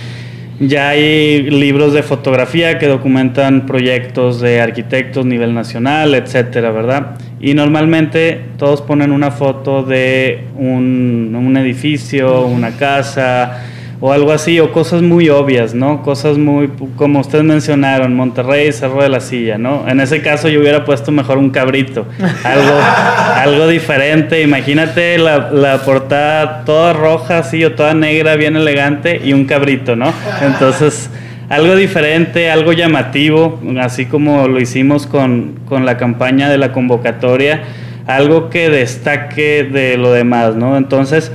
ya 0.60 0.88
hay 0.88 1.42
libros 1.50 1.92
de 1.92 2.02
fotografía 2.02 2.78
que 2.78 2.86
documentan 2.86 3.66
proyectos 3.66 4.40
de 4.40 4.62
arquitectos 4.62 5.26
nivel 5.26 5.52
nacional, 5.52 6.14
etcétera, 6.14 6.70
¿verdad? 6.70 7.18
Y 7.38 7.52
normalmente 7.52 8.40
todos 8.56 8.80
ponen 8.80 9.12
una 9.12 9.30
foto 9.30 9.82
de 9.82 10.44
un, 10.56 11.34
un 11.34 11.56
edificio, 11.58 12.46
una 12.46 12.70
casa, 12.70 13.69
o 14.00 14.12
algo 14.12 14.32
así, 14.32 14.58
o 14.60 14.72
cosas 14.72 15.02
muy 15.02 15.28
obvias, 15.28 15.74
¿no? 15.74 16.02
Cosas 16.02 16.38
muy, 16.38 16.70
como 16.96 17.20
ustedes 17.20 17.44
mencionaron, 17.44 18.14
Monterrey, 18.14 18.72
Cerro 18.72 19.02
de 19.02 19.10
la 19.10 19.20
Silla, 19.20 19.58
¿no? 19.58 19.86
En 19.86 20.00
ese 20.00 20.22
caso 20.22 20.48
yo 20.48 20.60
hubiera 20.60 20.84
puesto 20.84 21.12
mejor 21.12 21.36
un 21.36 21.50
cabrito, 21.50 22.06
algo, 22.44 22.80
algo 23.36 23.68
diferente. 23.68 24.42
Imagínate 24.42 25.18
la, 25.18 25.50
la 25.50 25.78
portada 25.82 26.64
toda 26.64 26.94
roja, 26.94 27.38
así, 27.38 27.62
o 27.64 27.72
toda 27.72 27.92
negra, 27.92 28.36
bien 28.36 28.56
elegante, 28.56 29.20
y 29.22 29.34
un 29.34 29.44
cabrito, 29.44 29.96
¿no? 29.96 30.12
Entonces 30.40 31.10
algo 31.50 31.74
diferente, 31.74 32.48
algo 32.48 32.72
llamativo, 32.72 33.60
así 33.80 34.06
como 34.06 34.46
lo 34.46 34.60
hicimos 34.60 35.08
con, 35.08 35.58
con, 35.68 35.84
la 35.84 35.96
campaña 35.96 36.48
de 36.48 36.58
la 36.58 36.70
convocatoria, 36.72 37.64
algo 38.06 38.50
que 38.50 38.70
destaque 38.70 39.64
de 39.64 39.96
lo 39.96 40.12
demás, 40.12 40.54
¿no? 40.54 40.76
Entonces, 40.76 41.32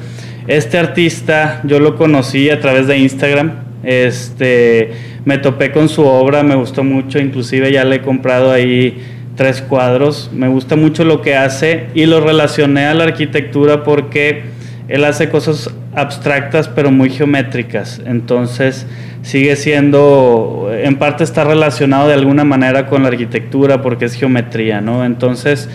este 0.48 0.78
artista 0.78 1.62
yo 1.64 1.80
lo 1.80 1.96
conocí 1.96 2.50
a 2.50 2.60
través 2.60 2.88
de 2.88 2.98
Instagram, 2.98 3.52
este, 3.84 4.92
me 5.26 5.38
topé 5.38 5.72
con 5.72 5.90
su 5.90 6.06
obra, 6.06 6.44
me 6.44 6.56
gustó 6.56 6.84
mucho, 6.84 7.20
inclusive 7.20 7.72
ya 7.72 7.84
le 7.84 7.98
he 7.98 8.02
comprado 8.02 8.52
ahí 8.52 9.04
tres 9.36 9.62
cuadros, 9.62 10.30
me 10.34 10.48
gusta 10.48 10.76
mucho 10.76 11.04
lo 11.04 11.22
que 11.22 11.36
hace 11.36 11.88
y 11.94 12.06
lo 12.06 12.22
relacioné 12.22 12.86
a 12.86 12.94
la 12.94 13.06
arquitectura 13.06 13.84
porque 13.84 14.44
él 14.88 15.04
hace 15.04 15.30
cosas 15.30 15.74
abstractas 15.94 16.68
pero 16.68 16.92
muy 16.92 17.10
geométricas, 17.10 18.02
entonces 18.06 18.86
sigue 19.24 19.56
siendo, 19.56 20.70
en 20.72 20.98
parte 20.98 21.24
está 21.24 21.44
relacionado 21.44 22.08
de 22.08 22.14
alguna 22.14 22.44
manera 22.44 22.86
con 22.86 23.02
la 23.02 23.08
arquitectura 23.10 23.82
porque 23.82 24.06
es 24.06 24.14
geometría, 24.14 24.82
¿no? 24.82 25.04
Entonces, 25.04 25.68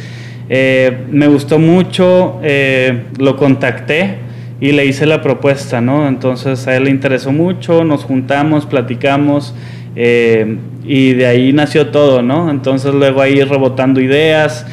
eh, 0.49 0.99
me 1.11 1.27
gustó 1.27 1.59
mucho, 1.59 2.39
eh, 2.45 3.03
lo 3.19 3.37
contacté 3.37 4.30
y 4.61 4.73
le 4.73 4.85
hice 4.87 5.07
la 5.07 5.23
propuesta, 5.23 5.81
¿no? 5.81 6.07
Entonces 6.07 6.67
a 6.67 6.77
él 6.77 6.85
le 6.85 6.91
interesó 6.91 7.33
mucho, 7.33 7.85
nos 7.85 8.05
juntamos, 8.05 8.67
platicamos 8.67 9.55
eh, 9.97 10.57
y 10.85 11.15
de 11.15 11.27
ahí 11.27 11.53
nació 11.53 11.89
todo, 11.89 12.23
¿no? 12.23 12.51
Entonces 12.51 12.93
luego 12.95 13.23
ahí 13.23 13.43
rebotando 13.43 14.01
ideas, 14.01 14.67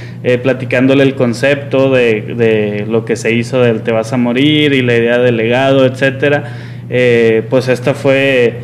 platicándole 0.44 1.04
el 1.04 1.16
concepto 1.16 1.90
de, 1.90 2.22
de, 2.22 2.86
lo 2.86 3.06
que 3.06 3.16
se 3.16 3.34
hizo 3.34 3.62
del 3.62 3.82
te 3.82 3.94
vas 3.94 4.12
a 4.12 4.18
morir 4.18 4.74
y 4.74 4.82
la 4.82 4.98
idea 4.98 5.20
del 5.20 5.38
legado, 5.38 5.86
etcétera 5.86 6.44
eh, 6.90 7.44
pues 7.50 7.68
esta 7.68 7.94
fue, 7.94 8.60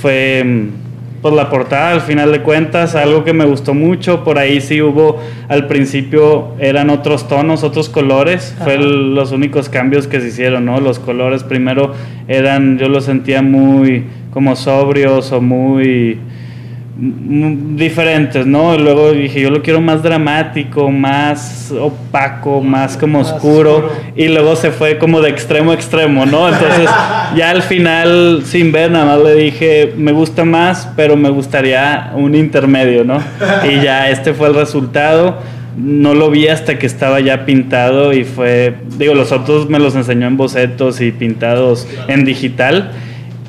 fue 0.00 0.44
por 0.44 0.83
pues, 1.24 1.36
la 1.36 1.48
portada 1.48 1.92
al 1.92 2.02
final 2.02 2.32
de 2.32 2.42
cuentas, 2.42 2.94
algo 2.94 3.24
que 3.24 3.32
me 3.32 3.46
gustó 3.46 3.72
mucho, 3.72 4.24
por 4.24 4.38
ahí 4.38 4.60
sí 4.60 4.82
hubo, 4.82 5.18
al 5.48 5.66
principio 5.68 6.48
eran 6.58 6.90
otros 6.90 7.28
tonos, 7.28 7.62
otros 7.62 7.88
colores, 7.88 8.54
fue 8.62 8.76
los 8.76 9.32
únicos 9.32 9.70
cambios 9.70 10.06
que 10.06 10.20
se 10.20 10.28
hicieron, 10.28 10.66
¿no? 10.66 10.80
Los 10.80 10.98
colores 10.98 11.42
primero 11.42 11.94
eran, 12.28 12.76
yo 12.76 12.90
los 12.90 13.06
sentía 13.06 13.40
muy 13.40 14.04
como 14.34 14.54
sobrios 14.54 15.32
o 15.32 15.40
muy 15.40 16.18
diferentes, 16.96 18.46
¿no? 18.46 18.78
luego 18.78 19.10
dije, 19.12 19.40
yo 19.40 19.50
lo 19.50 19.62
quiero 19.62 19.80
más 19.80 20.02
dramático, 20.02 20.90
más 20.90 21.72
opaco, 21.72 22.60
más 22.60 22.96
como 22.96 23.18
oscuro, 23.18 23.90
y 24.14 24.28
luego 24.28 24.54
se 24.54 24.70
fue 24.70 24.96
como 24.98 25.20
de 25.20 25.30
extremo 25.30 25.72
a 25.72 25.74
extremo, 25.74 26.24
¿no? 26.24 26.48
Entonces, 26.48 26.88
ya 27.36 27.50
al 27.50 27.62
final, 27.62 28.42
sin 28.44 28.70
ver, 28.70 28.92
nada 28.92 29.16
más 29.16 29.24
le 29.24 29.34
dije, 29.34 29.92
me 29.96 30.12
gusta 30.12 30.44
más, 30.44 30.88
pero 30.94 31.16
me 31.16 31.30
gustaría 31.30 32.12
un 32.14 32.36
intermedio, 32.36 33.04
¿no? 33.04 33.18
Y 33.68 33.82
ya 33.82 34.08
este 34.10 34.32
fue 34.32 34.48
el 34.48 34.54
resultado. 34.54 35.38
No 35.76 36.14
lo 36.14 36.30
vi 36.30 36.46
hasta 36.46 36.78
que 36.78 36.86
estaba 36.86 37.18
ya 37.18 37.44
pintado 37.44 38.12
y 38.12 38.22
fue, 38.22 38.76
digo, 38.96 39.14
los 39.14 39.32
otros 39.32 39.68
me 39.68 39.80
los 39.80 39.96
enseñó 39.96 40.28
en 40.28 40.36
bocetos 40.36 41.00
y 41.00 41.10
pintados 41.10 41.88
en 42.06 42.24
digital 42.24 42.92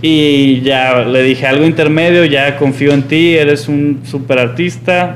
y 0.07 0.61
ya 0.61 1.03
le 1.03 1.23
dije 1.23 1.47
algo 1.47 1.65
intermedio, 1.65 2.25
ya 2.25 2.57
confío 2.57 2.93
en 2.93 3.03
ti, 3.03 3.35
eres 3.35 3.67
un 3.67 4.01
super 4.03 4.37
artista. 4.37 5.15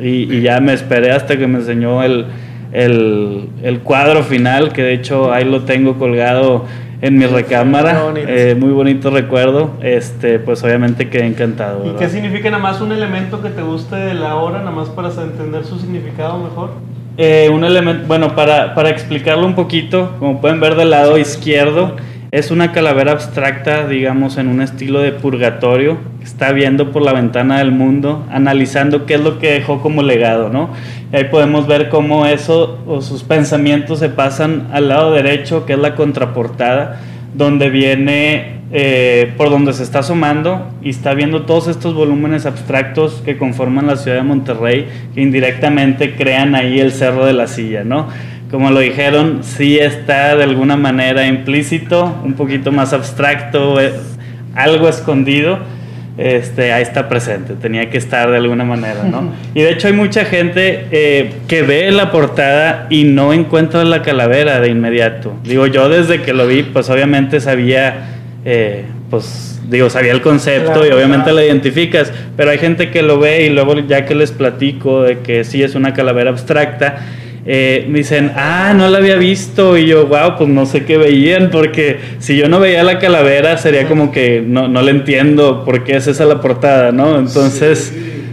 Y, 0.00 0.40
ya 0.40 0.60
me 0.60 0.72
esperé 0.72 1.12
hasta 1.12 1.36
que 1.36 1.46
me 1.46 1.58
enseñó 1.58 2.02
el, 2.02 2.24
el, 2.72 3.80
cuadro 3.84 4.22
final, 4.22 4.72
que 4.72 4.82
de 4.82 4.94
hecho 4.94 5.30
ahí 5.30 5.44
lo 5.44 5.64
tengo 5.64 5.98
colgado 5.98 6.64
en 7.02 7.18
mi 7.18 7.26
recámara. 7.26 8.14
Eh, 8.16 8.56
muy 8.58 8.72
bonito 8.72 9.10
recuerdo. 9.10 9.72
Este, 9.82 10.38
pues 10.38 10.64
obviamente 10.64 11.10
quedé 11.10 11.26
encantado. 11.26 11.84
¿Y 11.86 11.98
qué 11.98 12.08
significa 12.08 12.50
nada 12.50 12.62
más 12.62 12.80
un 12.80 12.92
elemento 12.92 13.42
que 13.42 13.50
te 13.50 13.60
guste 13.60 13.94
de 13.94 14.14
la 14.14 14.36
obra, 14.36 14.60
nada 14.60 14.70
más 14.70 14.88
para 14.88 15.08
entender 15.10 15.66
su 15.66 15.78
significado 15.78 16.38
mejor? 16.38 16.70
Eh, 17.18 17.50
un 17.52 17.62
elemento, 17.62 18.06
bueno, 18.06 18.34
para, 18.34 18.74
para 18.74 18.88
explicarlo 18.88 19.46
un 19.46 19.54
poquito, 19.54 20.12
como 20.18 20.40
pueden 20.40 20.60
ver 20.60 20.76
del 20.76 20.88
lado 20.88 21.18
izquierdo, 21.18 21.94
es 22.34 22.50
una 22.50 22.72
calavera 22.72 23.12
abstracta, 23.12 23.86
digamos, 23.86 24.38
en 24.38 24.48
un 24.48 24.60
estilo 24.60 25.00
de 25.00 25.12
purgatorio. 25.12 25.98
Está 26.20 26.50
viendo 26.50 26.90
por 26.90 27.02
la 27.02 27.12
ventana 27.12 27.58
del 27.58 27.70
mundo, 27.70 28.26
analizando 28.28 29.06
qué 29.06 29.14
es 29.14 29.20
lo 29.20 29.38
que 29.38 29.52
dejó 29.52 29.80
como 29.80 30.02
legado, 30.02 30.48
¿no? 30.48 30.70
Y 31.12 31.16
ahí 31.16 31.24
podemos 31.30 31.68
ver 31.68 31.90
cómo 31.90 32.26
eso 32.26 32.80
o 32.88 33.02
sus 33.02 33.22
pensamientos 33.22 34.00
se 34.00 34.08
pasan 34.08 34.66
al 34.72 34.88
lado 34.88 35.12
derecho, 35.12 35.64
que 35.64 35.74
es 35.74 35.78
la 35.78 35.94
contraportada, 35.94 37.00
donde 37.34 37.70
viene 37.70 38.62
eh, 38.72 39.32
por 39.36 39.48
donde 39.48 39.72
se 39.72 39.84
está 39.84 40.00
asomando 40.00 40.72
y 40.82 40.90
está 40.90 41.14
viendo 41.14 41.42
todos 41.42 41.68
estos 41.68 41.94
volúmenes 41.94 42.46
abstractos 42.46 43.22
que 43.24 43.38
conforman 43.38 43.86
la 43.86 43.94
ciudad 43.94 44.16
de 44.16 44.24
Monterrey, 44.24 44.88
que 45.14 45.20
indirectamente 45.20 46.16
crean 46.16 46.56
ahí 46.56 46.80
el 46.80 46.90
cerro 46.90 47.26
de 47.26 47.32
la 47.32 47.46
silla, 47.46 47.84
¿no? 47.84 48.08
Como 48.54 48.70
lo 48.70 48.78
dijeron, 48.78 49.40
sí 49.42 49.80
está 49.80 50.36
de 50.36 50.44
alguna 50.44 50.76
manera 50.76 51.26
implícito, 51.26 52.16
un 52.22 52.34
poquito 52.34 52.70
más 52.70 52.92
abstracto, 52.92 53.80
eh, 53.80 53.92
algo 54.54 54.88
escondido, 54.88 55.58
este, 56.18 56.72
ahí 56.72 56.84
está 56.84 57.08
presente, 57.08 57.54
tenía 57.54 57.90
que 57.90 57.98
estar 57.98 58.30
de 58.30 58.36
alguna 58.36 58.64
manera, 58.64 59.02
¿no? 59.10 59.32
Y 59.56 59.62
de 59.62 59.72
hecho 59.72 59.88
hay 59.88 59.94
mucha 59.94 60.24
gente 60.24 60.86
eh, 60.92 61.32
que 61.48 61.62
ve 61.62 61.90
la 61.90 62.12
portada 62.12 62.86
y 62.90 63.02
no 63.02 63.32
encuentra 63.32 63.82
la 63.82 64.02
calavera 64.02 64.60
de 64.60 64.68
inmediato. 64.68 65.34
Digo, 65.42 65.66
yo 65.66 65.88
desde 65.88 66.22
que 66.22 66.32
lo 66.32 66.46
vi, 66.46 66.62
pues 66.62 66.88
obviamente 66.90 67.40
sabía, 67.40 68.04
eh, 68.44 68.84
pues 69.10 69.60
digo, 69.68 69.90
sabía 69.90 70.12
el 70.12 70.20
concepto 70.20 70.86
y 70.86 70.90
obviamente 70.90 71.32
la 71.32 71.44
identificas, 71.44 72.12
pero 72.36 72.52
hay 72.52 72.58
gente 72.58 72.92
que 72.92 73.02
lo 73.02 73.18
ve 73.18 73.46
y 73.46 73.48
luego 73.48 73.80
ya 73.80 74.04
que 74.04 74.14
les 74.14 74.30
platico 74.30 75.02
de 75.02 75.18
que 75.18 75.42
sí 75.42 75.60
es 75.60 75.74
una 75.74 75.92
calavera 75.92 76.30
abstracta, 76.30 77.00
eh, 77.46 77.84
me 77.88 77.98
dicen, 77.98 78.32
ah, 78.36 78.72
no 78.76 78.88
la 78.88 78.98
había 78.98 79.16
visto. 79.16 79.76
Y 79.76 79.86
yo, 79.86 80.06
wow, 80.06 80.36
pues 80.38 80.48
no 80.48 80.66
sé 80.66 80.84
qué 80.84 80.96
veían, 80.96 81.50
porque 81.50 81.98
si 82.18 82.36
yo 82.36 82.48
no 82.48 82.60
veía 82.60 82.82
la 82.82 82.98
calavera, 82.98 83.56
sería 83.58 83.86
como 83.86 84.10
que 84.10 84.42
no, 84.46 84.68
no 84.68 84.82
le 84.82 84.90
entiendo 84.90 85.64
por 85.64 85.84
qué 85.84 85.96
es 85.96 86.06
esa 86.06 86.24
la 86.24 86.40
portada, 86.40 86.92
¿no? 86.92 87.18
Entonces, 87.18 87.92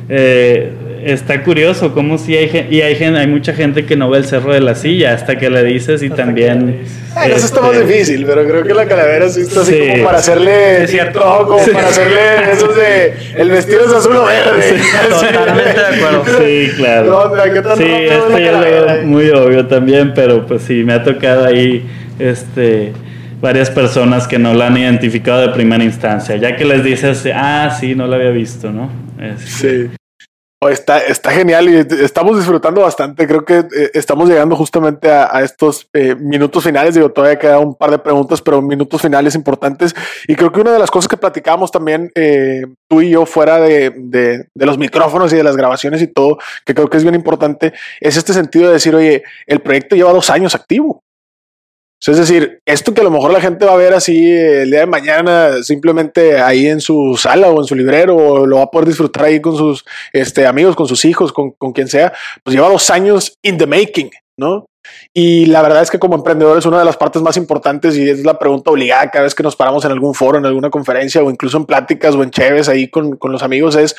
eh, 0.10 0.72
está 1.04 1.44
curioso 1.44 1.94
cómo 1.94 2.18
si 2.18 2.36
hay 2.38 2.68
y 2.70 2.82
hay 2.82 2.96
hay 3.02 3.28
mucha 3.28 3.54
gente 3.54 3.86
que 3.86 3.96
no 3.96 4.10
ve 4.10 4.20
el 4.20 4.26
cerro 4.26 4.54
de 4.54 4.62
la 4.62 4.76
silla 4.76 5.14
hasta 5.14 5.38
que 5.38 5.50
le 5.50 5.64
dices 5.64 6.04
y 6.04 6.10
también 6.10 6.82
eso 7.26 7.46
está 7.46 7.62
más 7.62 7.74
este, 7.74 7.86
difícil 7.86 8.26
pero 8.26 8.46
creo 8.48 8.64
que 8.64 8.74
la 8.74 8.86
calavera 8.86 9.30
sí 9.30 9.42
está 9.42 9.62
así 9.62 9.78
como 9.78 10.04
para 10.06 10.18
hacerle 10.20 10.84
es 10.84 10.92
cierto. 10.92 11.20
como 11.48 11.66
para 11.66 11.88
hacerle 11.88 12.52
esos 12.52 12.76
de 12.76 13.14
el 13.36 13.50
vestido 13.50 13.86
es 13.86 13.94
azul 13.94 14.16
o 14.16 14.26
verde. 14.26 14.80
Totalmente 15.10 15.80
de 15.80 15.86
acuerdo. 15.86 16.24
Sí 16.42 16.72
claro. 16.78 17.32
Sí 17.78 17.84
este 17.84 18.44
ya 18.44 18.96
es 18.96 19.06
muy 19.06 19.30
obvio 19.30 19.68
también 19.68 20.14
pero 20.14 20.46
pues 20.46 20.64
sí 20.64 20.84
me 20.84 20.94
ha 20.94 21.04
tocado 21.04 21.46
ahí 21.46 21.86
este 22.20 22.94
varias 23.42 23.70
personas 23.70 24.28
que 24.28 24.40
no 24.40 24.54
la 24.54 24.68
han 24.68 24.78
identificado 24.78 25.42
de 25.42 25.50
primera 25.50 25.84
instancia 25.84 26.36
ya 26.38 26.56
que 26.56 26.66
les 26.66 26.84
dices 26.84 27.28
ah 27.34 27.76
sí 27.80 27.96
no 27.96 28.08
la 28.08 28.18
había 28.18 28.32
visto 28.32 28.72
no 28.72 28.90
sí 29.38 29.90
Está, 30.70 31.00
está 31.00 31.32
genial 31.32 31.68
y 31.70 32.04
estamos 32.04 32.38
disfrutando 32.38 32.82
bastante. 32.82 33.26
Creo 33.26 33.44
que 33.44 33.58
eh, 33.76 33.92
estamos 33.96 34.30
llegando 34.30 34.56
justamente 34.56 35.10
a, 35.10 35.42
estos 35.42 35.90
eh, 35.92 36.14
minutos 36.14 36.64
finales. 36.64 36.94
Digo, 36.94 37.10
todavía 37.10 37.40
queda 37.40 37.58
un 37.58 37.74
par 37.74 37.90
de 37.90 37.98
preguntas, 37.98 38.44
pero 38.44 38.62
minutos 38.62 39.02
finales 39.02 39.34
importantes. 39.34 39.96
Y 40.28 40.36
creo 40.36 40.52
que 40.52 40.62
una 40.62 40.72
de 40.72 40.78
las 40.78 40.92
cosas 40.92 41.08
que 41.08 41.18
platicábamos 41.18 41.72
también 41.72 42.12
eh, 42.14 42.62
tú 42.88 43.02
y 43.02 43.10
yo 43.10 43.26
fuera 43.26 43.60
de, 43.60 43.92
de, 43.96 44.46
los 44.54 44.78
micrófonos 44.78 45.34
y 45.34 45.38
de 45.38 45.44
las 45.44 45.58
grabaciones 45.58 46.00
y 46.04 46.08
todo, 46.08 46.38
que 46.64 46.76
creo 46.76 46.92
que 46.92 46.98
es 46.98 47.04
bien 47.04 47.16
importante, 47.16 47.74
es 48.00 48.16
este 48.16 48.32
sentido 48.32 48.68
de 48.68 48.74
decir, 48.74 48.94
oye, 48.94 49.24
el 49.48 49.62
proyecto 49.62 49.96
lleva 49.96 50.14
dos 50.14 50.30
años 50.30 50.54
activo. 50.54 51.02
Es 52.08 52.18
decir, 52.18 52.60
esto 52.66 52.94
que 52.94 53.02
a 53.02 53.04
lo 53.04 53.12
mejor 53.12 53.32
la 53.32 53.42
gente 53.42 53.64
va 53.64 53.74
a 53.74 53.78
ver 53.78 53.94
así 53.94 54.32
el 54.32 54.72
día 54.72 54.80
de 54.82 54.86
mañana, 54.88 55.62
simplemente 55.62 56.42
ahí 56.42 56.66
en 56.66 56.82
su 56.82 57.16
sala 57.16 57.50
o 57.50 57.60
en 57.60 57.66
su 57.68 57.76
librero, 57.76 58.16
o 58.18 58.48
lo 58.48 58.58
va 58.58 58.64
a 58.64 58.72
poder 58.72 58.88
disfrutar 58.88 59.26
ahí 59.26 59.40
con 59.40 59.56
sus 59.56 59.86
este, 60.12 60.48
amigos, 60.48 60.76
con 60.76 60.88
sus 60.88 61.06
hijos, 61.06 61.32
con, 61.32 61.52
con 61.52 61.74
quien 61.74 61.88
sea, 61.88 62.12
pues 62.44 62.56
lleva 62.56 62.70
dos 62.70 62.90
años 62.90 63.36
in 63.44 63.58
the 63.58 63.68
making, 63.68 64.10
¿no? 64.36 64.66
Y 65.14 65.46
la 65.46 65.62
verdad 65.62 65.84
es 65.84 65.92
que 65.92 66.00
como 66.00 66.16
emprendedor 66.16 66.58
es 66.58 66.66
una 66.66 66.80
de 66.80 66.86
las 66.86 66.98
partes 66.98 67.22
más 67.22 67.38
importantes 67.38 67.96
y 67.96 68.10
es 68.10 68.26
la 68.26 68.40
pregunta 68.40 68.72
obligada 68.72 69.12
cada 69.12 69.26
vez 69.26 69.36
que 69.36 69.44
nos 69.44 69.56
paramos 69.56 69.86
en 69.86 69.92
algún 69.92 70.16
foro, 70.16 70.40
en 70.40 70.46
alguna 70.48 70.72
conferencia 70.72 71.22
o 71.22 71.30
incluso 71.30 71.58
en 71.58 71.66
pláticas 71.66 72.16
o 72.16 72.24
en 72.24 72.32
cheves 72.32 72.68
ahí 72.68 72.90
con, 72.90 73.16
con 73.18 73.32
los 73.32 73.44
amigos 73.44 73.76
es, 73.76 73.96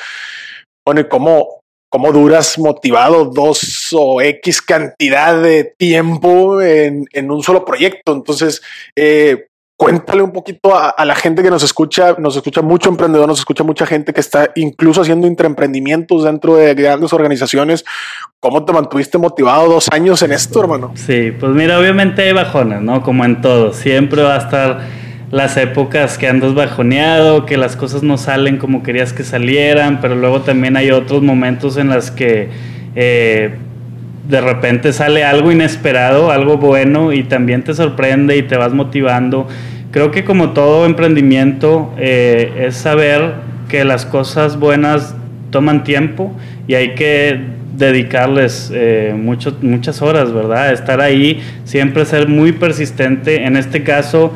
bueno, 0.85 1.07
¿cómo, 1.07 1.62
cómo 1.93 2.11
duras 2.11 2.57
motivado 2.57 3.25
dos 3.25 3.89
o 3.95 4.19
X 4.19 4.63
cantidad 4.63 5.39
de 5.39 5.75
tiempo 5.77 6.59
en, 6.59 7.05
un 7.29 7.43
solo 7.43 7.63
proyecto. 7.63 8.13
Entonces, 8.13 8.63
eh, 8.95 9.45
cuéntale 9.77 10.23
un 10.23 10.31
poquito 10.31 10.75
a, 10.75 11.05
la 11.05 11.13
gente 11.13 11.43
que 11.43 11.51
nos 11.51 11.61
escucha, 11.61 12.15
nos 12.17 12.35
escucha 12.35 12.63
mucho 12.63 12.89
emprendedor, 12.89 13.27
nos 13.27 13.37
escucha 13.37 13.63
mucha 13.63 13.85
gente 13.85 14.11
que 14.11 14.21
está 14.21 14.49
incluso 14.55 15.01
haciendo 15.01 15.27
intraemprendimientos 15.27 16.23
dentro 16.23 16.55
de 16.55 16.73
grandes 16.73 17.13
organizaciones. 17.13 17.85
¿Cómo 18.39 18.65
te 18.65 18.73
mantuviste 18.73 19.19
motivado 19.19 19.69
dos 19.69 19.87
años 19.91 20.23
en 20.23 20.31
esto, 20.31 20.61
hermano? 20.61 20.93
Sí, 20.95 21.31
pues 21.39 21.51
mira, 21.51 21.77
obviamente 21.77 22.23
hay 22.23 22.33
bajones, 22.33 22.81
¿no? 22.81 23.03
Como 23.03 23.23
en 23.23 23.39
todo, 23.39 23.71
siempre 23.71 24.23
va 24.23 24.33
a 24.33 24.39
estar 24.39 25.02
las 25.33 25.57
épocas 25.57 26.19
que 26.19 26.27
andas 26.27 26.53
bajoneado, 26.53 27.47
que 27.47 27.57
las 27.57 27.75
cosas 27.75 28.03
no 28.03 28.19
salen 28.19 28.57
como 28.57 28.83
querías 28.83 29.13
que 29.13 29.23
salieran, 29.23 29.99
pero 29.99 30.13
luego 30.13 30.41
también 30.41 30.77
hay 30.77 30.91
otros 30.91 31.23
momentos 31.23 31.75
en 31.77 31.89
los 31.89 32.11
que... 32.11 32.49
Eh, 32.95 33.55
de 34.29 34.39
repente 34.39 34.93
sale 34.93 35.25
algo 35.25 35.51
inesperado, 35.51 36.31
algo 36.31 36.57
bueno 36.57 37.11
y 37.11 37.23
también 37.23 37.63
te 37.63 37.73
sorprende 37.73 38.37
y 38.37 38.43
te 38.43 38.55
vas 38.57 38.73
motivando. 38.73 39.47
Creo 39.91 40.11
que 40.11 40.23
como 40.23 40.51
todo 40.51 40.85
emprendimiento 40.85 41.91
eh, 41.97 42.67
es 42.67 42.77
saber 42.77 43.33
que 43.67 43.83
las 43.83 44.05
cosas 44.05 44.57
buenas 44.57 45.15
toman 45.49 45.83
tiempo 45.83 46.31
y 46.67 46.75
hay 46.75 46.93
que 46.93 47.41
dedicarles 47.75 48.71
eh, 48.73 49.13
muchas 49.15 50.01
horas, 50.01 50.31
¿verdad? 50.31 50.71
Estar 50.71 51.01
ahí, 51.01 51.41
siempre 51.65 52.05
ser 52.05 52.29
muy 52.29 52.51
persistente. 52.53 53.43
En 53.43 53.57
este 53.57 53.83
caso, 53.83 54.31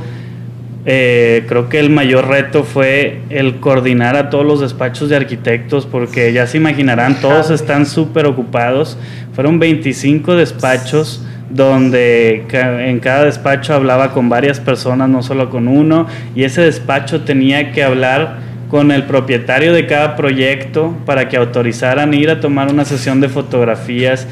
eh, 0.89 1.43
creo 1.49 1.67
que 1.67 1.79
el 1.79 1.89
mayor 1.89 2.29
reto 2.29 2.63
fue 2.63 3.19
el 3.29 3.59
coordinar 3.59 4.15
a 4.15 4.29
todos 4.29 4.45
los 4.45 4.61
despachos 4.61 5.09
de 5.09 5.17
arquitectos, 5.17 5.85
porque 5.85 6.31
ya 6.31 6.47
se 6.47 6.55
imaginarán, 6.55 7.19
todos 7.19 7.49
están 7.49 7.85
súper 7.85 8.25
ocupados. 8.25 8.97
Fueron 9.33 9.59
25 9.59 10.38
despachos 10.38 11.25
donde 11.49 12.45
en 12.53 12.99
cada 12.99 13.25
despacho 13.25 13.73
hablaba 13.73 14.13
con 14.13 14.29
varias 14.29 14.61
personas, 14.61 15.09
no 15.09 15.23
solo 15.23 15.49
con 15.49 15.67
uno, 15.67 16.07
y 16.35 16.45
ese 16.45 16.61
despacho 16.61 17.21
tenía 17.25 17.73
que 17.73 17.83
hablar 17.83 18.38
con 18.69 18.91
el 18.91 19.03
propietario 19.03 19.73
de 19.73 19.88
cada 19.88 20.15
proyecto 20.15 20.95
para 21.05 21.27
que 21.27 21.35
autorizaran 21.35 22.13
ir 22.13 22.29
a 22.29 22.39
tomar 22.39 22.71
una 22.71 22.85
sesión 22.85 23.19
de 23.19 23.27
fotografías. 23.27 24.25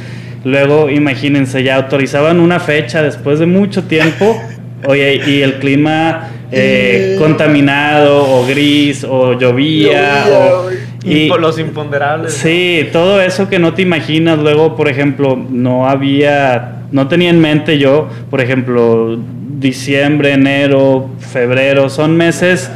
Luego, 0.46 0.90
imagínense, 0.90 1.64
ya 1.64 1.76
autorizaban 1.76 2.40
una 2.40 2.62
fecha 2.62 3.02
después 3.02 3.40
de 3.40 3.46
mucho 3.46 3.84
tiempo, 3.84 4.42
oye, 4.88 5.22
y 5.28 5.42
el 5.42 5.56
clima 5.56 6.30
eh, 6.52 7.16
contaminado 7.20 8.24
o 8.24 8.46
gris 8.46 9.04
o 9.04 9.34
llovía, 9.34 10.26
o, 10.32 10.70
y 11.04 11.28
los 11.28 11.60
imponderables. 11.60 12.34
Sí, 12.34 12.88
todo 12.92 13.22
eso 13.22 13.50
que 13.50 13.60
no 13.60 13.74
te 13.74 13.82
imaginas. 13.82 14.40
Luego, 14.40 14.76
por 14.76 14.90
ejemplo, 14.90 15.36
no 15.50 15.88
había, 15.88 16.84
no 16.92 17.08
tenía 17.08 17.30
en 17.30 17.40
mente 17.40 17.78
yo, 17.78 18.10
por 18.30 18.42
ejemplo, 18.42 19.18
diciembre, 19.60 20.34
enero, 20.34 21.10
febrero, 21.20 21.90
son 21.90 22.18
meses 22.18 22.70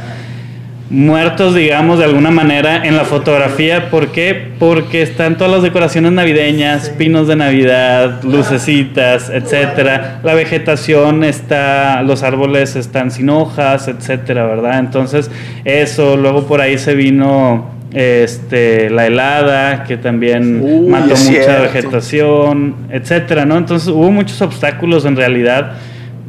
muertos, 0.90 1.54
digamos, 1.54 2.00
de 2.00 2.04
alguna 2.04 2.32
manera 2.32 2.84
en 2.84 2.96
la 2.96 3.04
fotografía. 3.04 3.90
¿Por 3.90 4.08
qué? 4.08 4.50
Porque 4.58 5.02
están 5.02 5.38
todas 5.38 5.52
las 5.52 5.62
decoraciones 5.62 6.12
navideñas, 6.12 6.90
pinos 6.90 7.28
de 7.28 7.36
Navidad, 7.36 8.22
lucecitas, 8.24 9.30
etcétera. 9.30 10.20
La 10.24 10.34
vegetación 10.34 11.22
está, 11.22 12.02
los 12.02 12.24
árboles 12.24 12.74
están 12.74 13.12
sin 13.12 13.30
hojas, 13.30 13.86
etcétera, 13.86 14.44
¿verdad? 14.46 14.80
Entonces, 14.80 15.30
eso, 15.64 16.16
luego 16.16 16.46
por 16.46 16.60
ahí 16.60 16.76
se 16.76 16.94
vino 16.94 17.78
este 17.92 18.88
la 18.88 19.06
helada 19.06 19.82
que 19.82 19.96
también 19.96 20.88
mató 20.88 21.16
mucha 21.16 21.60
vegetación, 21.60 22.74
etcétera, 22.90 23.44
¿no? 23.44 23.56
Entonces, 23.56 23.88
hubo 23.88 24.10
muchos 24.10 24.42
obstáculos 24.42 25.04
en 25.04 25.16
realidad, 25.16 25.72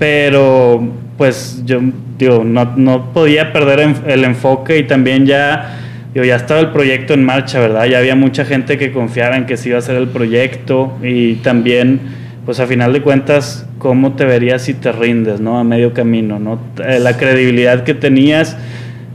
pero 0.01 0.81
pues 1.15 1.61
yo 1.63 1.79
digo, 2.17 2.43
no, 2.43 2.73
no 2.75 3.13
podía 3.13 3.53
perder 3.53 3.87
el 4.07 4.23
enfoque 4.25 4.79
y 4.79 4.83
también 4.85 5.27
ya, 5.27 5.77
digo, 6.11 6.25
ya 6.25 6.37
estaba 6.37 6.59
el 6.59 6.71
proyecto 6.71 7.13
en 7.13 7.23
marcha, 7.23 7.59
¿verdad? 7.59 7.85
Ya 7.85 7.99
había 7.99 8.15
mucha 8.15 8.43
gente 8.43 8.79
que 8.79 8.91
confiara 8.91 9.37
en 9.37 9.45
que 9.45 9.57
se 9.57 9.69
iba 9.69 9.75
a 9.75 9.79
hacer 9.79 9.97
el 9.97 10.07
proyecto 10.07 10.97
y 11.03 11.35
también, 11.35 11.99
pues 12.47 12.59
a 12.59 12.65
final 12.65 12.93
de 12.93 13.03
cuentas, 13.03 13.67
cómo 13.77 14.13
te 14.13 14.25
verías 14.25 14.63
si 14.63 14.73
te 14.73 14.91
rindes, 14.91 15.39
¿no? 15.39 15.59
A 15.59 15.63
medio 15.63 15.93
camino, 15.93 16.39
¿no? 16.39 16.57
Eh, 16.83 16.97
la 16.99 17.15
credibilidad 17.15 17.83
que 17.83 17.93
tenías, 17.93 18.57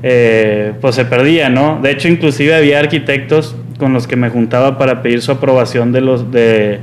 eh, 0.04 0.72
pues 0.80 0.94
se 0.94 1.04
perdía, 1.04 1.48
¿no? 1.48 1.80
De 1.82 1.90
hecho, 1.90 2.06
inclusive 2.06 2.54
había 2.54 2.78
arquitectos 2.78 3.56
con 3.76 3.92
los 3.92 4.06
que 4.06 4.14
me 4.14 4.28
juntaba 4.28 4.78
para 4.78 5.02
pedir 5.02 5.20
su 5.20 5.32
aprobación 5.32 5.90
de 5.90 6.00
los, 6.00 6.30
de, 6.30 6.78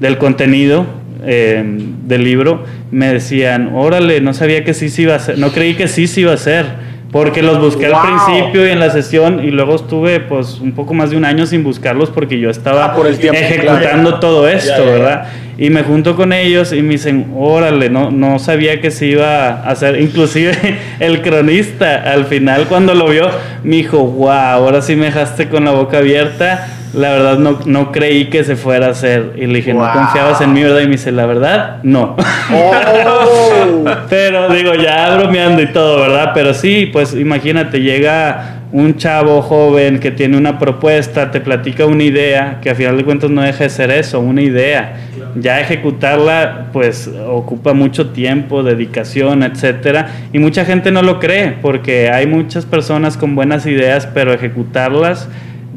del 0.00 0.18
contenido 0.18 0.97
eh, 1.24 1.62
del 2.04 2.24
libro, 2.24 2.64
me 2.90 3.12
decían, 3.12 3.70
órale, 3.74 4.20
no 4.20 4.34
sabía 4.34 4.64
que 4.64 4.74
sí 4.74 4.88
se 4.88 5.02
iba 5.02 5.14
a 5.14 5.16
hacer, 5.16 5.38
no 5.38 5.52
creí 5.52 5.74
que 5.74 5.88
sí 5.88 6.06
se 6.06 6.22
iba 6.22 6.32
a 6.32 6.34
hacer, 6.34 6.66
porque 7.10 7.42
los 7.42 7.58
busqué 7.58 7.86
al 7.86 7.94
principio 8.02 8.66
y 8.66 8.70
en 8.70 8.80
la 8.80 8.90
sesión 8.90 9.42
y 9.42 9.50
luego 9.50 9.76
estuve 9.76 10.20
pues 10.20 10.60
un 10.60 10.72
poco 10.72 10.92
más 10.92 11.10
de 11.10 11.16
un 11.16 11.24
año 11.24 11.46
sin 11.46 11.64
buscarlos 11.64 12.10
porque 12.10 12.38
yo 12.38 12.50
estaba 12.50 12.94
ah, 12.94 13.08
ejecutando 13.32 14.20
todo 14.20 14.46
esto, 14.46 14.84
¿verdad? 14.84 15.26
Y 15.56 15.70
me 15.70 15.82
junto 15.82 16.14
con 16.14 16.32
ellos 16.32 16.72
y 16.72 16.82
me 16.82 16.90
dicen, 16.90 17.32
órale, 17.34 17.90
no, 17.90 18.10
no 18.10 18.38
sabía 18.38 18.80
que 18.80 18.90
se 18.90 19.06
iba 19.06 19.48
a 19.48 19.70
hacer. 19.70 20.00
Inclusive 20.00 20.52
el 21.00 21.22
cronista 21.22 22.12
al 22.12 22.26
final 22.26 22.66
cuando 22.68 22.94
lo 22.94 23.08
vio 23.08 23.28
me 23.64 23.76
dijo, 23.76 23.98
wow, 24.04 24.30
ahora 24.30 24.82
sí 24.82 24.94
me 24.94 25.06
dejaste 25.06 25.48
con 25.48 25.64
la 25.64 25.72
boca 25.72 25.98
abierta 25.98 26.77
la 26.94 27.10
verdad 27.10 27.38
no, 27.38 27.58
no 27.66 27.92
creí 27.92 28.26
que 28.26 28.44
se 28.44 28.56
fuera 28.56 28.86
a 28.86 28.90
hacer. 28.90 29.34
Y 29.36 29.46
le 29.46 29.58
dije, 29.58 29.74
¿no 29.74 29.90
confiabas 29.92 30.40
en 30.40 30.52
mí, 30.52 30.62
verdad? 30.62 30.80
Y 30.80 30.86
me 30.86 30.92
dice, 30.92 31.12
la 31.12 31.26
verdad, 31.26 31.78
no. 31.82 32.16
Oh. 32.52 33.84
Pero 34.10 34.48
digo, 34.50 34.74
ya 34.74 35.16
bromeando 35.16 35.62
y 35.62 35.72
todo, 35.72 36.00
¿verdad? 36.00 36.32
Pero 36.34 36.54
sí, 36.54 36.88
pues 36.92 37.14
imagínate, 37.14 37.80
llega 37.80 38.58
un 38.70 38.96
chavo 38.96 39.40
joven 39.40 39.98
que 39.98 40.10
tiene 40.10 40.36
una 40.36 40.58
propuesta, 40.58 41.30
te 41.30 41.40
platica 41.40 41.86
una 41.86 42.02
idea, 42.02 42.58
que 42.60 42.70
a 42.70 42.74
final 42.74 42.96
de 42.96 43.04
cuentas 43.04 43.30
no 43.30 43.42
deja 43.42 43.64
de 43.64 43.70
ser 43.70 43.90
eso, 43.90 44.20
una 44.20 44.42
idea. 44.42 44.96
Ya 45.36 45.60
ejecutarla, 45.60 46.66
pues 46.72 47.10
ocupa 47.26 47.72
mucho 47.72 48.10
tiempo, 48.10 48.62
dedicación, 48.62 49.42
etcétera. 49.42 50.08
Y 50.32 50.38
mucha 50.38 50.64
gente 50.64 50.90
no 50.90 51.02
lo 51.02 51.18
cree, 51.18 51.56
porque 51.62 52.10
hay 52.10 52.26
muchas 52.26 52.66
personas 52.66 53.16
con 53.16 53.34
buenas 53.34 53.66
ideas, 53.66 54.06
pero 54.06 54.32
ejecutarlas 54.32 55.28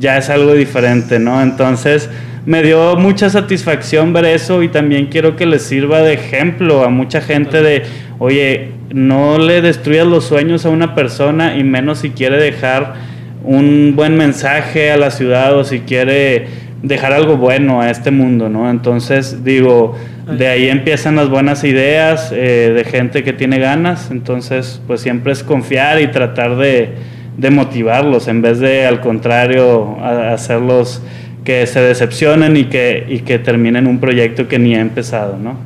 ya 0.02 0.18
es 0.18 0.30
algo 0.30 0.54
diferente, 0.54 1.20
¿no? 1.20 1.42
Entonces 1.42 2.10
me 2.46 2.64
dio 2.64 2.96
mucha 2.96 3.30
satisfacción 3.30 4.14
ver 4.14 4.26
eso 4.26 4.64
y 4.64 4.68
también 4.68 5.08
quiero 5.08 5.36
que 5.36 5.46
les 5.46 5.62
sirva 5.62 6.02
de 6.02 6.14
ejemplo 6.14 6.84
a 6.84 6.90
mucha 6.90 7.22
gente 7.22 7.62
de, 7.62 7.84
oye, 8.18 8.72
no 8.92 9.38
le 9.38 9.62
destruyas 9.62 10.08
los 10.08 10.26
sueños 10.26 10.66
a 10.66 10.70
una 10.70 10.96
persona 10.96 11.56
y 11.56 11.64
menos 11.64 12.00
si 12.00 12.10
quiere 12.10 12.38
dejar 12.38 12.96
un 13.44 13.94
buen 13.96 14.18
mensaje 14.18 14.92
a 14.92 14.98
la 14.98 15.12
ciudad 15.12 15.56
o 15.56 15.64
si 15.64 15.82
quiere 15.82 16.48
dejar 16.82 17.14
algo 17.14 17.38
bueno 17.38 17.80
a 17.80 17.92
este 17.92 18.10
mundo, 18.10 18.50
¿no? 18.50 18.72
Entonces, 18.72 19.44
digo, 19.44 19.96
de 20.28 20.48
ahí 20.48 20.68
empiezan 20.68 21.16
las 21.16 21.30
buenas 21.30 21.64
ideas 21.64 22.32
eh, 22.32 22.74
de 22.76 22.84
gente 22.84 23.24
que 23.24 23.34
tiene 23.34 23.60
ganas, 23.60 24.10
entonces, 24.10 24.82
pues 24.88 25.02
siempre 25.02 25.32
es 25.32 25.44
confiar 25.44 26.02
y 26.02 26.08
tratar 26.08 26.58
de 26.58 26.96
de 27.42 27.50
motivarlos 27.50 28.28
en 28.28 28.44
vez 28.44 28.60
de 28.60 28.86
al 28.86 29.02
contrario 29.02 29.98
hacerlos 30.00 31.02
que 31.44 31.66
se 31.66 31.82
decepcionen 31.82 32.56
y 32.56 32.66
que, 32.66 33.04
y 33.10 33.22
que 33.22 33.40
terminen 33.40 33.88
un 33.88 34.00
proyecto 34.00 34.48
que 34.48 34.60
ni 34.60 34.76
ha 34.76 34.80
empezado, 34.80 35.38
¿no? 35.38 35.58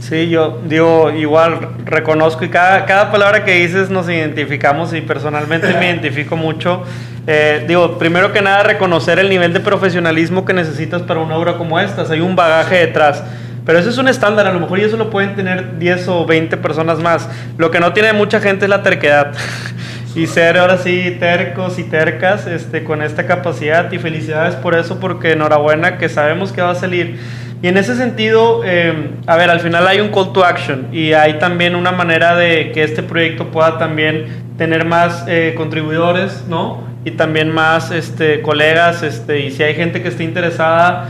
Sí, 0.00 0.30
yo 0.30 0.60
digo, 0.66 1.12
igual 1.12 1.68
reconozco 1.84 2.44
y 2.44 2.48
cada, 2.48 2.86
cada 2.86 3.12
palabra 3.12 3.44
que 3.44 3.54
dices 3.54 3.88
nos 3.88 4.08
identificamos 4.08 4.92
y 4.94 5.02
personalmente 5.02 5.68
me 5.74 5.86
identifico 5.90 6.36
mucho. 6.36 6.82
Eh, 7.26 7.64
digo, 7.68 7.98
primero 7.98 8.32
que 8.32 8.40
nada 8.40 8.62
reconocer 8.62 9.18
el 9.18 9.28
nivel 9.28 9.52
de 9.52 9.60
profesionalismo 9.60 10.44
que 10.44 10.54
necesitas 10.54 11.02
para 11.02 11.20
una 11.20 11.36
obra 11.36 11.56
como 11.56 11.78
esta. 11.78 12.02
Hay 12.10 12.20
un 12.20 12.34
bagaje 12.34 12.78
detrás. 12.78 13.22
Pero 13.64 13.78
eso 13.78 13.90
es 13.90 13.98
un 13.98 14.08
estándar, 14.08 14.46
a 14.48 14.52
lo 14.52 14.58
mejor 14.58 14.80
y 14.80 14.82
eso 14.82 14.96
lo 14.96 15.08
pueden 15.08 15.36
tener 15.36 15.78
10 15.78 16.08
o 16.08 16.26
20 16.26 16.56
personas 16.56 16.98
más. 16.98 17.28
Lo 17.58 17.70
que 17.70 17.78
no 17.78 17.92
tiene 17.92 18.12
mucha 18.12 18.40
gente 18.40 18.64
es 18.64 18.70
la 18.70 18.82
terquedad. 18.82 19.32
y 20.14 20.26
ser 20.26 20.58
ahora 20.58 20.78
sí 20.78 21.16
tercos 21.18 21.78
y 21.78 21.84
tercas 21.84 22.46
este, 22.46 22.84
con 22.84 23.02
esta 23.02 23.26
capacidad 23.26 23.90
y 23.92 23.98
felicidades 23.98 24.54
por 24.56 24.74
eso 24.74 25.00
porque 25.00 25.32
enhorabuena 25.32 25.98
que 25.98 26.08
sabemos 26.08 26.52
que 26.52 26.60
va 26.60 26.70
a 26.70 26.74
salir. 26.74 27.18
Y 27.62 27.68
en 27.68 27.76
ese 27.76 27.94
sentido, 27.94 28.64
em, 28.64 29.12
a 29.26 29.36
ver, 29.36 29.48
al 29.48 29.60
final 29.60 29.86
hay 29.86 30.00
un 30.00 30.08
call 30.08 30.32
to 30.32 30.44
action 30.44 30.88
y 30.92 31.12
hay 31.12 31.38
también 31.38 31.76
una 31.76 31.92
manera 31.92 32.34
de 32.34 32.72
que 32.72 32.82
este 32.82 33.02
proyecto 33.04 33.52
pueda 33.52 33.78
también 33.78 34.26
tener 34.58 34.84
más 34.84 35.24
eh, 35.28 35.54
contribuidores, 35.56 36.44
¿no? 36.48 36.82
Y 37.04 37.12
también 37.12 37.50
más 37.50 37.92
este, 37.92 38.42
colegas, 38.42 39.02
este, 39.04 39.40
y 39.40 39.50
si 39.52 39.62
hay 39.62 39.74
gente 39.74 40.02
que 40.02 40.08
esté 40.08 40.24
interesada 40.24 41.08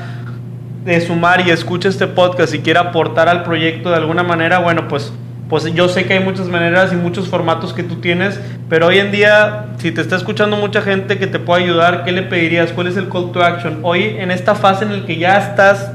de 0.85 1.01
sumar 1.01 1.47
y 1.47 1.51
escucha 1.51 1.89
este 1.89 2.07
podcast 2.07 2.55
y 2.55 2.59
quiere 2.59 2.81
aportar 2.81 3.29
al 3.29 3.45
proyecto 3.45 3.91
de 3.91 3.97
alguna 3.97 4.23
manera, 4.23 4.59
bueno, 4.59 4.89
pues 4.89 5.13
pues 5.53 5.67
yo 5.75 5.87
sé 5.91 6.07
que 6.07 6.15
hay 6.15 6.25
muchas 6.25 6.49
maneras 6.49 6.95
y 6.95 6.97
muchos 6.97 7.29
formatos 7.29 7.75
que 7.75 7.83
tú 7.83 7.97
tienes, 7.97 8.41
pero 8.71 8.87
hoy 8.87 9.01
en 9.01 9.13
día, 9.13 9.67
si 9.77 9.93
te 9.93 10.01
está 10.01 10.17
escuchando 10.17 10.57
mucha 10.57 10.81
gente 10.81 11.19
que 11.19 11.27
te 11.27 11.39
puede 11.39 11.65
ayudar, 11.65 12.05
¿qué 12.05 12.13
le 12.13 12.23
pedirías? 12.23 12.73
¿Cuál 12.73 12.87
es 12.87 12.97
el 12.97 13.11
call 13.11 13.33
to 13.33 13.43
action? 13.43 13.81
Hoy, 13.83 14.17
en 14.19 14.31
esta 14.31 14.55
fase 14.55 14.87
en 14.87 15.01
la 15.01 15.07
que 15.07 15.19
ya 15.19 15.37
estás 15.37 15.91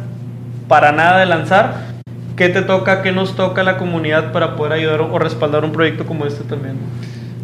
para 0.68 0.91
nada 0.91 1.22
de 1.22 1.26
lanzar, 1.26 1.88
¿Qué 2.36 2.49
te 2.49 2.62
toca, 2.62 3.01
qué 3.01 3.12
nos 3.12 3.36
toca 3.36 3.62
a 3.62 3.64
la 3.64 3.78
comunidad 3.78 4.32
para 4.32 4.55
poder 4.55 4.74
ayudar 4.74 5.01
o 5.01 5.18
respaldar 5.18 5.66
un 5.66 5.72
proyecto 5.72 6.05
como 6.05 6.28
este 6.28 6.43
también? 6.43 6.76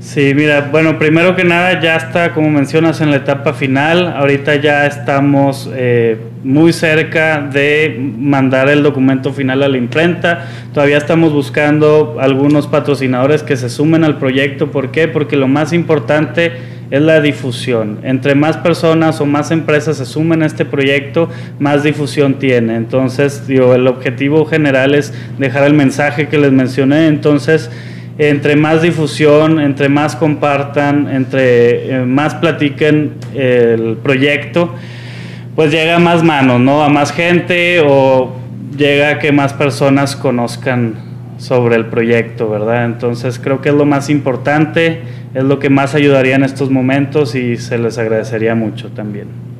Sí, 0.03 0.33
mira, 0.35 0.67
bueno, 0.69 0.99
primero 0.99 1.33
que 1.33 1.45
nada 1.45 1.79
ya 1.79 1.95
está, 1.95 2.33
como 2.33 2.49
mencionas, 2.49 2.99
en 2.99 3.09
la 3.09 3.15
etapa 3.15 3.53
final. 3.53 4.07
Ahorita 4.17 4.57
ya 4.57 4.85
estamos 4.85 5.69
eh, 5.73 6.17
muy 6.43 6.73
cerca 6.73 7.39
de 7.39 8.11
mandar 8.17 8.67
el 8.67 8.83
documento 8.83 9.31
final 9.31 9.63
a 9.63 9.69
la 9.69 9.77
imprenta. 9.77 10.45
Todavía 10.73 10.97
estamos 10.97 11.31
buscando 11.31 12.17
algunos 12.19 12.67
patrocinadores 12.67 13.43
que 13.43 13.55
se 13.55 13.69
sumen 13.69 14.03
al 14.03 14.17
proyecto. 14.17 14.71
¿Por 14.71 14.91
qué? 14.91 15.07
Porque 15.07 15.37
lo 15.37 15.47
más 15.47 15.71
importante 15.71 16.51
es 16.91 17.01
la 17.01 17.21
difusión. 17.21 17.99
Entre 18.03 18.35
más 18.35 18.57
personas 18.57 19.21
o 19.21 19.25
más 19.25 19.51
empresas 19.51 19.97
se 19.97 20.05
sumen 20.05 20.43
a 20.43 20.47
este 20.47 20.65
proyecto, 20.65 21.29
más 21.59 21.81
difusión 21.81 22.39
tiene. 22.39 22.75
Entonces, 22.75 23.45
el 23.47 23.87
objetivo 23.87 24.45
general 24.45 24.95
es 24.95 25.13
dejar 25.39 25.63
el 25.63 25.73
mensaje 25.73 26.27
que 26.27 26.37
les 26.37 26.51
mencioné. 26.51 27.07
Entonces, 27.07 27.71
entre 28.17 28.55
más 28.55 28.81
difusión, 28.81 29.59
entre 29.59 29.89
más 29.89 30.15
compartan, 30.15 31.07
entre 31.09 32.01
eh, 32.01 32.05
más 32.05 32.35
platiquen 32.35 33.13
el 33.33 33.97
proyecto, 33.97 34.73
pues 35.55 35.71
llega 35.71 35.95
a 35.95 35.99
más 35.99 36.23
manos, 36.23 36.59
¿no? 36.59 36.83
A 36.83 36.89
más 36.89 37.11
gente 37.11 37.81
o 37.85 38.35
llega 38.77 39.09
a 39.09 39.19
que 39.19 39.31
más 39.31 39.53
personas 39.53 40.15
conozcan 40.15 40.95
sobre 41.37 41.75
el 41.75 41.87
proyecto, 41.87 42.49
¿verdad? 42.49 42.85
Entonces 42.85 43.39
creo 43.39 43.61
que 43.61 43.69
es 43.69 43.75
lo 43.75 43.85
más 43.85 44.09
importante, 44.09 45.01
es 45.33 45.43
lo 45.43 45.59
que 45.59 45.69
más 45.69 45.95
ayudaría 45.95 46.35
en 46.35 46.43
estos 46.43 46.69
momentos 46.69 47.35
y 47.35 47.57
se 47.57 47.77
les 47.77 47.97
agradecería 47.97 48.55
mucho 48.55 48.89
también. 48.89 49.52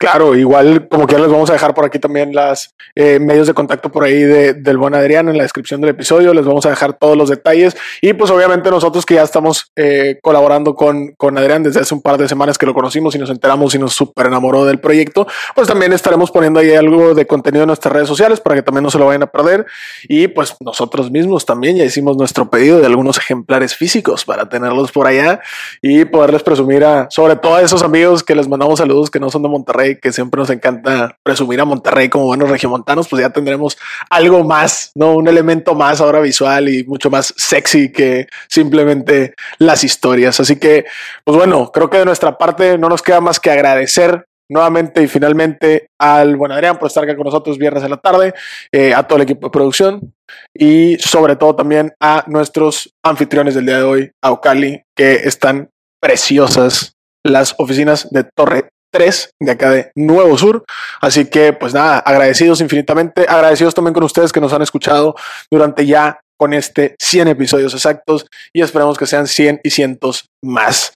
Claro, 0.00 0.36
igual 0.36 0.86
como 0.88 1.08
que 1.08 1.18
les 1.18 1.28
vamos 1.28 1.50
a 1.50 1.54
dejar 1.54 1.74
por 1.74 1.84
aquí 1.84 1.98
también 1.98 2.32
las 2.32 2.72
eh, 2.94 3.18
medios 3.18 3.48
de 3.48 3.54
contacto 3.54 3.90
por 3.90 4.04
ahí 4.04 4.22
de, 4.22 4.54
del 4.54 4.78
buen 4.78 4.94
Adrián 4.94 5.28
en 5.28 5.36
la 5.36 5.42
descripción 5.42 5.80
del 5.80 5.90
episodio, 5.90 6.32
les 6.32 6.46
vamos 6.46 6.64
a 6.66 6.70
dejar 6.70 6.92
todos 6.92 7.16
los 7.16 7.28
detalles. 7.28 7.76
Y 8.00 8.12
pues 8.12 8.30
obviamente 8.30 8.70
nosotros 8.70 9.04
que 9.04 9.14
ya 9.14 9.24
estamos 9.24 9.72
eh, 9.74 10.20
colaborando 10.22 10.76
con, 10.76 11.14
con 11.16 11.36
Adrián 11.36 11.64
desde 11.64 11.80
hace 11.80 11.94
un 11.94 12.00
par 12.00 12.16
de 12.16 12.28
semanas 12.28 12.58
que 12.58 12.64
lo 12.64 12.74
conocimos 12.74 13.16
y 13.16 13.18
nos 13.18 13.28
enteramos 13.28 13.74
y 13.74 13.80
nos 13.80 13.92
súper 13.92 14.26
enamoró 14.26 14.64
del 14.64 14.78
proyecto, 14.78 15.26
pues 15.56 15.66
también 15.66 15.92
estaremos 15.92 16.30
poniendo 16.30 16.60
ahí 16.60 16.72
algo 16.74 17.14
de 17.14 17.26
contenido 17.26 17.64
en 17.64 17.66
nuestras 17.66 17.92
redes 17.92 18.06
sociales 18.06 18.38
para 18.38 18.54
que 18.54 18.62
también 18.62 18.84
no 18.84 18.92
se 18.92 19.00
lo 19.00 19.06
vayan 19.06 19.24
a 19.24 19.26
perder. 19.26 19.66
Y 20.04 20.28
pues 20.28 20.54
nosotros 20.60 21.10
mismos 21.10 21.44
también 21.44 21.76
ya 21.76 21.84
hicimos 21.84 22.16
nuestro 22.16 22.48
pedido 22.48 22.78
de 22.78 22.86
algunos 22.86 23.18
ejemplares 23.18 23.74
físicos 23.74 24.24
para 24.24 24.48
tenerlos 24.48 24.92
por 24.92 25.08
allá 25.08 25.40
y 25.82 26.04
poderles 26.04 26.44
presumir 26.44 26.84
a 26.84 27.08
sobre 27.10 27.34
todo 27.34 27.56
a 27.56 27.62
esos 27.62 27.82
amigos 27.82 28.22
que 28.22 28.36
les 28.36 28.46
mandamos 28.46 28.78
saludos 28.78 29.10
que 29.10 29.18
no 29.18 29.28
son 29.28 29.42
de 29.42 29.48
Monterrey 29.48 29.87
que 29.96 30.12
siempre 30.12 30.38
nos 30.38 30.50
encanta 30.50 31.16
presumir 31.22 31.60
a 31.60 31.64
Monterrey 31.64 32.08
como 32.08 32.26
buenos 32.26 32.50
regiomontanos, 32.50 33.08
pues 33.08 33.22
ya 33.22 33.30
tendremos 33.30 33.78
algo 34.10 34.44
más, 34.44 34.92
¿no? 34.94 35.14
Un 35.14 35.28
elemento 35.28 35.74
más 35.74 36.00
ahora 36.00 36.20
visual 36.20 36.68
y 36.68 36.84
mucho 36.84 37.10
más 37.10 37.32
sexy 37.36 37.90
que 37.92 38.26
simplemente 38.48 39.34
las 39.58 39.84
historias. 39.84 40.40
Así 40.40 40.56
que, 40.56 40.84
pues 41.24 41.36
bueno, 41.36 41.70
creo 41.72 41.90
que 41.90 41.98
de 41.98 42.04
nuestra 42.04 42.36
parte 42.36 42.78
no 42.78 42.88
nos 42.88 43.02
queda 43.02 43.20
más 43.20 43.40
que 43.40 43.50
agradecer 43.50 44.24
nuevamente 44.50 45.02
y 45.02 45.08
finalmente 45.08 45.88
al 45.98 46.36
buen 46.36 46.52
Adrián 46.52 46.78
por 46.78 46.88
estar 46.88 47.04
acá 47.04 47.14
con 47.16 47.24
nosotros 47.24 47.58
viernes 47.58 47.84
en 47.84 47.90
la 47.90 47.98
tarde, 47.98 48.34
eh, 48.72 48.94
a 48.94 49.02
todo 49.02 49.16
el 49.16 49.22
equipo 49.22 49.46
de 49.46 49.50
producción 49.50 50.14
y 50.54 50.96
sobre 50.98 51.36
todo 51.36 51.54
también 51.54 51.92
a 52.00 52.24
nuestros 52.26 52.94
anfitriones 53.04 53.54
del 53.54 53.66
día 53.66 53.78
de 53.78 53.84
hoy, 53.84 54.10
a 54.22 54.32
Ocali, 54.32 54.82
que 54.96 55.14
están 55.14 55.70
preciosas 56.00 56.94
las 57.24 57.54
oficinas 57.58 58.08
de 58.10 58.24
Torre 58.24 58.70
3 58.90 59.30
de 59.40 59.50
acá 59.50 59.70
de 59.70 59.92
Nuevo 59.94 60.36
Sur. 60.38 60.64
Así 61.00 61.26
que, 61.26 61.52
pues 61.52 61.74
nada, 61.74 61.98
agradecidos 61.98 62.60
infinitamente, 62.60 63.26
agradecidos 63.28 63.74
también 63.74 63.94
con 63.94 64.04
ustedes 64.04 64.32
que 64.32 64.40
nos 64.40 64.52
han 64.52 64.62
escuchado 64.62 65.14
durante 65.50 65.86
ya 65.86 66.20
con 66.38 66.52
este 66.54 66.94
100 67.00 67.28
episodios 67.28 67.74
exactos 67.74 68.26
y 68.52 68.62
esperamos 68.62 68.96
que 68.96 69.06
sean 69.06 69.26
100 69.26 69.60
y 69.64 69.70
cientos 69.70 70.26
más. 70.42 70.94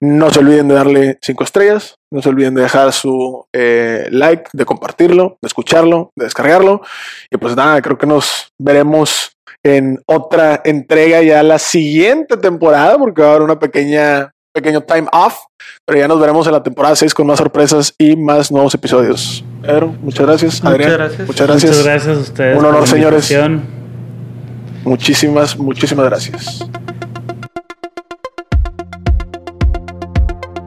No 0.00 0.30
se 0.30 0.38
olviden 0.38 0.68
de 0.68 0.74
darle 0.74 1.18
5 1.22 1.42
estrellas, 1.42 1.96
no 2.12 2.22
se 2.22 2.28
olviden 2.28 2.54
de 2.54 2.62
dejar 2.62 2.92
su 2.92 3.46
eh, 3.52 4.08
like, 4.10 4.44
de 4.52 4.64
compartirlo, 4.64 5.38
de 5.42 5.46
escucharlo, 5.46 6.10
de 6.16 6.24
descargarlo. 6.26 6.82
Y 7.30 7.38
pues 7.38 7.56
nada, 7.56 7.80
creo 7.82 7.98
que 7.98 8.06
nos 8.06 8.50
veremos 8.60 9.32
en 9.64 10.00
otra 10.06 10.60
entrega 10.64 11.22
ya 11.22 11.42
la 11.42 11.58
siguiente 11.58 12.36
temporada, 12.36 12.96
porque 12.98 13.22
va 13.22 13.28
a 13.28 13.30
haber 13.32 13.42
una 13.42 13.58
pequeña 13.58 14.30
pequeño 14.56 14.80
time 14.80 15.06
off, 15.12 15.36
pero 15.84 15.98
ya 15.98 16.08
nos 16.08 16.18
veremos 16.18 16.46
en 16.46 16.54
la 16.54 16.62
temporada 16.62 16.96
6 16.96 17.12
con 17.12 17.26
más 17.26 17.38
sorpresas 17.38 17.94
y 17.98 18.16
más 18.16 18.50
nuevos 18.50 18.74
episodios. 18.74 19.44
Pedro, 19.60 19.88
muchas 20.00 20.26
gracias. 20.26 20.64
Adrián, 20.64 20.90
muchas 20.90 20.98
gracias. 20.98 21.28
Muchas 21.28 21.46
gracias. 21.46 21.70
Muchas 21.70 21.84
gracias 21.84 22.16
a 22.16 22.20
ustedes. 22.20 22.58
Un 22.58 22.64
honor, 22.64 22.88
señores. 22.88 23.34
Muchísimas, 24.84 25.58
muchísimas 25.58 26.06
gracias. 26.06 26.66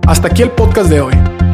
Hasta 0.06 0.28
aquí 0.28 0.44
el 0.44 0.52
podcast 0.52 0.90
de 0.90 1.02
hoy. 1.02 1.29